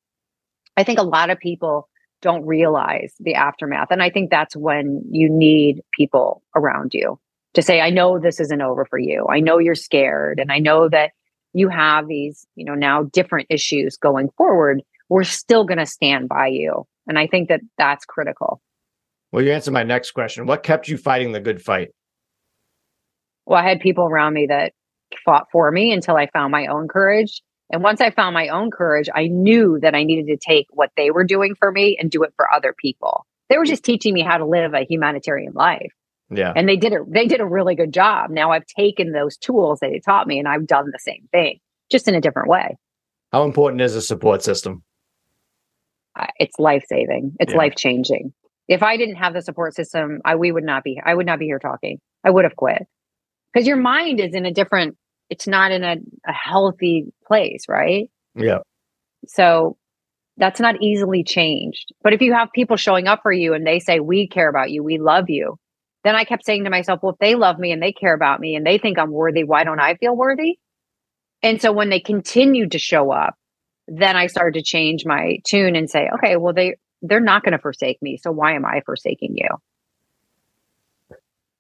I 0.77 0.85
think 0.85 0.99
a 0.99 1.05
lot 1.05 1.31
of 1.31 1.39
people 1.39 1.89
don't 2.23 2.45
realize 2.45 3.15
the 3.21 3.35
aftermath, 3.35 3.91
and 3.91 4.03
I 4.03 4.11
think 4.11 4.31
that's 4.31 4.57
when 4.57 5.03
you 5.11 5.29
need 5.31 5.83
people 5.97 6.43
around 6.55 6.93
you 6.93 7.19
to 7.55 7.63
say, 7.63 7.81
I 7.81 7.91
know 7.91 8.19
this 8.19 8.41
isn't 8.41 8.63
over 8.63 8.85
for 8.85 8.99
you. 8.99 9.27
I 9.31 9.41
know 9.41 9.59
you're 9.59 9.75
scared. 9.75 10.39
And 10.39 10.53
I 10.53 10.59
know 10.59 10.89
that 10.89 11.11
you 11.53 11.69
have 11.69 12.07
these, 12.07 12.47
you 12.55 12.65
know, 12.65 12.75
now 12.75 13.05
different 13.05 13.49
issues 13.51 13.97
going 13.97 14.29
forward. 14.37 14.83
We're 15.09 15.25
still 15.25 15.65
going 15.65 15.79
to 15.79 15.87
stand 15.87 16.29
by 16.29 16.49
you. 16.49 16.87
And 17.07 17.19
I 17.19 17.27
think 17.27 17.49
that 17.49 17.61
that's 17.77 18.05
critical. 18.05 18.61
Well, 19.33 19.45
you 19.45 19.53
answered 19.53 19.73
my 19.73 19.83
next 19.83 20.13
question. 20.13 20.47
What 20.47 20.63
kept 20.63 20.89
you 20.89 20.97
fighting 20.97 21.33
the 21.33 21.41
good 21.41 21.61
fight? 21.61 21.89
Well, 23.47 23.61
I 23.61 23.69
had 23.69 23.81
people 23.81 24.05
around 24.05 24.35
me 24.35 24.47
that 24.49 24.73
fought 25.25 25.47
for 25.51 25.71
me 25.71 25.93
until 25.93 26.17
I 26.17 26.29
found 26.29 26.53
my 26.53 26.67
own 26.67 26.89
courage. 26.89 27.43
And 27.73 27.83
once 27.83 28.01
I 28.01 28.11
found 28.11 28.35
my 28.35 28.49
own 28.49 28.71
courage, 28.71 29.09
I 29.15 29.29
knew 29.29 29.79
that 29.81 29.95
I 29.95 30.03
needed 30.03 30.27
to 30.27 30.37
take 30.37 30.67
what 30.71 30.91
they 30.97 31.11
were 31.11 31.25
doing 31.25 31.55
for 31.55 31.71
me 31.71 31.97
and 31.99 32.11
do 32.11 32.23
it 32.25 32.33
for 32.37 32.53
other 32.53 32.75
people. 32.77 33.27
They 33.49 33.59
were 33.59 33.65
just 33.65 33.85
teaching 33.85 34.15
me 34.15 34.23
how 34.23 34.39
to 34.39 34.47
live 34.47 34.75
a 34.75 34.85
humanitarian 34.85 35.53
life. 35.55 35.93
Yeah. 36.31 36.53
And 36.55 36.69
they 36.69 36.77
did 36.77 36.93
it, 36.93 37.03
they 37.09 37.27
did 37.27 37.41
a 37.41 37.47
really 37.47 37.75
good 37.75 37.93
job. 37.93 38.31
Now 38.31 38.53
I've 38.53 38.67
taken 38.67 39.13
those 39.13 39.37
tools 39.37 39.81
that 39.81 39.91
they 39.91 40.01
taught 40.01 40.27
me 40.27 40.39
and 40.39 40.47
I've 40.47 40.67
done 40.67 40.91
the 40.93 40.99
same 40.99 41.29
thing, 41.33 41.59
just 41.91 42.09
in 42.09 42.15
a 42.15 42.21
different 42.21 42.49
way. 42.49 42.77
How 43.33 43.45
important 43.45 43.83
is 43.83 43.95
a 43.95 44.03
support 44.03 44.43
system? 44.43 44.83
Uh, 46.19 46.27
it's 46.39 46.59
life 46.59 46.85
saving. 46.89 47.37
It's 47.41 47.53
yeah. 47.53 47.59
life 47.59 47.75
changing. 47.77 48.33
If 48.69 48.83
I 48.83 48.97
didn't 48.97 49.17
have 49.17 49.35
the 49.35 49.43
support 49.43 49.75
system, 49.75 50.21
I 50.25 50.37
we 50.37 50.53
would 50.53 50.65
not 50.65 50.85
be 50.85 51.01
I 51.05 51.15
would 51.15 51.27
not 51.27 51.39
be 51.39 51.47
here 51.47 51.59
talking. 51.59 52.01
I 52.25 52.31
would 52.31 52.45
have 52.45 52.57
quit. 52.57 52.87
Because 53.53 53.67
your 53.67 53.77
mind 53.77 54.21
is 54.21 54.35
in 54.35 54.47
a 54.47 54.53
different 54.53 54.97
it's 55.31 55.47
not 55.47 55.73
in 55.73 55.85
a, 55.85 55.97
a 56.27 56.33
healthy 56.33 57.13
place, 57.27 57.65
right? 57.69 58.11
Yeah. 58.35 58.59
So 59.27 59.77
that's 60.37 60.61
not 60.61 60.83
easily 60.83 61.25
changed. 61.25 61.93
But 62.03 62.13
if 62.13 62.21
you 62.21 62.33
have 62.33 62.49
people 62.53 62.77
showing 62.77 63.07
up 63.07 63.21
for 63.23 63.33
you 63.33 63.55
and 63.55 63.67
they 63.67 63.79
say, 63.79 64.01
We 64.01 64.29
care 64.29 64.49
about 64.49 64.71
you, 64.71 64.83
we 64.83 64.99
love 64.99 65.31
you, 65.31 65.59
then 66.05 66.17
I 66.17 66.25
kept 66.25 66.45
saying 66.45 66.65
to 66.65 66.71
myself, 66.71 67.01
well, 67.03 67.13
if 67.13 67.19
they 67.19 67.35
love 67.35 67.59
me 67.59 67.73
and 67.73 67.83
they 67.83 67.93
care 67.93 68.15
about 68.15 68.41
me 68.41 68.55
and 68.55 68.67
they 68.67 68.79
think 68.79 68.99
I'm 68.99 69.11
worthy, 69.11 69.45
why 69.45 69.65
don't 69.65 69.81
I 69.81 69.97
feel 69.97 70.17
worthy? 70.17 70.59
And 71.43 71.61
so 71.61 71.73
when 71.73 71.91
they 71.91 72.01
continued 72.01 72.73
to 72.73 72.79
show 72.79 73.11
up, 73.13 73.35
then 73.87 74.17
I 74.17 74.27
started 74.27 74.59
to 74.59 74.63
change 74.63 75.05
my 75.05 75.39
tune 75.47 75.77
and 75.77 75.91
say, 75.91 76.09
okay, 76.15 76.37
well, 76.37 76.55
they 76.55 76.77
they're 77.03 77.21
not 77.21 77.43
going 77.43 77.53
to 77.53 77.59
forsake 77.59 78.01
me. 78.03 78.19
So 78.19 78.31
why 78.31 78.55
am 78.55 78.65
I 78.65 78.83
forsaking 78.85 79.35
you? 79.35 79.49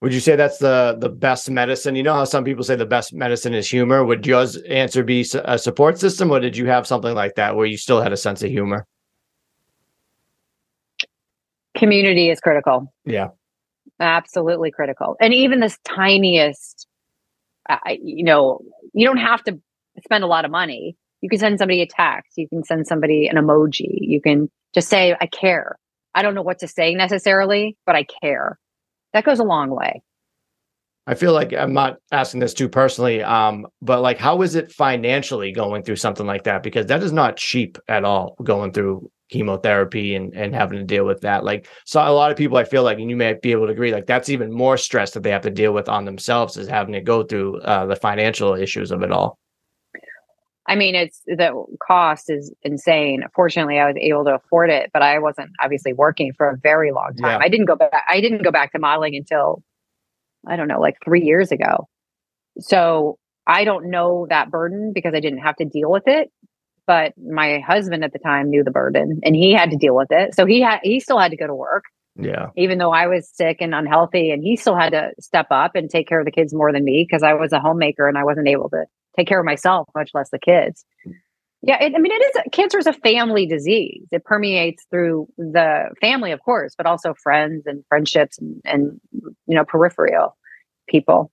Would 0.02 0.14
you 0.14 0.20
say 0.20 0.34
that's 0.34 0.58
the 0.58 0.96
the 0.98 1.10
best 1.10 1.50
medicine? 1.50 1.94
You 1.94 2.02
know 2.02 2.14
how 2.14 2.24
some 2.24 2.44
people 2.44 2.64
say 2.64 2.76
the 2.76 2.86
best 2.86 3.12
medicine 3.12 3.52
is 3.52 3.68
humor. 3.68 4.04
Would 4.04 4.26
yours 4.26 4.56
answer 4.62 5.04
be 5.04 5.26
a 5.44 5.58
support 5.58 5.98
system, 5.98 6.30
or 6.30 6.40
did 6.40 6.56
you 6.56 6.66
have 6.66 6.86
something 6.86 7.14
like 7.14 7.34
that 7.34 7.54
where 7.54 7.66
you 7.66 7.76
still 7.76 8.00
had 8.00 8.12
a 8.12 8.16
sense 8.16 8.42
of 8.42 8.50
humor? 8.50 8.86
Community 11.76 12.30
is 12.30 12.40
critical. 12.40 12.92
Yeah, 13.04 13.28
absolutely 14.00 14.70
critical 14.70 15.16
and 15.20 15.34
even 15.34 15.60
this 15.60 15.78
tiniest 15.84 16.86
uh, 17.68 17.76
you 18.02 18.24
know 18.24 18.60
you 18.94 19.06
don't 19.06 19.18
have 19.18 19.42
to 19.44 19.58
spend 20.04 20.24
a 20.24 20.26
lot 20.26 20.44
of 20.44 20.50
money 20.50 20.96
you 21.20 21.28
can 21.28 21.38
send 21.38 21.58
somebody 21.58 21.82
a 21.82 21.86
text 21.86 22.32
you 22.36 22.48
can 22.48 22.64
send 22.64 22.86
somebody 22.86 23.28
an 23.28 23.36
emoji 23.36 23.88
you 24.00 24.20
can 24.20 24.50
just 24.74 24.88
say 24.88 25.14
i 25.20 25.26
care 25.26 25.76
i 26.14 26.22
don't 26.22 26.34
know 26.34 26.42
what 26.42 26.58
to 26.58 26.66
say 26.66 26.94
necessarily 26.94 27.76
but 27.84 27.94
i 27.94 28.04
care 28.22 28.58
that 29.12 29.24
goes 29.24 29.38
a 29.38 29.44
long 29.44 29.70
way 29.70 30.02
i 31.06 31.14
feel 31.14 31.32
like 31.32 31.52
i'm 31.52 31.72
not 31.72 31.96
asking 32.12 32.40
this 32.40 32.54
too 32.54 32.68
personally 32.68 33.22
um 33.22 33.66
but 33.82 34.00
like 34.00 34.18
how 34.18 34.42
is 34.42 34.54
it 34.54 34.72
financially 34.72 35.52
going 35.52 35.82
through 35.82 35.96
something 35.96 36.26
like 36.26 36.44
that 36.44 36.62
because 36.62 36.86
that 36.86 37.02
is 37.02 37.12
not 37.12 37.36
cheap 37.36 37.78
at 37.88 38.04
all 38.04 38.36
going 38.42 38.72
through 38.72 39.10
chemotherapy 39.30 40.14
and, 40.14 40.34
and 40.34 40.54
having 40.54 40.78
to 40.78 40.84
deal 40.84 41.06
with 41.06 41.20
that. 41.22 41.44
Like, 41.44 41.68
so 41.86 42.00
a 42.00 42.10
lot 42.12 42.30
of 42.30 42.36
people, 42.36 42.58
I 42.58 42.64
feel 42.64 42.82
like, 42.82 42.98
and 42.98 43.08
you 43.08 43.16
may 43.16 43.34
be 43.40 43.52
able 43.52 43.66
to 43.66 43.72
agree, 43.72 43.92
like 43.92 44.06
that's 44.06 44.28
even 44.28 44.52
more 44.52 44.76
stress 44.76 45.12
that 45.12 45.22
they 45.22 45.30
have 45.30 45.42
to 45.42 45.50
deal 45.50 45.72
with 45.72 45.88
on 45.88 46.04
themselves 46.04 46.56
is 46.56 46.68
having 46.68 46.92
to 46.92 47.00
go 47.00 47.22
through 47.22 47.60
uh, 47.60 47.86
the 47.86 47.96
financial 47.96 48.54
issues 48.54 48.90
of 48.90 49.02
it 49.02 49.12
all. 49.12 49.38
I 50.70 50.76
mean, 50.76 50.94
it's 50.94 51.20
the 51.26 51.64
cost 51.86 52.30
is 52.30 52.54
insane. 52.62 53.24
Fortunately, 53.34 53.78
I 53.78 53.86
was 53.86 53.96
able 54.00 54.24
to 54.24 54.36
afford 54.36 54.70
it, 54.70 54.90
but 54.92 55.02
I 55.02 55.18
wasn't 55.18 55.50
obviously 55.60 55.92
working 55.92 56.32
for 56.36 56.48
a 56.48 56.56
very 56.56 56.92
long 56.92 57.14
time. 57.20 57.40
Yeah. 57.40 57.44
I 57.44 57.48
didn't 57.48 57.66
go 57.66 57.76
back. 57.76 58.04
I 58.08 58.20
didn't 58.20 58.42
go 58.42 58.52
back 58.52 58.72
to 58.72 58.78
modeling 58.78 59.16
until 59.16 59.62
I 60.46 60.56
don't 60.56 60.68
know, 60.68 60.80
like 60.80 60.96
three 61.04 61.22
years 61.22 61.50
ago. 61.52 61.88
So 62.60 63.18
I 63.46 63.64
don't 63.64 63.90
know 63.90 64.26
that 64.30 64.50
burden 64.50 64.92
because 64.94 65.12
I 65.14 65.20
didn't 65.20 65.40
have 65.40 65.56
to 65.56 65.64
deal 65.64 65.90
with 65.90 66.04
it 66.06 66.30
but 66.90 67.12
my 67.16 67.60
husband 67.60 68.02
at 68.02 68.12
the 68.12 68.18
time 68.18 68.50
knew 68.50 68.64
the 68.64 68.70
burden 68.72 69.20
and 69.22 69.36
he 69.36 69.52
had 69.52 69.70
to 69.70 69.76
deal 69.76 69.94
with 69.94 70.08
it. 70.10 70.34
So 70.34 70.44
he 70.44 70.60
had 70.60 70.80
he 70.82 70.98
still 70.98 71.20
had 71.20 71.30
to 71.30 71.36
go 71.36 71.46
to 71.46 71.54
work. 71.54 71.84
Yeah. 72.16 72.48
Even 72.56 72.78
though 72.78 72.90
I 72.90 73.06
was 73.06 73.30
sick 73.32 73.58
and 73.60 73.76
unhealthy 73.76 74.30
and 74.30 74.42
he 74.42 74.56
still 74.56 74.74
had 74.74 74.90
to 74.90 75.12
step 75.20 75.46
up 75.52 75.76
and 75.76 75.88
take 75.88 76.08
care 76.08 76.18
of 76.18 76.24
the 76.24 76.32
kids 76.32 76.52
more 76.52 76.72
than 76.72 76.82
me 76.82 77.06
because 77.08 77.22
I 77.22 77.34
was 77.34 77.52
a 77.52 77.60
homemaker 77.60 78.08
and 78.08 78.18
I 78.18 78.24
wasn't 78.24 78.48
able 78.48 78.68
to 78.70 78.86
take 79.16 79.28
care 79.28 79.40
of 79.40 79.46
myself, 79.46 79.88
much 79.94 80.10
less 80.14 80.30
the 80.30 80.38
kids. 80.38 80.84
Yeah, 81.62 81.82
it, 81.82 81.92
I 81.94 81.98
mean, 81.98 82.12
it 82.12 82.24
is 82.24 82.42
cancer 82.52 82.78
is 82.78 82.86
a 82.86 82.92
family 82.92 83.44
disease. 83.44 84.06
It 84.10 84.24
permeates 84.24 84.86
through 84.90 85.28
the 85.36 85.90
family, 86.00 86.32
of 86.32 86.40
course, 86.40 86.74
but 86.74 86.86
also 86.86 87.12
friends 87.14 87.66
and 87.66 87.84
friendships 87.88 88.38
and, 88.38 88.62
and 88.64 89.00
you 89.12 89.54
know 89.54 89.64
peripheral 89.64 90.36
people. 90.88 91.30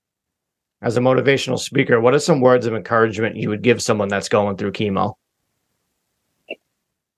As 0.82 0.98
a 0.98 1.00
motivational 1.00 1.58
speaker, 1.58 2.00
what 2.02 2.14
are 2.14 2.20
some 2.20 2.42
words 2.42 2.66
of 2.66 2.76
encouragement 2.76 3.38
you 3.38 3.50
would 3.50 3.62
give 3.62 3.82
someone 3.82 4.10
that's 4.10 4.30
going 4.30 4.58
through 4.58 4.74
chemo? 4.74 5.14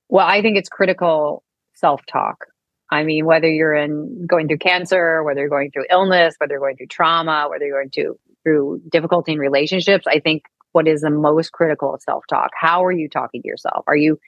Well, 0.08 0.26
I 0.26 0.42
think 0.42 0.58
it's 0.58 0.70
critical 0.70 1.44
self 1.74 2.06
talk. 2.06 2.46
I 2.92 3.04
mean, 3.04 3.26
whether 3.26 3.50
you're 3.50 3.76
in 3.76 4.26
going 4.26 4.48
through 4.48 4.58
cancer, 4.58 5.24
whether 5.24 5.42
you're 5.42 5.50
going 5.50 5.72
through 5.72 5.86
illness, 5.90 6.36
whether 6.38 6.54
you're 6.54 6.60
going 6.60 6.78
through 6.78 6.88
trauma, 6.88 7.48
whether 7.50 7.66
you're 7.66 7.80
going 7.80 7.92
to, 7.92 8.20
through 8.44 8.82
difficulty 8.90 9.34
in 9.34 9.40
relationships, 9.40 10.06
I 10.08 10.20
think 10.20 10.44
what 10.72 10.88
is 10.88 11.02
the 11.02 11.10
most 11.10 11.52
critical 11.52 11.96
is 11.96 12.04
self 12.04 12.26
talk. 12.30 12.52
How 12.60 12.86
are 12.86 12.92
you 12.92 13.10
talking 13.10 13.42
to 13.42 13.48
yourself? 13.48 13.84
Are 13.88 13.96
you 13.96 14.20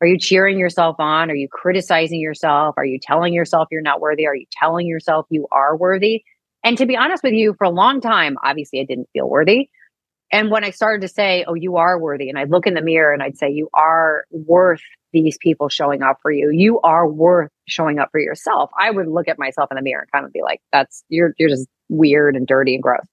are 0.00 0.06
you 0.06 0.18
cheering 0.18 0.58
yourself 0.58 0.96
on? 0.98 1.30
Are 1.30 1.34
you 1.34 1.48
criticizing 1.48 2.20
yourself? 2.20 2.74
Are 2.78 2.84
you 2.84 2.98
telling 3.00 3.34
yourself 3.34 3.68
you're 3.70 3.82
not 3.82 4.00
worthy? 4.00 4.26
Are 4.26 4.34
you 4.34 4.46
telling 4.50 4.86
yourself 4.86 5.26
you 5.28 5.46
are 5.52 5.76
worthy? 5.76 6.24
And 6.64 6.78
to 6.78 6.86
be 6.86 6.96
honest 6.96 7.22
with 7.22 7.34
you, 7.34 7.54
for 7.58 7.64
a 7.64 7.70
long 7.70 8.00
time, 8.00 8.36
obviously 8.42 8.80
I 8.80 8.84
didn't 8.84 9.08
feel 9.12 9.28
worthy. 9.28 9.68
And 10.32 10.50
when 10.50 10.64
I 10.64 10.70
started 10.70 11.02
to 11.02 11.08
say, 11.08 11.44
Oh, 11.46 11.54
you 11.54 11.76
are 11.76 11.98
worthy, 11.98 12.28
and 12.28 12.38
I'd 12.38 12.50
look 12.50 12.66
in 12.66 12.74
the 12.74 12.82
mirror 12.82 13.12
and 13.12 13.22
I'd 13.22 13.36
say, 13.36 13.50
You 13.50 13.68
are 13.74 14.24
worth 14.30 14.82
these 15.12 15.36
people 15.38 15.68
showing 15.68 16.02
up 16.02 16.18
for 16.22 16.30
you. 16.30 16.50
You 16.50 16.80
are 16.80 17.06
worth 17.06 17.50
showing 17.66 17.98
up 17.98 18.10
for 18.12 18.20
yourself. 18.20 18.70
I 18.78 18.90
would 18.90 19.08
look 19.08 19.28
at 19.28 19.38
myself 19.38 19.70
in 19.70 19.76
the 19.76 19.82
mirror 19.82 20.02
and 20.02 20.12
kind 20.12 20.24
of 20.24 20.32
be 20.32 20.42
like, 20.42 20.60
that's 20.72 21.04
you're 21.08 21.34
you're 21.38 21.48
just 21.48 21.66
weird 21.88 22.36
and 22.36 22.46
dirty 22.46 22.74
and 22.74 22.82
gross. 22.82 23.06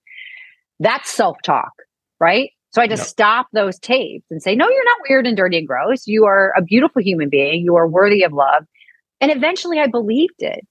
That's 0.79 1.09
self-talk, 1.09 1.71
right? 2.19 2.51
So 2.71 2.81
I 2.81 2.87
just 2.87 3.01
yep. 3.01 3.07
stop 3.07 3.47
those 3.53 3.79
tapes 3.79 4.25
and 4.29 4.41
say, 4.41 4.55
no, 4.55 4.69
you're 4.69 4.85
not 4.85 4.97
weird 5.09 5.25
and 5.25 5.37
dirty 5.37 5.57
and 5.57 5.67
gross. 5.67 6.05
You 6.05 6.25
are 6.25 6.53
a 6.55 6.61
beautiful 6.61 7.01
human 7.01 7.29
being. 7.29 7.63
You 7.63 7.75
are 7.75 7.87
worthy 7.87 8.23
of 8.23 8.33
love. 8.33 8.65
And 9.19 9.31
eventually 9.31 9.79
I 9.79 9.87
believed 9.87 10.39
it. 10.39 10.65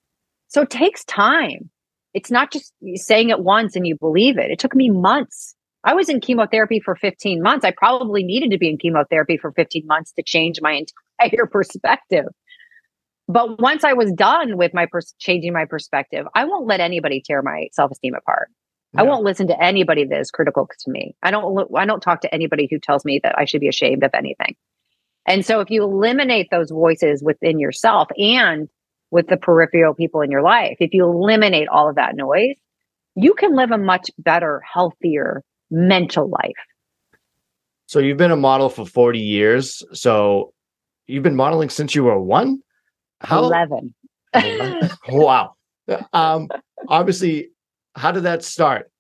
So 0.49 0.63
it 0.63 0.71
takes 0.71 1.05
time. 1.05 1.71
It's 2.15 2.31
not 2.31 2.53
just 2.53 2.73
saying 2.95 3.31
it 3.31 3.41
once 3.41 3.75
and 3.75 3.87
you 3.87 3.97
believe 3.97 4.39
it. 4.39 4.51
It 4.51 4.59
took 4.59 4.75
me 4.75 4.91
months 4.91 5.57
I 5.87 5.95
was 5.95 6.09
in 6.09 6.21
chemotherapy 6.21 6.81
for 6.81 6.97
15 6.97 7.41
months. 7.41 7.65
I 7.65 7.71
probably 7.71 8.25
needed 8.25 8.51
to 8.51 8.59
be 8.59 8.69
in 8.69 8.77
chemotherapy 8.77 9.37
for 9.37 9.53
15 9.53 9.87
months 9.87 10.13
to 10.15 10.23
change 10.23 10.59
my 10.61 10.73
entire 11.21 11.47
perspective. 11.47 12.27
But 13.29 13.61
once 13.61 13.85
I 13.85 13.93
was 13.93 14.13
done 14.13 14.57
with 14.57 14.75
my 14.75 14.87
pers- 14.87 15.15
changing 15.19 15.53
my 15.53 15.65
perspective, 15.65 16.27
I 16.35 16.45
won't 16.45 16.67
let 16.67 16.81
anybody 16.81 17.23
tear 17.25 17.41
my 17.41 17.69
self 17.73 17.93
esteem 17.93 18.15
apart. 18.15 18.51
I 18.95 19.03
won't 19.03 19.25
listen 19.25 19.47
to 19.49 19.63
anybody 19.63 20.05
that 20.05 20.21
is 20.21 20.31
critical 20.31 20.67
to 20.67 20.91
me. 20.91 21.15
I 21.23 21.31
don't. 21.31 21.69
I 21.77 21.85
don't 21.85 22.01
talk 22.01 22.21
to 22.23 22.35
anybody 22.35 22.69
who 22.71 22.79
tells 22.79 23.05
me 23.05 23.21
that 23.23 23.39
I 23.39 23.45
should 23.45 23.61
be 23.61 23.69
ashamed 23.69 24.05
of 24.05 24.11
anything. 24.15 24.57
And 25.27 25.45
so, 25.45 25.61
if 25.61 25.71
you 25.71 25.83
eliminate 25.83 26.49
those 26.51 26.71
voices 26.71 27.23
within 27.23 27.59
yourself 27.59 28.09
and 28.17 28.69
with 29.11 29.29
the 29.29 29.37
peripheral 29.37 29.95
people 29.95 30.21
in 30.21 30.31
your 30.31 30.43
life, 30.43 30.77
if 30.81 30.95
you 30.95 31.05
eliminate 31.05 31.69
all 31.69 31.89
of 31.89 31.97
that 31.97 32.17
noise, 32.17 32.57
you 33.17 33.35
can 33.35 33.57
live 33.57 33.71
a 33.71 33.79
much 33.79 34.11
better, 34.19 34.61
healthier, 34.61 35.43
mental 35.71 36.29
life. 36.29 36.57
So 37.87 37.99
you've 37.99 38.19
been 38.19 38.33
a 38.33 38.37
model 38.37 38.69
for 38.69 38.85
40 38.85 39.19
years. 39.19 39.83
So 39.93 40.53
you've 41.07 41.23
been 41.23 41.37
modeling 41.37 41.71
since 41.71 41.95
you 41.95 42.05
were 42.05 42.21
one? 42.21 42.63
How 43.21 43.45
11. 43.45 43.95
wow. 45.09 45.55
Um, 46.13 46.49
obviously, 46.89 47.51
how 47.97 48.13
did 48.13 48.25
that 48.25 48.45
start? 48.45 48.91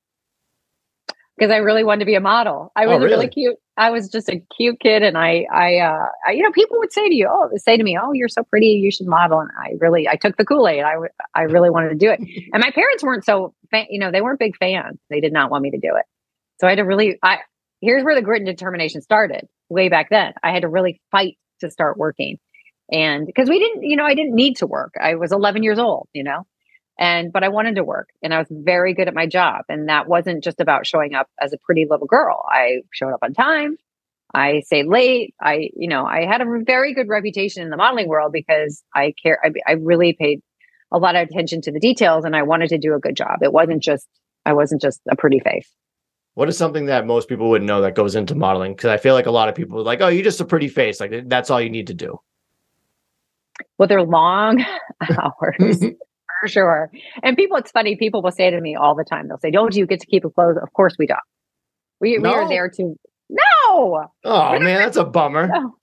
because 1.38 1.52
I 1.52 1.58
really 1.58 1.84
wanted 1.84 1.98
to 2.00 2.06
be 2.06 2.14
a 2.14 2.20
model. 2.20 2.72
I 2.76 2.86
Oh, 2.86 2.88
was 2.88 2.96
a 2.96 3.00
really? 3.00 3.10
really 3.16 3.28
cute. 3.28 3.56
I 3.76 3.90
was 3.90 4.08
just 4.08 4.30
a 4.30 4.42
cute 4.56 4.80
kid, 4.80 5.02
and 5.02 5.18
I, 5.18 5.44
I, 5.52 5.76
uh, 5.80 6.06
I, 6.26 6.30
you 6.32 6.42
know, 6.42 6.50
people 6.50 6.78
would 6.78 6.92
say 6.94 7.06
to 7.10 7.14
you, 7.14 7.28
"Oh, 7.30 7.50
say 7.56 7.76
to 7.76 7.82
me, 7.84 7.98
oh, 8.02 8.12
you're 8.14 8.28
so 8.30 8.42
pretty, 8.42 8.68
you 8.68 8.90
should 8.90 9.06
model." 9.06 9.40
And 9.40 9.50
I 9.62 9.72
really, 9.78 10.08
I 10.08 10.16
took 10.16 10.38
the 10.38 10.46
Kool 10.46 10.66
Aid. 10.66 10.82
I, 10.82 10.92
w- 10.92 11.10
I 11.34 11.42
really 11.42 11.68
wanted 11.68 11.90
to 11.90 11.94
do 11.96 12.08
it. 12.10 12.20
And 12.54 12.62
my 12.64 12.70
parents 12.70 13.02
weren't 13.04 13.22
so, 13.26 13.52
you 13.90 13.98
know, 13.98 14.10
they 14.10 14.22
weren't 14.22 14.38
big 14.38 14.56
fans. 14.56 14.98
They 15.10 15.20
did 15.20 15.34
not 15.34 15.50
want 15.50 15.62
me 15.62 15.70
to 15.72 15.78
do 15.78 15.94
it. 15.96 16.06
So 16.58 16.66
I 16.66 16.70
had 16.70 16.76
to 16.76 16.84
really. 16.84 17.18
I 17.22 17.40
here's 17.82 18.02
where 18.02 18.14
the 18.14 18.22
grit 18.22 18.40
and 18.40 18.46
determination 18.46 19.02
started. 19.02 19.46
Way 19.68 19.90
back 19.90 20.08
then, 20.08 20.32
I 20.42 20.52
had 20.52 20.62
to 20.62 20.68
really 20.68 21.02
fight 21.10 21.36
to 21.60 21.70
start 21.70 21.98
working, 21.98 22.38
and 22.90 23.26
because 23.26 23.50
we 23.50 23.58
didn't, 23.58 23.82
you 23.82 23.96
know, 23.96 24.04
I 24.06 24.14
didn't 24.14 24.34
need 24.34 24.56
to 24.58 24.66
work. 24.66 24.94
I 24.98 25.16
was 25.16 25.32
11 25.32 25.62
years 25.64 25.78
old, 25.78 26.08
you 26.14 26.24
know, 26.24 26.46
and 26.98 27.32
but 27.32 27.44
I 27.44 27.48
wanted 27.48 27.76
to 27.76 27.84
work 27.84 28.08
and 28.22 28.32
I 28.32 28.38
was 28.38 28.48
very 28.50 28.94
good 28.94 29.08
at 29.08 29.14
my 29.14 29.26
job 29.26 29.64
and 29.68 29.88
that 29.88 30.08
wasn't 30.08 30.42
just 30.42 30.60
about 30.60 30.86
showing 30.86 31.14
up 31.14 31.28
as 31.40 31.52
a 31.52 31.58
pretty 31.58 31.86
little 31.88 32.06
girl. 32.06 32.44
I 32.48 32.82
showed 32.92 33.12
up 33.12 33.20
on 33.22 33.34
time. 33.34 33.76
I 34.34 34.60
stayed 34.60 34.86
late. 34.86 35.34
I 35.40 35.70
you 35.76 35.88
know, 35.88 36.04
I 36.06 36.26
had 36.26 36.40
a 36.40 36.46
very 36.64 36.94
good 36.94 37.08
reputation 37.08 37.62
in 37.62 37.70
the 37.70 37.76
modeling 37.76 38.08
world 38.08 38.32
because 38.32 38.82
I 38.94 39.14
care 39.22 39.38
I, 39.44 39.52
I 39.66 39.72
really 39.72 40.12
paid 40.12 40.40
a 40.92 40.98
lot 40.98 41.16
of 41.16 41.28
attention 41.28 41.60
to 41.62 41.72
the 41.72 41.80
details 41.80 42.24
and 42.24 42.36
I 42.36 42.42
wanted 42.42 42.68
to 42.70 42.78
do 42.78 42.94
a 42.94 42.98
good 42.98 43.16
job. 43.16 43.42
It 43.42 43.52
wasn't 43.52 43.82
just 43.82 44.06
I 44.44 44.52
wasn't 44.52 44.80
just 44.80 45.00
a 45.10 45.16
pretty 45.16 45.40
face. 45.40 45.70
What 46.34 46.48
is 46.50 46.58
something 46.58 46.86
that 46.86 47.06
most 47.06 47.28
people 47.28 47.48
wouldn't 47.48 47.66
know 47.66 47.80
that 47.80 47.94
goes 47.94 48.14
into 48.14 48.34
modeling? 48.34 48.74
Because 48.74 48.90
I 48.90 48.98
feel 48.98 49.14
like 49.14 49.24
a 49.24 49.30
lot 49.30 49.48
of 49.48 49.54
people 49.54 49.80
are 49.80 49.82
like, 49.82 50.02
"Oh, 50.02 50.08
you're 50.08 50.22
just 50.22 50.40
a 50.40 50.44
pretty 50.44 50.68
face. 50.68 51.00
Like 51.00 51.28
that's 51.28 51.50
all 51.50 51.60
you 51.60 51.70
need 51.70 51.86
to 51.86 51.94
do." 51.94 52.20
Well, 53.78 53.88
they're 53.88 54.02
long 54.02 54.64
hours. 55.00 55.82
For 56.40 56.48
sure. 56.48 56.90
And 57.22 57.36
people, 57.36 57.56
it's 57.56 57.70
funny, 57.70 57.96
people 57.96 58.22
will 58.22 58.30
say 58.30 58.50
to 58.50 58.60
me 58.60 58.76
all 58.76 58.94
the 58.94 59.04
time, 59.04 59.28
they'll 59.28 59.38
say, 59.38 59.50
Don't 59.50 59.74
you 59.74 59.86
get 59.86 60.00
to 60.00 60.06
keep 60.06 60.24
it 60.24 60.34
closed? 60.34 60.58
Of 60.62 60.72
course 60.72 60.94
we 60.98 61.06
don't. 61.06 61.20
We, 62.00 62.18
we 62.18 62.28
are 62.28 62.48
there 62.48 62.68
to 62.68 62.94
no. 63.28 64.08
Oh 64.24 64.58
man, 64.58 64.78
that's 64.78 64.96
a 64.96 65.04
bummer. 65.04 65.48
No. 65.48 65.76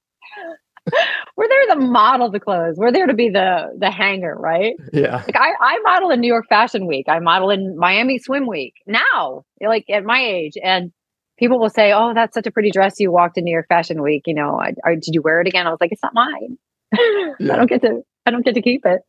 We're 1.38 1.48
there 1.48 1.76
to 1.76 1.82
model 1.82 2.30
the 2.30 2.40
clothes. 2.40 2.76
We're 2.78 2.92
there 2.92 3.08
to 3.08 3.14
be 3.14 3.30
the 3.30 3.74
the 3.78 3.90
hanger, 3.90 4.36
right? 4.38 4.76
Yeah. 4.92 5.16
Like 5.16 5.36
I, 5.36 5.52
I 5.60 5.80
model 5.80 6.10
in 6.12 6.20
New 6.20 6.28
York 6.28 6.46
Fashion 6.50 6.86
Week. 6.88 7.08
I 7.08 7.20
model 7.20 7.50
in 7.50 7.78
Miami 7.78 8.20
Swim 8.20 8.48
Week 8.48 8.74
now, 8.86 9.44
like 9.62 9.86
at 9.90 10.04
my 10.04 10.22
age. 10.22 10.54
And 10.62 10.92
people 11.40 11.60
will 11.60 11.70
say, 11.70 11.94
"Oh, 11.94 12.14
that's 12.14 12.34
such 12.34 12.48
a 12.48 12.52
pretty 12.52 12.70
dress 12.70 13.00
you 13.00 13.12
walked 13.12 13.38
in 13.38 13.46
New 13.46 13.54
York 13.54 13.68
Fashion 13.70 14.02
Week." 14.02 14.24
You 14.26 14.36
know, 14.36 14.60
I, 14.60 14.74
I, 14.86 14.96
did 14.96 15.14
you 15.14 15.22
wear 15.22 15.42
it 15.42 15.48
again? 15.48 15.68
I 15.68 15.70
was 15.70 15.80
like, 15.82 15.92
"It's 15.92 16.04
not 16.04 16.14
mine. 16.14 16.58
Yeah. 17.40 17.54
I 17.54 17.56
don't 17.56 17.70
get 17.70 17.82
to. 17.82 18.02
I 18.26 18.32
don't 18.32 18.46
get 18.46 18.56
to 18.56 18.62
keep 18.62 18.86
it." 18.86 19.02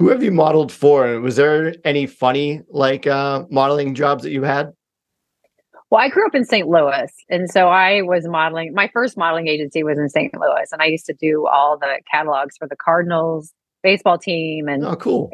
Who 0.00 0.08
have 0.08 0.22
you 0.22 0.30
modeled 0.30 0.72
for? 0.72 1.20
Was 1.20 1.36
there 1.36 1.74
any 1.84 2.06
funny 2.06 2.62
like 2.70 3.06
uh 3.06 3.44
modeling 3.50 3.94
jobs 3.94 4.22
that 4.22 4.30
you 4.30 4.42
had? 4.42 4.72
Well, 5.90 6.00
I 6.00 6.08
grew 6.08 6.26
up 6.26 6.34
in 6.34 6.46
St. 6.46 6.66
Louis, 6.66 7.12
and 7.28 7.50
so 7.50 7.68
I 7.68 8.00
was 8.00 8.26
modeling. 8.26 8.72
My 8.72 8.88
first 8.94 9.18
modeling 9.18 9.46
agency 9.46 9.84
was 9.84 9.98
in 9.98 10.08
St. 10.08 10.32
Louis, 10.32 10.68
and 10.72 10.80
I 10.80 10.86
used 10.86 11.04
to 11.04 11.12
do 11.12 11.46
all 11.46 11.76
the 11.78 12.00
catalogs 12.10 12.56
for 12.56 12.66
the 12.66 12.76
Cardinals 12.76 13.52
baseball 13.82 14.16
team 14.16 14.68
and 14.68 14.86
Oh, 14.86 14.96
cool. 14.96 15.30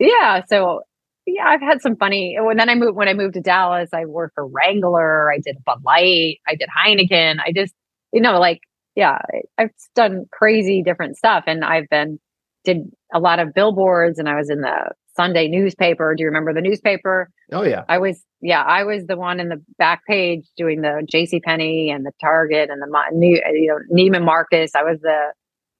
Yeah, 0.00 0.42
so 0.48 0.80
yeah, 1.24 1.44
I've 1.46 1.60
had 1.60 1.80
some 1.80 1.94
funny. 1.94 2.36
When 2.36 2.56
then 2.56 2.68
I 2.68 2.74
moved 2.74 2.96
when 2.96 3.06
I 3.06 3.14
moved 3.14 3.34
to 3.34 3.40
Dallas, 3.40 3.90
I 3.92 4.06
worked 4.06 4.34
for 4.34 4.44
Wrangler. 4.44 5.30
I 5.30 5.38
did 5.38 5.56
Bud 5.64 5.84
Light. 5.84 6.38
I 6.48 6.56
did 6.56 6.68
Heineken. 6.68 7.36
I 7.46 7.52
just 7.52 7.74
you 8.12 8.20
know 8.20 8.40
like 8.40 8.58
yeah, 8.96 9.18
I've 9.56 9.70
done 9.94 10.24
crazy 10.32 10.82
different 10.82 11.16
stuff, 11.16 11.44
and 11.46 11.64
I've 11.64 11.88
been 11.88 12.18
did 12.64 12.90
a 13.12 13.20
lot 13.20 13.38
of 13.38 13.54
billboards, 13.54 14.18
and 14.18 14.28
I 14.28 14.36
was 14.36 14.50
in 14.50 14.60
the 14.60 14.92
Sunday 15.16 15.48
newspaper. 15.48 16.14
Do 16.14 16.22
you 16.22 16.26
remember 16.28 16.54
the 16.54 16.60
newspaper? 16.60 17.30
Oh 17.52 17.62
yeah. 17.62 17.84
I 17.88 17.98
was 17.98 18.22
yeah, 18.40 18.62
I 18.62 18.84
was 18.84 19.06
the 19.06 19.16
one 19.16 19.40
in 19.40 19.48
the 19.48 19.62
back 19.78 20.02
page 20.06 20.46
doing 20.56 20.82
the 20.82 21.06
J.C. 21.10 21.40
Penney 21.40 21.90
and 21.90 22.06
the 22.06 22.12
Target 22.20 22.70
and 22.70 22.80
the 22.80 23.02
new 23.12 23.40
you 23.52 23.68
know 23.68 23.78
Neiman 23.94 24.24
Marcus. 24.24 24.74
I 24.74 24.82
was 24.82 25.00
the 25.00 25.32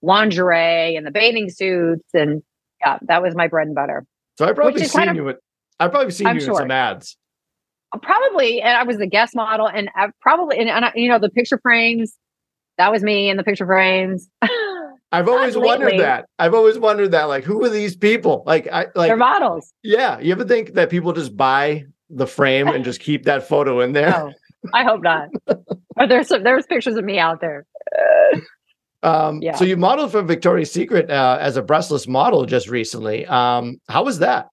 lingerie 0.02 0.96
and 0.96 1.06
the 1.06 1.10
bathing 1.10 1.48
suits, 1.50 2.08
and 2.14 2.42
yeah, 2.80 2.98
that 3.02 3.22
was 3.22 3.34
my 3.34 3.48
bread 3.48 3.66
and 3.66 3.74
butter. 3.74 4.04
So 4.38 4.46
I 4.46 4.52
probably 4.52 4.84
seen 4.84 4.98
kind 4.98 5.10
of- 5.10 5.16
you 5.16 5.28
at 5.28 5.36
I've 5.78 5.90
probably 5.90 6.10
seen 6.10 6.26
I'm 6.26 6.36
you 6.36 6.42
in 6.42 6.46
sure. 6.46 6.56
some 6.56 6.70
ads. 6.70 7.16
Probably, 8.02 8.60
and 8.60 8.76
I 8.76 8.84
was 8.84 8.98
the 8.98 9.06
guest 9.06 9.34
model, 9.34 9.66
and 9.66 9.88
I 9.96 10.08
probably 10.20 10.58
and, 10.58 10.68
and 10.68 10.84
I, 10.84 10.92
you 10.94 11.08
know 11.08 11.18
the 11.18 11.30
picture 11.30 11.58
frames. 11.60 12.14
That 12.78 12.92
was 12.92 13.02
me 13.02 13.28
in 13.28 13.36
the 13.36 13.42
picture 13.42 13.66
frames. 13.66 14.28
I've 15.12 15.28
always 15.28 15.56
wondered 15.56 15.98
that. 15.98 16.26
I've 16.38 16.54
always 16.54 16.78
wondered 16.78 17.10
that. 17.10 17.24
Like, 17.24 17.44
who 17.44 17.64
are 17.64 17.68
these 17.68 17.96
people? 17.96 18.44
Like, 18.46 18.68
I 18.68 18.86
like. 18.94 19.08
They're 19.08 19.16
models. 19.16 19.72
Yeah, 19.82 20.20
you 20.20 20.32
ever 20.32 20.44
think 20.44 20.74
that 20.74 20.88
people 20.90 21.12
just 21.12 21.36
buy 21.36 21.84
the 22.08 22.26
frame 22.26 22.68
and 22.68 22.84
just 22.84 23.00
keep 23.00 23.24
that 23.24 23.46
photo 23.46 23.80
in 23.80 23.92
there? 23.92 24.14
Oh, 24.16 24.32
I 24.72 24.84
hope 24.84 25.02
not. 25.02 25.28
But 25.46 26.08
there's 26.08 26.28
some, 26.28 26.44
there's 26.44 26.66
pictures 26.66 26.96
of 26.96 27.04
me 27.04 27.18
out 27.18 27.40
there. 27.40 27.66
Um, 29.02 29.40
Yeah. 29.42 29.56
So 29.56 29.64
you 29.64 29.76
modeled 29.76 30.12
for 30.12 30.22
Victoria's 30.22 30.70
Secret 30.70 31.10
uh, 31.10 31.38
as 31.40 31.56
a 31.56 31.62
breastless 31.62 32.06
model 32.06 32.46
just 32.46 32.68
recently. 32.68 33.26
Um, 33.26 33.80
how 33.88 34.04
was 34.04 34.18
that? 34.18 34.48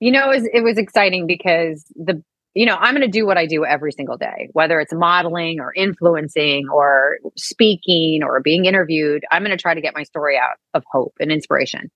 You 0.00 0.12
know, 0.12 0.30
it 0.30 0.36
was, 0.36 0.48
it 0.52 0.60
was 0.62 0.78
exciting 0.78 1.26
because 1.26 1.84
the, 1.94 2.22
you 2.54 2.66
know, 2.66 2.76
I'm 2.76 2.94
going 2.94 3.06
to 3.06 3.08
do 3.08 3.26
what 3.26 3.38
I 3.38 3.46
do 3.46 3.64
every 3.64 3.92
single 3.92 4.16
day, 4.16 4.48
whether 4.52 4.80
it's 4.80 4.92
modeling 4.92 5.60
or 5.60 5.72
influencing 5.74 6.68
or 6.72 7.18
speaking 7.36 8.22
or 8.24 8.40
being 8.40 8.64
interviewed. 8.64 9.24
I'm 9.30 9.42
going 9.42 9.56
to 9.56 9.60
try 9.60 9.74
to 9.74 9.80
get 9.80 9.94
my 9.94 10.02
story 10.02 10.36
out 10.36 10.56
of 10.74 10.82
hope 10.90 11.14
and 11.20 11.30
inspiration. 11.30 11.90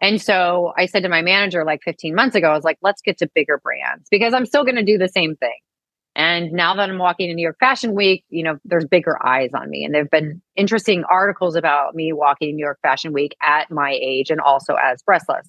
And 0.00 0.20
so 0.22 0.72
I 0.76 0.86
said 0.86 1.02
to 1.02 1.08
my 1.08 1.22
manager 1.22 1.64
like 1.64 1.80
15 1.84 2.14
months 2.14 2.36
ago, 2.36 2.50
I 2.50 2.54
was 2.54 2.64
like, 2.64 2.78
let's 2.82 3.02
get 3.02 3.18
to 3.18 3.28
bigger 3.34 3.58
brands 3.58 4.06
because 4.10 4.32
I'm 4.32 4.46
still 4.46 4.62
going 4.64 4.76
to 4.76 4.84
do 4.84 4.98
the 4.98 5.08
same 5.08 5.34
thing. 5.36 5.58
And 6.14 6.52
now 6.52 6.74
that 6.74 6.90
I'm 6.90 6.98
walking 6.98 7.30
in 7.30 7.36
New 7.36 7.42
York 7.42 7.58
Fashion 7.60 7.94
Week, 7.94 8.24
you 8.28 8.42
know, 8.42 8.58
there's 8.64 8.84
bigger 8.84 9.24
eyes 9.24 9.50
on 9.54 9.70
me. 9.70 9.84
And 9.84 9.94
there 9.94 10.02
have 10.02 10.10
been 10.10 10.42
interesting 10.56 11.04
articles 11.04 11.54
about 11.54 11.94
me 11.94 12.12
walking 12.12 12.50
in 12.50 12.56
New 12.56 12.64
York 12.64 12.80
Fashion 12.82 13.12
Week 13.12 13.36
at 13.42 13.70
my 13.70 13.96
age 14.00 14.30
and 14.30 14.40
also 14.40 14.74
as 14.74 15.02
breastless. 15.02 15.48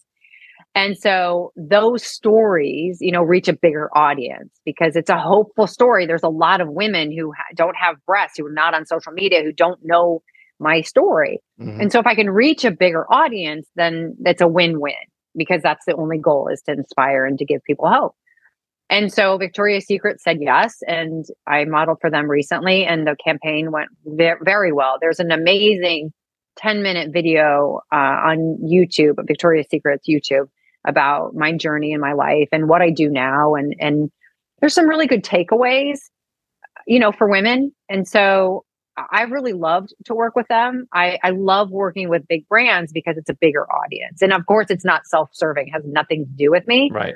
And 0.80 0.97
so 0.97 1.51
those 1.57 2.03
stories, 2.05 2.99
you 3.01 3.11
know, 3.11 3.21
reach 3.21 3.47
a 3.49 3.53
bigger 3.53 3.89
audience 3.97 4.49
because 4.65 4.95
it's 4.95 5.09
a 5.09 5.19
hopeful 5.19 5.67
story. 5.67 6.05
There's 6.05 6.23
a 6.23 6.30
lot 6.30 6.61
of 6.61 6.69
women 6.69 7.11
who 7.11 7.34
ha- 7.34 7.43
don't 7.55 7.75
have 7.75 7.95
breasts, 8.05 8.38
who 8.38 8.45
are 8.45 8.51
not 8.51 8.73
on 8.73 8.86
social 8.86 9.11
media, 9.11 9.43
who 9.43 9.51
don't 9.51 9.80
know 9.84 10.21
my 10.59 10.82
story. 10.82 11.39
Mhm. 11.59 11.82
And 11.82 11.91
so 11.91 11.99
if 11.99 12.07
I 12.07 12.15
can 12.15 12.30
reach 12.30 12.63
a 12.63 12.71
bigger 12.71 13.05
audience, 13.11 13.67
then 13.75 14.15
that's 14.21 14.41
a 14.41 14.47
win-win 14.47 14.93
because 15.36 15.61
that's 15.61 15.86
the 15.86 15.95
only 15.95 16.17
goal 16.17 16.47
is 16.47 16.61
to 16.63 16.71
inspire 16.71 17.25
and 17.25 17.38
to 17.39 17.45
give 17.45 17.61
people 17.65 17.88
hope. 17.89 18.15
And 18.89 19.11
so 19.13 19.38
Victoria's 19.38 19.86
Secret 19.86 20.19
said 20.21 20.38
yes, 20.41 20.77
and 20.88 21.25
I 21.45 21.65
modeled 21.65 21.99
for 22.01 22.09
them 22.09 22.27
recently, 22.30 22.86
and 22.86 23.05
the 23.05 23.15
campaign 23.23 23.71
went 23.71 23.89
ve- 24.05 24.41
very 24.43 24.71
well. 24.71 24.97
There's 24.99 25.19
an 25.19 25.32
amazing 25.32 26.11
10 26.57 26.82
minute 26.84 27.11
video 27.13 27.82
uh, 27.91 27.95
on 28.32 28.57
YouTube, 28.63 29.15
Victoria's 29.27 29.67
Secret's 29.69 30.07
YouTube, 30.07 30.47
about 30.88 31.36
my 31.36 31.51
journey 31.51 31.91
in 31.91 31.99
my 31.99 32.13
life 32.13 32.49
and 32.51 32.69
what 32.69 32.82
I 32.82 32.89
do 32.89 33.09
now, 33.09 33.55
and 33.55 33.75
and 33.80 34.11
there's 34.59 34.73
some 34.73 34.88
really 34.88 35.07
good 35.07 35.23
takeaways, 35.23 35.99
you 36.88 36.99
know, 36.99 37.11
for 37.11 37.30
women. 37.30 37.73
And 37.88 38.07
so 38.07 38.65
I 39.11 39.23
really 39.23 39.53
loved 39.53 39.93
to 40.05 40.13
work 40.13 40.36
with 40.36 40.47
them. 40.49 40.88
I, 40.93 41.17
I 41.23 41.30
love 41.30 41.69
working 41.69 42.09
with 42.09 42.27
big 42.27 42.47
brands 42.49 42.91
because 42.91 43.17
it's 43.17 43.30
a 43.30 43.34
bigger 43.34 43.65
audience, 43.71 44.21
and 44.21 44.34
of 44.34 44.45
course, 44.45 44.67
it's 44.69 44.86
not 44.86 45.05
self-serving; 45.05 45.67
has 45.73 45.84
nothing 45.86 46.25
to 46.25 46.32
do 46.32 46.51
with 46.51 46.67
me. 46.67 46.89
Right. 46.93 47.15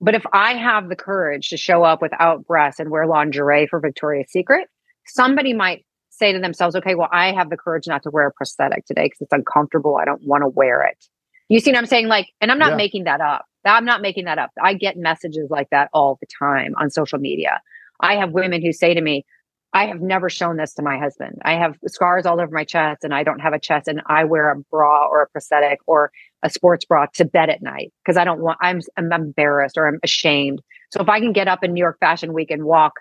But 0.00 0.14
if 0.14 0.24
I 0.32 0.54
have 0.54 0.88
the 0.88 0.96
courage 0.96 1.48
to 1.48 1.56
show 1.56 1.82
up 1.82 2.02
without 2.02 2.46
breasts 2.46 2.80
and 2.80 2.90
wear 2.90 3.06
lingerie 3.06 3.66
for 3.66 3.80
Victoria's 3.80 4.30
Secret, 4.30 4.68
somebody 5.06 5.54
might 5.54 5.86
say 6.10 6.32
to 6.32 6.38
themselves, 6.38 6.76
okay, 6.76 6.94
well, 6.94 7.08
I 7.10 7.32
have 7.32 7.50
the 7.50 7.56
courage 7.56 7.86
not 7.86 8.02
to 8.02 8.10
wear 8.10 8.26
a 8.26 8.32
prosthetic 8.32 8.84
today 8.86 9.04
because 9.04 9.22
it's 9.22 9.32
uncomfortable. 9.32 9.96
I 9.96 10.04
don't 10.04 10.22
want 10.22 10.42
to 10.42 10.48
wear 10.48 10.82
it. 10.82 11.02
You 11.48 11.60
see 11.60 11.70
what 11.70 11.78
I'm 11.78 11.86
saying? 11.86 12.08
Like, 12.08 12.28
and 12.40 12.50
I'm 12.50 12.58
not 12.58 12.72
Yeah. 12.72 12.76
making 12.76 13.04
that 13.04 13.20
up. 13.20 13.46
I'm 13.64 13.84
not 13.84 14.02
making 14.02 14.24
that 14.26 14.38
up. 14.38 14.50
I 14.62 14.74
get 14.74 14.96
messages 14.96 15.50
like 15.50 15.70
that 15.70 15.90
all 15.92 16.18
the 16.20 16.26
time 16.38 16.74
on 16.78 16.90
social 16.90 17.18
media. 17.18 17.60
I 18.00 18.16
have 18.16 18.30
women 18.32 18.62
who 18.62 18.72
say 18.72 18.94
to 18.94 19.00
me, 19.00 19.24
I 19.72 19.86
have 19.86 20.00
never 20.00 20.30
shown 20.30 20.56
this 20.56 20.72
to 20.74 20.82
my 20.82 20.98
husband. 20.98 21.38
I 21.44 21.54
have 21.54 21.76
scars 21.86 22.24
all 22.26 22.40
over 22.40 22.50
my 22.52 22.64
chest 22.64 23.04
and 23.04 23.12
I 23.12 23.24
don't 23.24 23.40
have 23.40 23.52
a 23.52 23.58
chest 23.58 23.88
and 23.88 24.00
I 24.06 24.24
wear 24.24 24.50
a 24.50 24.56
bra 24.70 25.06
or 25.06 25.22
a 25.22 25.28
prosthetic 25.28 25.80
or 25.86 26.10
a 26.42 26.48
sports 26.50 26.84
bra 26.84 27.06
to 27.14 27.24
bed 27.24 27.50
at 27.50 27.60
night 27.62 27.92
because 28.04 28.16
I 28.16 28.24
don't 28.24 28.40
want 28.40 28.58
I'm 28.62 28.80
I'm 28.96 29.12
embarrassed 29.12 29.76
or 29.76 29.86
I'm 29.88 29.98
ashamed. 30.02 30.62
So 30.92 31.00
if 31.02 31.08
I 31.08 31.20
can 31.20 31.32
get 31.32 31.48
up 31.48 31.64
in 31.64 31.72
New 31.74 31.80
York 31.80 31.98
Fashion 32.00 32.32
Week 32.32 32.50
and 32.50 32.64
walk 32.64 32.94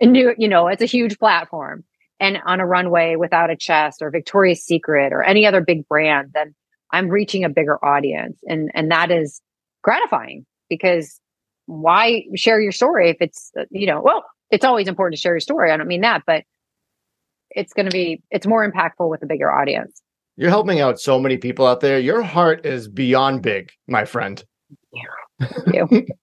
in 0.00 0.12
New 0.12 0.34
you 0.36 0.48
know, 0.48 0.66
it's 0.68 0.82
a 0.82 0.86
huge 0.86 1.18
platform 1.18 1.84
and 2.20 2.38
on 2.44 2.60
a 2.60 2.66
runway 2.66 3.16
without 3.16 3.50
a 3.50 3.56
chest 3.56 4.02
or 4.02 4.10
Victoria's 4.10 4.62
Secret 4.64 5.12
or 5.12 5.22
any 5.22 5.46
other 5.46 5.60
big 5.60 5.86
brand, 5.88 6.30
then 6.34 6.54
I'm 6.92 7.08
reaching 7.08 7.44
a 7.44 7.48
bigger 7.48 7.82
audience. 7.84 8.38
And 8.48 8.70
and 8.74 8.90
that 8.90 9.10
is 9.10 9.40
gratifying 9.82 10.46
because 10.68 11.20
why 11.66 12.24
share 12.34 12.60
your 12.60 12.72
story 12.72 13.10
if 13.10 13.16
it's 13.20 13.52
you 13.70 13.86
know, 13.86 14.00
well, 14.02 14.24
it's 14.50 14.64
always 14.64 14.88
important 14.88 15.16
to 15.16 15.20
share 15.20 15.34
your 15.34 15.40
story. 15.40 15.70
I 15.70 15.76
don't 15.76 15.88
mean 15.88 16.00
that, 16.00 16.22
but 16.26 16.44
it's 17.50 17.72
going 17.72 17.86
to 17.86 17.92
be 17.92 18.22
it's 18.30 18.46
more 18.46 18.70
impactful 18.70 19.08
with 19.08 19.22
a 19.22 19.26
bigger 19.26 19.50
audience. 19.50 20.02
You're 20.36 20.50
helping 20.50 20.80
out 20.80 21.00
so 21.00 21.18
many 21.18 21.36
people 21.36 21.66
out 21.66 21.80
there. 21.80 21.98
Your 21.98 22.22
heart 22.22 22.64
is 22.64 22.86
beyond 22.86 23.42
big, 23.42 23.72
my 23.86 24.04
friend. 24.04 24.42
you. 25.72 26.06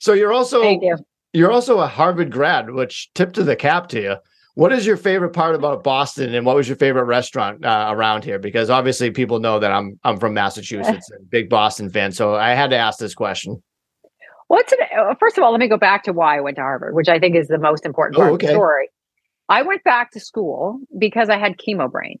So 0.00 0.12
you're 0.12 0.32
also 0.32 0.62
Thank 0.62 0.84
you. 0.84 0.96
You're 1.32 1.50
also 1.50 1.80
a 1.80 1.86
Harvard 1.86 2.32
grad, 2.32 2.70
which 2.70 3.10
tip 3.14 3.32
to 3.34 3.42
the 3.42 3.56
cap 3.56 3.88
to 3.88 4.00
you. 4.00 4.16
What 4.58 4.72
is 4.72 4.84
your 4.84 4.96
favorite 4.96 5.34
part 5.34 5.54
about 5.54 5.84
Boston, 5.84 6.34
and 6.34 6.44
what 6.44 6.56
was 6.56 6.66
your 6.66 6.76
favorite 6.76 7.04
restaurant 7.04 7.64
uh, 7.64 7.90
around 7.92 8.24
here? 8.24 8.40
Because 8.40 8.70
obviously, 8.70 9.12
people 9.12 9.38
know 9.38 9.60
that 9.60 9.70
I'm 9.70 10.00
I'm 10.02 10.18
from 10.18 10.34
Massachusetts, 10.34 11.08
and 11.12 11.30
big 11.30 11.48
Boston 11.48 11.90
fan. 11.90 12.10
So 12.10 12.34
I 12.34 12.54
had 12.54 12.70
to 12.70 12.76
ask 12.76 12.98
this 12.98 13.14
question. 13.14 13.62
What's 14.48 14.72
it? 14.72 14.80
Uh, 14.98 15.14
first 15.20 15.38
of 15.38 15.44
all, 15.44 15.52
let 15.52 15.60
me 15.60 15.68
go 15.68 15.76
back 15.76 16.02
to 16.04 16.12
why 16.12 16.38
I 16.38 16.40
went 16.40 16.56
to 16.56 16.62
Harvard, 16.62 16.96
which 16.96 17.08
I 17.08 17.20
think 17.20 17.36
is 17.36 17.46
the 17.46 17.58
most 17.58 17.86
important 17.86 18.16
part 18.16 18.32
oh, 18.32 18.34
okay. 18.34 18.48
of 18.48 18.50
the 18.50 18.54
story. 18.56 18.88
I 19.48 19.62
went 19.62 19.84
back 19.84 20.10
to 20.14 20.20
school 20.20 20.80
because 20.98 21.30
I 21.30 21.38
had 21.38 21.56
chemo 21.56 21.88
brain, 21.88 22.16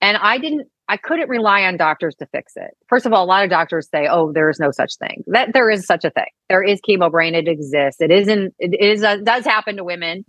and 0.00 0.16
I 0.16 0.38
didn't. 0.38 0.66
I 0.88 0.96
couldn't 0.96 1.28
rely 1.28 1.62
on 1.62 1.76
doctors 1.76 2.16
to 2.16 2.26
fix 2.32 2.54
it. 2.56 2.72
First 2.88 3.06
of 3.06 3.12
all, 3.12 3.24
a 3.24 3.30
lot 3.30 3.44
of 3.44 3.50
doctors 3.50 3.88
say, 3.94 4.08
"Oh, 4.10 4.32
there 4.32 4.50
is 4.50 4.58
no 4.58 4.72
such 4.72 4.96
thing." 4.98 5.22
That 5.28 5.52
there 5.54 5.70
is 5.70 5.86
such 5.86 6.04
a 6.04 6.10
thing. 6.10 6.30
There 6.48 6.64
is 6.64 6.80
chemo 6.80 7.12
brain. 7.12 7.36
It 7.36 7.46
exists. 7.46 8.00
It 8.00 8.10
isn't. 8.10 8.54
It 8.58 8.74
is. 8.80 9.04
A, 9.04 9.22
does 9.22 9.44
happen 9.44 9.76
to 9.76 9.84
women 9.84 10.24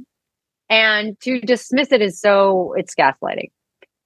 and 0.72 1.20
to 1.20 1.42
dismiss 1.42 1.92
it 1.92 2.02
is 2.02 2.20
so, 2.20 2.74
it's 2.78 2.96
gaslighting. 2.96 3.52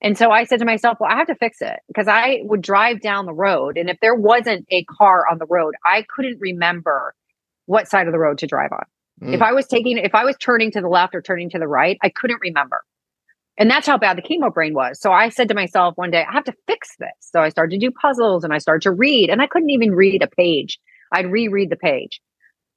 And 0.01 0.17
so 0.17 0.31
I 0.31 0.43
said 0.43 0.59
to 0.59 0.65
myself, 0.65 0.97
well, 0.99 1.11
I 1.11 1.15
have 1.15 1.27
to 1.27 1.35
fix 1.35 1.61
it 1.61 1.79
because 1.87 2.07
I 2.07 2.39
would 2.43 2.61
drive 2.61 3.01
down 3.01 3.25
the 3.25 3.33
road. 3.33 3.77
And 3.77 3.89
if 3.89 3.97
there 4.01 4.15
wasn't 4.15 4.65
a 4.69 4.83
car 4.85 5.25
on 5.31 5.37
the 5.37 5.45
road, 5.47 5.75
I 5.85 6.05
couldn't 6.13 6.39
remember 6.41 7.13
what 7.67 7.87
side 7.87 8.07
of 8.07 8.13
the 8.13 8.19
road 8.19 8.39
to 8.39 8.47
drive 8.47 8.71
on. 8.71 8.83
Mm. 9.23 9.35
If 9.35 9.41
I 9.41 9.53
was 9.53 9.67
taking, 9.67 9.97
if 9.97 10.13
I 10.15 10.25
was 10.25 10.35
turning 10.37 10.71
to 10.71 10.81
the 10.81 10.89
left 10.89 11.15
or 11.15 11.21
turning 11.21 11.51
to 11.51 11.59
the 11.59 11.67
right, 11.67 11.97
I 12.03 12.09
couldn't 12.09 12.41
remember. 12.41 12.81
And 13.57 13.69
that's 13.69 13.87
how 13.87 13.97
bad 13.97 14.17
the 14.17 14.21
chemo 14.21 14.53
brain 14.53 14.73
was. 14.73 14.99
So 14.99 15.11
I 15.11 15.29
said 15.29 15.47
to 15.47 15.55
myself 15.55 15.93
one 15.97 16.11
day, 16.11 16.25
I 16.27 16.33
have 16.33 16.43
to 16.45 16.53
fix 16.67 16.89
this. 16.99 17.13
So 17.19 17.39
I 17.41 17.49
started 17.49 17.79
to 17.79 17.87
do 17.87 17.91
puzzles 17.91 18.43
and 18.43 18.53
I 18.53 18.57
started 18.57 18.81
to 18.81 18.91
read, 18.91 19.29
and 19.29 19.41
I 19.41 19.47
couldn't 19.47 19.69
even 19.69 19.93
read 19.93 20.23
a 20.23 20.27
page. 20.27 20.79
I'd 21.11 21.31
reread 21.31 21.69
the 21.69 21.77
page. 21.77 22.21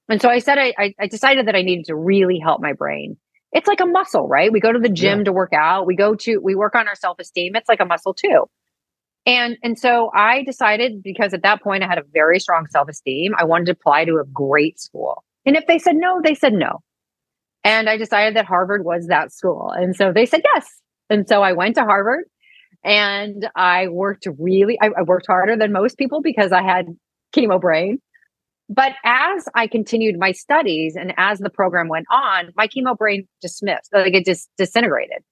And 0.07 0.21
so 0.21 0.29
I 0.29 0.39
said, 0.39 0.57
I, 0.57 0.93
I 0.99 1.07
decided 1.07 1.47
that 1.47 1.55
I 1.55 1.63
needed 1.63 1.85
to 1.85 1.95
really 1.95 2.39
help 2.39 2.61
my 2.61 2.73
brain 2.73 3.17
it's 3.51 3.67
like 3.67 3.79
a 3.79 3.85
muscle, 3.85 4.27
right? 4.27 4.51
We 4.51 4.59
go 4.59 4.71
to 4.71 4.79
the 4.79 4.89
gym 4.89 5.19
yeah. 5.19 5.23
to 5.25 5.31
work 5.31 5.53
out. 5.53 5.85
We 5.85 5.95
go 5.95 6.15
to 6.15 6.39
we 6.39 6.55
work 6.55 6.75
on 6.75 6.87
our 6.87 6.95
self-esteem. 6.95 7.55
It's 7.55 7.69
like 7.69 7.79
a 7.79 7.85
muscle 7.85 8.13
too. 8.13 8.45
And 9.25 9.57
and 9.63 9.77
so 9.77 10.11
I 10.13 10.43
decided 10.43 11.03
because 11.03 11.33
at 11.33 11.43
that 11.43 11.61
point 11.61 11.83
I 11.83 11.87
had 11.87 11.97
a 11.97 12.03
very 12.13 12.39
strong 12.39 12.67
self-esteem, 12.69 13.33
I 13.37 13.45
wanted 13.45 13.65
to 13.65 13.71
apply 13.71 14.05
to 14.05 14.17
a 14.17 14.25
great 14.25 14.79
school. 14.79 15.23
And 15.45 15.55
if 15.55 15.67
they 15.67 15.79
said 15.79 15.95
no, 15.95 16.21
they 16.23 16.35
said 16.35 16.53
no. 16.53 16.79
And 17.63 17.89
I 17.89 17.97
decided 17.97 18.35
that 18.35 18.45
Harvard 18.45 18.85
was 18.85 19.07
that 19.07 19.33
school. 19.33 19.71
And 19.75 19.95
so 19.95 20.13
they 20.13 20.25
said 20.25 20.41
yes. 20.53 20.69
And 21.09 21.27
so 21.27 21.41
I 21.41 21.53
went 21.53 21.75
to 21.75 21.81
Harvard 21.81 22.25
and 22.83 23.49
I 23.55 23.87
worked 23.87 24.27
really 24.37 24.77
I, 24.81 24.89
I 24.97 25.01
worked 25.03 25.27
harder 25.27 25.57
than 25.57 25.71
most 25.71 25.97
people 25.97 26.21
because 26.21 26.51
I 26.51 26.61
had 26.61 26.85
chemo 27.35 27.59
brain. 27.59 27.99
But 28.69 28.93
as 29.03 29.47
I 29.55 29.65
continued 29.65 30.15
my 30.19 30.31
studies 30.31 30.95
and 30.95 31.13
as 31.17 31.39
the 31.39 31.49
program 31.49 31.87
went 31.87 32.05
on, 32.11 32.51
my 32.55 32.67
chemo 32.67 32.95
brain 32.95 33.27
dismissed, 33.41 33.89
like 33.91 34.13
it 34.13 34.25
just 34.25 34.47
disintegrated. 34.57 35.23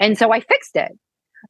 And 0.00 0.18
so 0.18 0.32
I 0.32 0.40
fixed 0.40 0.74
it. 0.74 0.90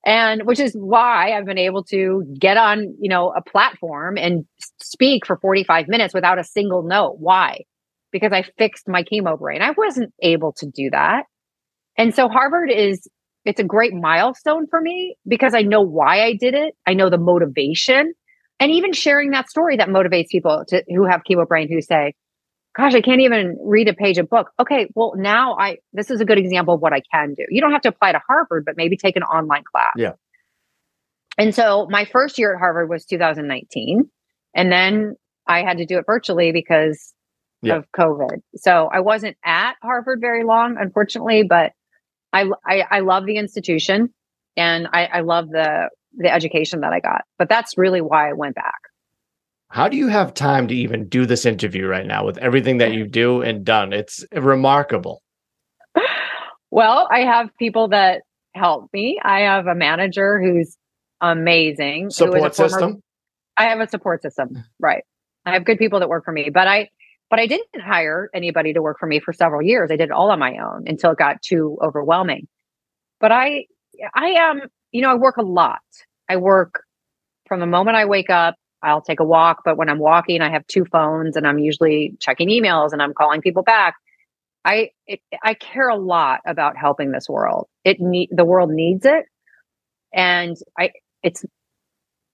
And 0.05 0.43
which 0.45 0.61
is 0.61 0.75
why 0.75 1.33
I've 1.33 1.47
been 1.47 1.57
able 1.57 1.85
to 1.85 2.25
get 2.39 2.57
on, 2.57 2.95
you 3.01 3.09
know, 3.09 3.33
a 3.35 3.41
platform 3.43 4.18
and 4.18 4.45
speak 4.83 5.25
for 5.25 5.39
45 5.39 5.89
minutes 5.89 6.12
without 6.12 6.39
a 6.39 6.45
single 6.45 6.83
note. 6.83 7.16
Why? 7.18 7.61
Because 8.12 8.33
I 8.33 8.45
fixed 8.59 8.87
my 8.87 9.03
chemo 9.03 9.39
brain. 9.39 9.62
I 9.62 9.70
wasn't 9.70 10.12
able 10.20 10.53
to 10.59 10.66
do 10.66 10.91
that. 10.91 11.25
And 11.97 12.14
so 12.14 12.29
Harvard 12.29 12.70
is 12.70 13.09
it's 13.45 13.61
a 13.61 13.64
great 13.64 13.95
milestone 13.95 14.66
for 14.68 14.81
me 14.81 15.16
because 15.27 15.55
I 15.55 15.62
know 15.62 15.81
why 15.81 16.25
I 16.25 16.35
did 16.35 16.55
it. 16.55 16.75
I 16.87 16.95
know 16.95 17.09
the 17.09 17.18
motivation 17.18 18.14
and 18.61 18.70
even 18.70 18.92
sharing 18.92 19.30
that 19.30 19.50
story 19.50 19.76
that 19.76 19.88
motivates 19.88 20.28
people 20.28 20.64
to 20.68 20.82
who 20.88 21.05
have 21.05 21.22
chemo 21.28 21.46
brain 21.46 21.68
who 21.68 21.80
say 21.80 22.14
gosh 22.76 22.94
i 22.94 23.00
can't 23.00 23.20
even 23.20 23.57
read 23.62 23.88
a 23.88 23.94
page 23.94 24.18
of 24.18 24.28
book. 24.28 24.50
Okay 24.61 24.88
well 24.94 25.14
now 25.16 25.57
i 25.59 25.78
this 25.92 26.11
is 26.11 26.20
a 26.20 26.24
good 26.24 26.38
example 26.38 26.74
of 26.74 26.80
what 26.80 26.92
i 26.92 27.00
can 27.12 27.34
do. 27.34 27.44
You 27.48 27.61
don't 27.61 27.72
have 27.72 27.82
to 27.82 27.88
apply 27.88 28.12
to 28.12 28.20
harvard 28.26 28.64
but 28.64 28.76
maybe 28.76 28.96
take 28.96 29.16
an 29.16 29.22
online 29.22 29.64
class. 29.70 29.92
Yeah. 29.96 30.12
And 31.36 31.52
so 31.55 31.88
my 31.90 32.05
first 32.05 32.38
year 32.38 32.55
at 32.55 32.59
harvard 32.59 32.88
was 32.88 33.05
2019 33.05 34.09
and 34.55 34.72
then 34.72 35.16
i 35.46 35.62
had 35.62 35.78
to 35.78 35.86
do 35.86 35.98
it 35.98 36.05
virtually 36.07 36.52
because 36.52 37.12
yeah. 37.62 37.76
of 37.76 37.86
covid. 37.96 38.40
So 38.57 38.88
i 38.92 39.00
wasn't 39.00 39.36
at 39.44 39.74
harvard 39.82 40.20
very 40.20 40.44
long 40.44 40.76
unfortunately 40.78 41.42
but 41.42 41.72
i 42.32 42.44
i, 42.66 42.84
I 42.90 43.00
love 43.00 43.26
the 43.26 43.36
institution 43.36 44.12
and 44.57 44.88
I, 44.92 45.07
I 45.07 45.20
love 45.20 45.48
the 45.48 45.90
the 46.16 46.32
education 46.32 46.80
that 46.80 46.92
I 46.92 47.00
got. 47.00 47.22
But 47.38 47.48
that's 47.48 47.76
really 47.76 48.00
why 48.00 48.30
I 48.30 48.32
went 48.32 48.54
back. 48.54 48.80
How 49.68 49.88
do 49.88 49.96
you 49.96 50.08
have 50.08 50.34
time 50.34 50.68
to 50.68 50.74
even 50.74 51.08
do 51.08 51.26
this 51.26 51.44
interview 51.44 51.86
right 51.86 52.06
now 52.06 52.24
with 52.24 52.38
everything 52.38 52.78
that 52.78 52.92
you 52.92 53.06
do 53.06 53.42
and 53.42 53.64
done? 53.64 53.92
It's 53.92 54.24
remarkable. 54.32 55.22
Well, 56.70 57.06
I 57.08 57.20
have 57.20 57.50
people 57.56 57.88
that 57.90 58.22
help 58.52 58.90
me. 58.92 59.20
I 59.22 59.42
have 59.42 59.68
a 59.68 59.76
manager 59.76 60.42
who's 60.42 60.76
amazing. 61.20 62.10
Support 62.10 62.56
former, 62.56 62.68
system. 62.68 63.02
I 63.56 63.66
have 63.66 63.78
a 63.78 63.88
support 63.88 64.22
system. 64.22 64.64
Right. 64.80 65.04
I 65.46 65.52
have 65.52 65.64
good 65.64 65.78
people 65.78 66.00
that 66.00 66.08
work 66.08 66.24
for 66.24 66.32
me, 66.32 66.50
but 66.52 66.66
I 66.66 66.88
but 67.30 67.38
I 67.38 67.46
didn't 67.46 67.80
hire 67.80 68.30
anybody 68.34 68.72
to 68.72 68.82
work 68.82 68.98
for 68.98 69.06
me 69.06 69.20
for 69.20 69.32
several 69.32 69.62
years. 69.62 69.90
I 69.90 69.96
did 69.96 70.04
it 70.04 70.10
all 70.10 70.30
on 70.30 70.38
my 70.38 70.56
own 70.58 70.84
until 70.86 71.12
it 71.12 71.18
got 71.18 71.42
too 71.42 71.78
overwhelming. 71.82 72.48
But 73.20 73.32
I 73.32 73.66
I 74.14 74.26
am 74.30 74.62
you 74.95 75.03
know, 75.03 75.11
I 75.11 75.14
work 75.14 75.36
a 75.36 75.42
lot. 75.42 75.82
I 76.28 76.36
work 76.36 76.84
from 77.49 77.61
the 77.61 77.66
moment 77.66 77.97
I 77.97 78.07
wake 78.07 78.30
up, 78.30 78.55
I'll 78.82 79.03
take 79.03 79.18
a 79.18 79.24
walk, 79.24 79.62
but 79.64 79.76
when 79.76 79.90
I'm 79.90 79.99
walking, 79.99 80.40
I 80.40 80.51
have 80.51 80.66
two 80.68 80.84
phones 80.84 81.36
and 81.36 81.47
I'm 81.47 81.59
usually 81.59 82.14
checking 82.20 82.49
emails 82.49 82.92
and 82.92 83.03
I'm 83.03 83.12
calling 83.12 83.40
people 83.40 83.64
back. 83.64 83.97
I 84.64 84.90
it, 85.07 85.20
I 85.42 85.55
care 85.55 85.88
a 85.88 85.97
lot 85.97 86.40
about 86.47 86.76
helping 86.76 87.11
this 87.11 87.28
world. 87.28 87.66
It 87.84 87.99
need 88.01 88.30
the 88.30 88.45
world 88.45 88.70
needs 88.70 89.05
it, 89.05 89.26
and 90.14 90.57
I 90.78 90.92
it's 91.22 91.45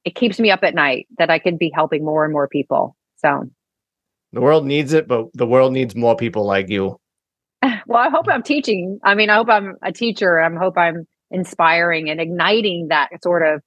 it 0.04 0.14
keeps 0.14 0.38
me 0.38 0.50
up 0.50 0.62
at 0.62 0.74
night 0.74 1.08
that 1.18 1.30
I 1.30 1.40
can 1.40 1.56
be 1.56 1.72
helping 1.74 2.04
more 2.04 2.24
and 2.24 2.32
more 2.32 2.46
people. 2.46 2.94
So 3.16 3.48
the 4.32 4.40
world 4.40 4.64
needs 4.64 4.92
it, 4.92 5.08
but 5.08 5.26
the 5.34 5.46
world 5.46 5.72
needs 5.72 5.96
more 5.96 6.14
people 6.14 6.44
like 6.44 6.68
you. 6.68 6.98
Well, 7.86 8.00
I 8.00 8.08
hope 8.08 8.26
I'm 8.28 8.44
teaching. 8.44 9.00
I 9.02 9.16
mean, 9.16 9.30
I 9.30 9.36
hope 9.36 9.48
I'm 9.48 9.74
a 9.82 9.90
teacher. 9.90 10.38
I 10.38 10.48
hope 10.56 10.78
I'm 10.78 11.08
inspiring 11.30 12.10
and 12.10 12.20
igniting 12.20 12.88
that 12.88 13.10
sort 13.22 13.46
of 13.46 13.62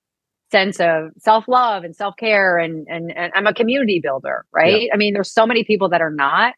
sense 0.51 0.79
of 0.79 1.09
self-love 1.17 1.83
and 1.83 1.95
self-care 1.95 2.57
and 2.57 2.87
and, 2.87 3.11
and 3.15 3.31
I'm 3.35 3.47
a 3.47 3.53
community 3.53 3.99
builder, 4.01 4.45
right? 4.51 4.83
Yeah. 4.83 4.93
I 4.93 4.97
mean, 4.97 5.13
there's 5.13 5.31
so 5.31 5.45
many 5.45 5.63
people 5.63 5.89
that 5.89 6.01
are 6.01 6.11
not 6.11 6.53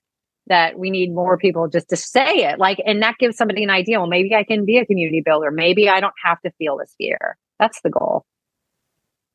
that 0.48 0.78
we 0.78 0.90
need 0.90 1.14
more 1.14 1.38
people 1.38 1.68
just 1.68 1.90
to 1.90 1.96
say 1.96 2.46
it. 2.46 2.60
Like 2.60 2.82
and 2.86 3.02
that 3.02 3.16
gives 3.20 3.38
somebody 3.38 3.64
an 3.64 3.70
idea, 3.70 4.00
well 4.00 4.08
maybe 4.08 4.36
I 4.36 4.44
can 4.44 4.66
be 4.66 4.78
a 4.78 4.86
community 4.86 5.22
builder. 5.24 5.52
Maybe 5.52 5.90
I 5.90 6.00
don't 6.00 6.14
have 6.24 6.42
to 6.42 6.52
feel 6.58 6.78
this 6.78 6.94
fear. 6.98 7.38
That's 7.60 7.82
the 7.82 7.90
goal. 7.90 8.26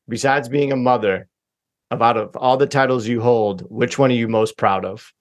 Besides 0.07 0.49
being 0.49 0.71
a 0.71 0.75
mother, 0.75 1.27
out 1.91 2.17
of 2.17 2.35
all 2.35 2.57
the 2.57 2.67
titles 2.67 3.07
you 3.07 3.21
hold, 3.21 3.61
which 3.69 3.97
one 3.97 4.11
are 4.11 4.15
you 4.15 4.27
most 4.27 4.57
proud 4.57 4.85
of? 4.85 5.11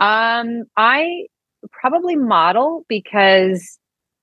Um, 0.00 0.64
I 0.76 1.26
probably 1.70 2.16
model 2.16 2.84
because 2.88 3.78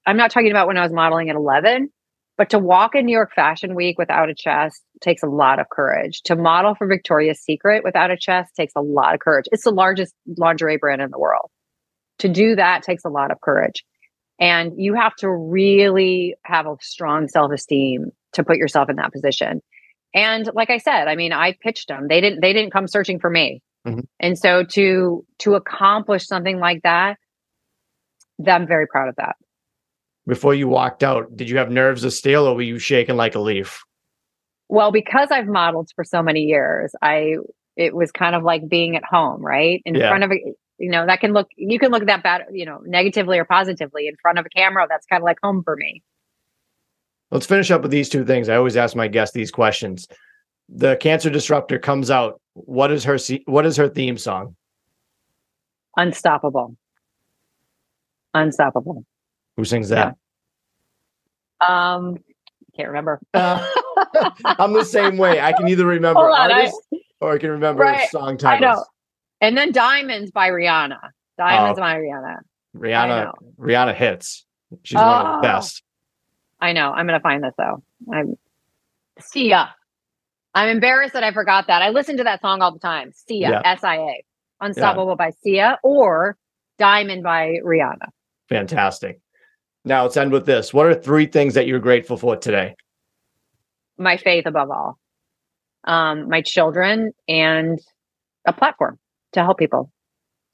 I'm 0.09 0.17
not 0.17 0.31
talking 0.31 0.49
about 0.49 0.65
when 0.65 0.75
I 0.75 0.81
was 0.81 0.91
modeling 0.91 1.29
at 1.29 1.35
11, 1.35 1.87
but 2.35 2.49
to 2.49 2.57
walk 2.57 2.95
in 2.95 3.05
New 3.05 3.13
York 3.13 3.31
Fashion 3.31 3.75
Week 3.75 3.99
without 3.99 4.27
a 4.27 4.33
chest 4.33 4.81
takes 5.01 5.21
a 5.21 5.27
lot 5.27 5.59
of 5.59 5.69
courage. 5.69 6.23
To 6.23 6.35
model 6.35 6.73
for 6.73 6.87
Victoria's 6.87 7.39
Secret 7.39 7.83
without 7.83 8.09
a 8.09 8.17
chest 8.17 8.55
takes 8.55 8.73
a 8.75 8.81
lot 8.81 9.13
of 9.13 9.19
courage. 9.19 9.45
It's 9.51 9.65
the 9.65 9.71
largest 9.71 10.15
lingerie 10.35 10.77
brand 10.77 11.03
in 11.03 11.11
the 11.11 11.19
world. 11.19 11.51
To 12.19 12.27
do 12.27 12.55
that 12.55 12.81
takes 12.81 13.05
a 13.05 13.09
lot 13.09 13.29
of 13.29 13.39
courage. 13.41 13.85
And 14.39 14.71
you 14.77 14.95
have 14.95 15.15
to 15.17 15.29
really 15.29 16.33
have 16.43 16.65
a 16.65 16.75
strong 16.81 17.27
self 17.27 17.51
esteem 17.51 18.09
to 18.33 18.43
put 18.43 18.57
yourself 18.57 18.89
in 18.89 18.95
that 18.95 19.13
position. 19.13 19.61
And 20.15 20.49
like 20.55 20.71
I 20.71 20.79
said, 20.79 21.07
I 21.07 21.15
mean, 21.15 21.33
I 21.33 21.55
pitched 21.61 21.87
them. 21.87 22.07
They 22.09 22.19
didn't. 22.19 22.41
They 22.41 22.53
didn't 22.53 22.73
come 22.73 22.87
searching 22.87 23.19
for 23.19 23.29
me. 23.29 23.61
Mm-hmm. 23.85 23.99
And 24.19 24.39
so 24.39 24.63
to 24.63 25.23
to 25.37 25.53
accomplish 25.53 26.25
something 26.25 26.59
like 26.59 26.81
that, 26.81 27.17
I'm 28.47 28.65
very 28.65 28.87
proud 28.87 29.09
of 29.09 29.15
that 29.17 29.35
before 30.29 30.53
you 30.53 30.67
walked 30.67 31.03
out, 31.03 31.35
did 31.35 31.49
you 31.49 31.57
have 31.57 31.71
nerves 31.71 32.03
of 32.03 32.13
steel 32.13 32.45
or 32.45 32.55
were 32.55 32.61
you 32.61 32.77
shaking 32.77 33.17
like 33.17 33.33
a 33.33 33.39
leaf? 33.39 33.83
Well, 34.69 34.91
because 34.91 35.29
I've 35.31 35.47
modeled 35.47 35.89
for 35.95 36.03
so 36.03 36.21
many 36.21 36.41
years, 36.41 36.93
I 37.01 37.37
it 37.75 37.95
was 37.95 38.11
kind 38.11 38.35
of 38.35 38.43
like 38.43 38.69
being 38.69 38.95
at 38.95 39.03
home, 39.03 39.41
right? 39.41 39.81
In 39.85 39.95
yeah. 39.95 40.09
front 40.09 40.23
of 40.23 40.31
a 40.31 40.35
you 40.77 40.89
know, 40.89 41.05
that 41.05 41.19
can 41.19 41.33
look 41.33 41.49
you 41.57 41.79
can 41.79 41.91
look 41.91 42.01
at 42.01 42.07
that 42.07 42.23
bad, 42.23 42.43
you 42.51 42.65
know, 42.65 42.79
negatively 42.85 43.39
or 43.39 43.43
positively 43.43 44.07
in 44.07 44.15
front 44.21 44.37
of 44.37 44.45
a 44.45 44.49
camera. 44.49 44.85
That's 44.87 45.05
kind 45.07 45.21
of 45.21 45.25
like 45.25 45.37
home 45.41 45.63
for 45.63 45.75
me. 45.75 46.03
Let's 47.31 47.47
finish 47.47 47.71
up 47.71 47.81
with 47.81 47.91
these 47.91 48.07
two 48.07 48.23
things. 48.23 48.49
I 48.49 48.55
always 48.55 48.77
ask 48.77 48.95
my 48.95 49.07
guests 49.07 49.33
these 49.33 49.51
questions. 49.51 50.07
The 50.69 50.95
Cancer 50.97 51.29
Disruptor 51.31 51.79
comes 51.79 52.11
out. 52.11 52.39
What 52.53 52.91
is 52.91 53.03
her 53.03 53.17
what 53.45 53.65
is 53.65 53.75
her 53.77 53.89
theme 53.89 54.17
song? 54.17 54.55
Unstoppable. 55.97 56.75
Unstoppable. 58.35 59.03
Who 59.59 59.65
sings 59.65 59.89
that? 59.89 60.15
Yeah. 61.61 61.95
Um, 61.95 62.17
can't 62.75 62.87
remember. 62.87 63.19
Uh, 63.33 63.67
I'm 64.45 64.71
the 64.71 64.85
same 64.85 65.17
way. 65.17 65.41
I 65.41 65.51
can 65.51 65.67
either 65.67 65.85
remember 65.85 66.21
artist 66.21 66.73
I, 66.93 66.97
or 67.19 67.33
I 67.33 67.37
can 67.37 67.49
remember 67.49 67.83
right, 67.83 68.09
song 68.09 68.37
titles. 68.37 68.87
And 69.41 69.57
then 69.57 69.73
Diamonds 69.73 70.31
by 70.31 70.47
Rihanna. 70.49 70.97
Diamonds 71.37 71.77
Oh. 71.77 71.81
by 71.81 71.95
Rihanna. 71.97 72.37
Rihanna. 72.77 73.33
Rihanna 73.59 73.93
hits. 73.93 74.45
She's 74.83 74.95
one 74.95 75.05
of 75.05 75.25
Oh. 75.27 75.35
the 75.35 75.41
best. 75.41 75.83
I 76.61 76.71
know. 76.71 76.93
I'm 76.93 77.05
gonna 77.05 77.19
find 77.19 77.43
this 77.43 77.53
though. 77.57 77.83
I'm 78.13 78.37
Sia. 79.19 79.75
I'm 80.55 80.69
embarrassed 80.69 81.13
that 81.13 81.25
I 81.25 81.33
forgot 81.33 81.67
that. 81.67 81.81
I 81.81 81.89
listen 81.89 82.15
to 82.17 82.23
that 82.23 82.39
song 82.39 82.61
all 82.61 82.71
the 82.71 82.79
time. 82.79 83.11
Sia, 83.13 83.49
Yeah. 83.49 83.61
S 83.65 83.83
I 83.83 83.97
A. 83.97 84.23
Unstoppable 84.61 85.17
by 85.17 85.31
Sia 85.43 85.77
or 85.83 86.37
Diamond 86.77 87.23
by 87.23 87.57
Rihanna. 87.65 88.07
Fantastic. 88.47 89.19
Now 89.85 90.03
let's 90.03 90.17
end 90.17 90.31
with 90.31 90.45
this. 90.45 90.73
What 90.73 90.85
are 90.85 90.93
three 90.93 91.25
things 91.25 91.53
that 91.53 91.67
you're 91.67 91.79
grateful 91.79 92.17
for 92.17 92.35
today? 92.35 92.75
My 93.97 94.17
faith 94.17 94.45
above 94.45 94.69
all. 94.69 94.97
Um, 95.85 96.29
my 96.29 96.41
children 96.41 97.11
and 97.27 97.79
a 98.45 98.53
platform 98.53 98.99
to 99.33 99.41
help 99.41 99.57
people. 99.57 99.91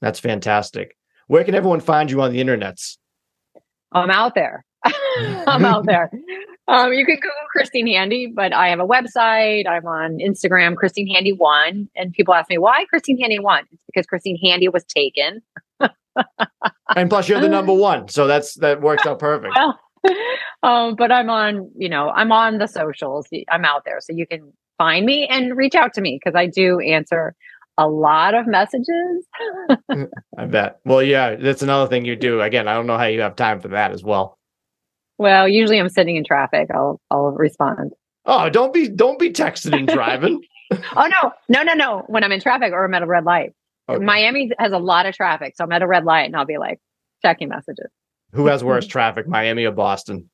That's 0.00 0.20
fantastic. 0.20 0.96
Where 1.26 1.44
can 1.44 1.54
everyone 1.54 1.80
find 1.80 2.10
you 2.10 2.20
on 2.22 2.32
the 2.32 2.40
internets? 2.40 2.98
I'm 3.92 4.10
out 4.10 4.34
there. 4.34 4.64
I'm 5.46 5.64
out 5.64 5.86
there. 5.86 6.10
Um, 6.68 6.92
you 6.92 7.06
can 7.06 7.14
Google 7.14 7.30
Christine 7.52 7.86
Handy, 7.86 8.26
but 8.26 8.52
I 8.52 8.70
have 8.70 8.80
a 8.80 8.86
website. 8.86 9.68
I'm 9.68 9.86
on 9.86 10.18
Instagram, 10.18 10.74
Christine 10.74 11.06
Handy 11.06 11.32
One, 11.32 11.88
and 11.94 12.12
people 12.12 12.34
ask 12.34 12.50
me 12.50 12.58
why 12.58 12.84
Christine 12.86 13.20
Handy 13.20 13.38
One. 13.38 13.62
It's 13.70 13.82
because 13.86 14.04
Christine 14.06 14.36
Handy 14.42 14.68
was 14.68 14.82
taken. 14.84 15.42
And 16.94 17.10
plus 17.10 17.28
you're 17.28 17.40
the 17.40 17.48
number 17.48 17.72
one. 17.74 18.08
So 18.08 18.26
that's 18.26 18.54
that 18.56 18.80
works 18.80 19.06
out 19.06 19.18
perfect. 19.18 19.54
Well, 19.56 19.78
um, 20.62 20.94
but 20.94 21.10
I'm 21.10 21.30
on, 21.30 21.70
you 21.76 21.88
know, 21.88 22.10
I'm 22.10 22.32
on 22.32 22.58
the 22.58 22.68
socials. 22.68 23.26
I'm 23.50 23.64
out 23.64 23.84
there, 23.84 24.00
so 24.00 24.12
you 24.12 24.26
can 24.26 24.52
find 24.78 25.06
me 25.06 25.26
and 25.26 25.56
reach 25.56 25.74
out 25.74 25.94
to 25.94 26.00
me 26.00 26.18
because 26.22 26.36
I 26.36 26.46
do 26.46 26.78
answer 26.80 27.34
a 27.78 27.88
lot 27.88 28.34
of 28.34 28.46
messages. 28.46 29.26
I 30.38 30.46
bet. 30.46 30.80
Well, 30.84 31.02
yeah, 31.02 31.36
that's 31.36 31.62
another 31.62 31.88
thing 31.88 32.04
you 32.04 32.16
do. 32.16 32.40
Again, 32.40 32.68
I 32.68 32.74
don't 32.74 32.86
know 32.86 32.98
how 32.98 33.04
you 33.04 33.20
have 33.20 33.36
time 33.36 33.60
for 33.60 33.68
that 33.68 33.92
as 33.92 34.02
well. 34.02 34.38
Well, 35.18 35.48
usually 35.48 35.78
I'm 35.78 35.88
sitting 35.88 36.16
in 36.16 36.24
traffic. 36.24 36.68
I'll 36.74 37.00
I'll 37.10 37.32
respond. 37.32 37.92
Oh, 38.26 38.48
don't 38.48 38.72
be 38.72 38.88
don't 38.88 39.18
be 39.18 39.30
texting 39.30 39.76
and 39.76 39.88
driving. 39.88 40.42
Oh 40.96 41.06
no, 41.06 41.32
no, 41.48 41.62
no, 41.62 41.74
no! 41.74 42.04
When 42.08 42.24
I'm 42.24 42.32
in 42.32 42.40
traffic 42.40 42.72
or 42.72 42.84
I'm 42.84 42.94
at 42.94 43.02
a 43.02 43.06
red 43.06 43.24
light. 43.24 43.54
Okay. 43.88 44.04
Miami 44.04 44.50
has 44.58 44.72
a 44.72 44.78
lot 44.78 45.06
of 45.06 45.14
traffic, 45.14 45.54
so 45.56 45.64
I'm 45.64 45.72
at 45.72 45.82
a 45.82 45.86
red 45.86 46.04
light 46.04 46.24
and 46.26 46.34
I'll 46.36 46.44
be 46.46 46.58
like 46.58 46.80
checking 47.22 47.48
messages. 47.48 47.86
Who 48.32 48.46
has 48.46 48.64
worse 48.64 48.86
traffic, 48.86 49.28
Miami 49.28 49.64
or 49.64 49.72
Boston? 49.72 50.28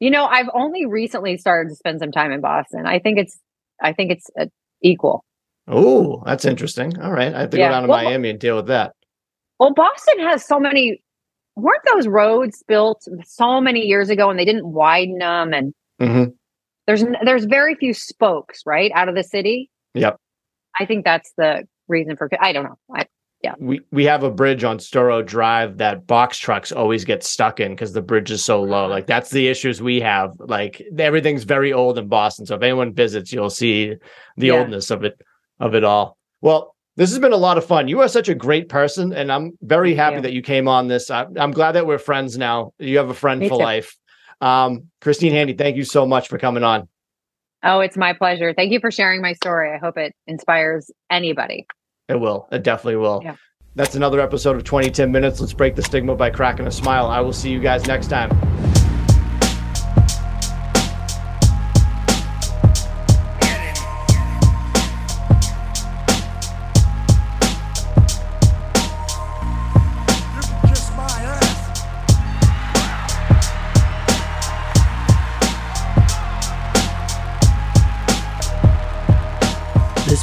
You 0.00 0.10
know, 0.10 0.26
I've 0.26 0.48
only 0.54 0.86
recently 0.86 1.36
started 1.38 1.70
to 1.70 1.74
spend 1.76 2.00
some 2.00 2.12
time 2.12 2.30
in 2.30 2.40
Boston. 2.40 2.86
I 2.86 2.98
think 2.98 3.18
it's, 3.18 3.38
I 3.82 3.92
think 3.92 4.12
it's 4.12 4.26
uh, 4.38 4.46
equal. 4.82 5.24
Oh, 5.66 6.22
that's 6.24 6.44
interesting. 6.44 6.98
All 7.00 7.10
right. 7.12 7.34
I 7.34 7.40
have 7.40 7.50
to 7.50 7.58
Yeah. 7.58 7.68
go 7.68 7.72
down 7.72 7.82
to 7.84 7.88
Well- 7.88 8.04
Miami 8.04 8.30
and 8.30 8.38
deal 8.38 8.56
with 8.56 8.66
that. 8.68 8.92
Well, 9.58 9.74
Boston 9.74 10.20
has 10.20 10.44
so 10.44 10.60
many. 10.60 11.02
Weren't 11.56 11.82
those 11.92 12.06
roads 12.06 12.62
built 12.68 13.02
so 13.24 13.60
many 13.60 13.80
years 13.80 14.08
ago 14.08 14.30
and 14.30 14.38
they 14.38 14.44
didn't 14.44 14.66
widen 14.72 15.18
them? 15.18 15.52
And 15.52 15.74
hmm 16.00 16.24
there's 16.86 17.04
there's 17.24 17.44
very 17.44 17.74
few 17.74 17.92
spokes 17.92 18.60
right 18.64 18.92
out 18.94 19.08
of 19.08 19.16
the 19.16 19.24
city. 19.24 19.68
Yep. 19.94 20.16
I 20.78 20.86
think 20.86 21.04
that's 21.04 21.32
the 21.36 21.64
reason 21.88 22.16
for. 22.16 22.28
I 22.40 22.52
don't 22.52 22.64
know. 22.64 22.78
I, 22.94 23.06
yeah. 23.42 23.54
We 23.58 23.80
we 23.92 24.04
have 24.04 24.24
a 24.24 24.30
bridge 24.30 24.64
on 24.64 24.78
Storrow 24.78 25.24
Drive 25.24 25.78
that 25.78 26.06
box 26.06 26.38
trucks 26.38 26.72
always 26.72 27.04
get 27.04 27.22
stuck 27.22 27.60
in 27.60 27.72
because 27.72 27.92
the 27.92 28.02
bridge 28.02 28.30
is 28.30 28.44
so 28.44 28.62
low. 28.62 28.86
Like 28.88 29.06
that's 29.06 29.30
the 29.30 29.46
issues 29.48 29.80
we 29.80 30.00
have. 30.00 30.32
Like 30.38 30.82
everything's 30.98 31.44
very 31.44 31.72
old 31.72 31.98
in 31.98 32.08
Boston. 32.08 32.46
So 32.46 32.56
if 32.56 32.62
anyone 32.62 32.92
visits, 32.94 33.32
you'll 33.32 33.50
see 33.50 33.94
the 34.36 34.46
Yeah. 34.48 34.54
oldness 34.54 34.90
of 34.90 35.04
it 35.04 35.20
of 35.60 35.74
it 35.74 35.84
all. 35.84 36.16
Well, 36.40 36.74
this 36.96 37.10
has 37.10 37.20
been 37.20 37.32
a 37.32 37.36
lot 37.36 37.58
of 37.58 37.64
fun. 37.64 37.86
You 37.86 38.00
are 38.00 38.08
such 38.08 38.28
a 38.28 38.34
great 38.34 38.68
person, 38.68 39.12
and 39.12 39.30
I'm 39.30 39.56
very 39.62 39.90
Thank 39.90 39.98
happy 40.00 40.16
you. 40.16 40.22
that 40.22 40.32
you 40.32 40.42
came 40.42 40.66
on 40.66 40.88
this. 40.88 41.08
I, 41.10 41.26
I'm 41.36 41.52
glad 41.52 41.72
that 41.72 41.86
we're 41.86 41.98
friends 41.98 42.36
now. 42.36 42.72
You 42.80 42.98
have 42.98 43.08
a 43.08 43.14
friend 43.14 43.38
Me 43.40 43.48
for 43.48 43.56
too. 43.56 43.62
life. 43.62 43.96
Um, 44.40 44.88
Christine 45.00 45.32
Handy, 45.32 45.52
thank 45.54 45.76
you 45.76 45.84
so 45.84 46.06
much 46.06 46.26
for 46.28 46.38
coming 46.38 46.64
on. 46.64 46.88
oh, 47.62 47.78
it's 47.80 47.96
my 47.96 48.14
pleasure. 48.14 48.52
Thank 48.52 48.72
you 48.72 48.80
for 48.80 48.90
sharing 48.90 49.22
my 49.22 49.32
story. 49.34 49.72
I 49.72 49.78
hope 49.78 49.96
it 49.96 50.12
inspires 50.26 50.90
anybody. 51.08 51.66
It 52.08 52.18
will. 52.18 52.48
It 52.50 52.62
definitely 52.62 52.96
will. 52.96 53.20
Yeah. 53.22 53.36
That's 53.74 53.94
another 53.94 54.20
episode 54.20 54.56
of 54.56 54.64
2010 54.64 55.12
Minutes. 55.12 55.40
Let's 55.40 55.52
break 55.52 55.76
the 55.76 55.82
stigma 55.82 56.16
by 56.16 56.30
cracking 56.30 56.66
a 56.66 56.70
smile. 56.70 57.06
I 57.06 57.20
will 57.20 57.32
see 57.32 57.50
you 57.50 57.60
guys 57.60 57.86
next 57.86 58.08
time. 58.08 58.30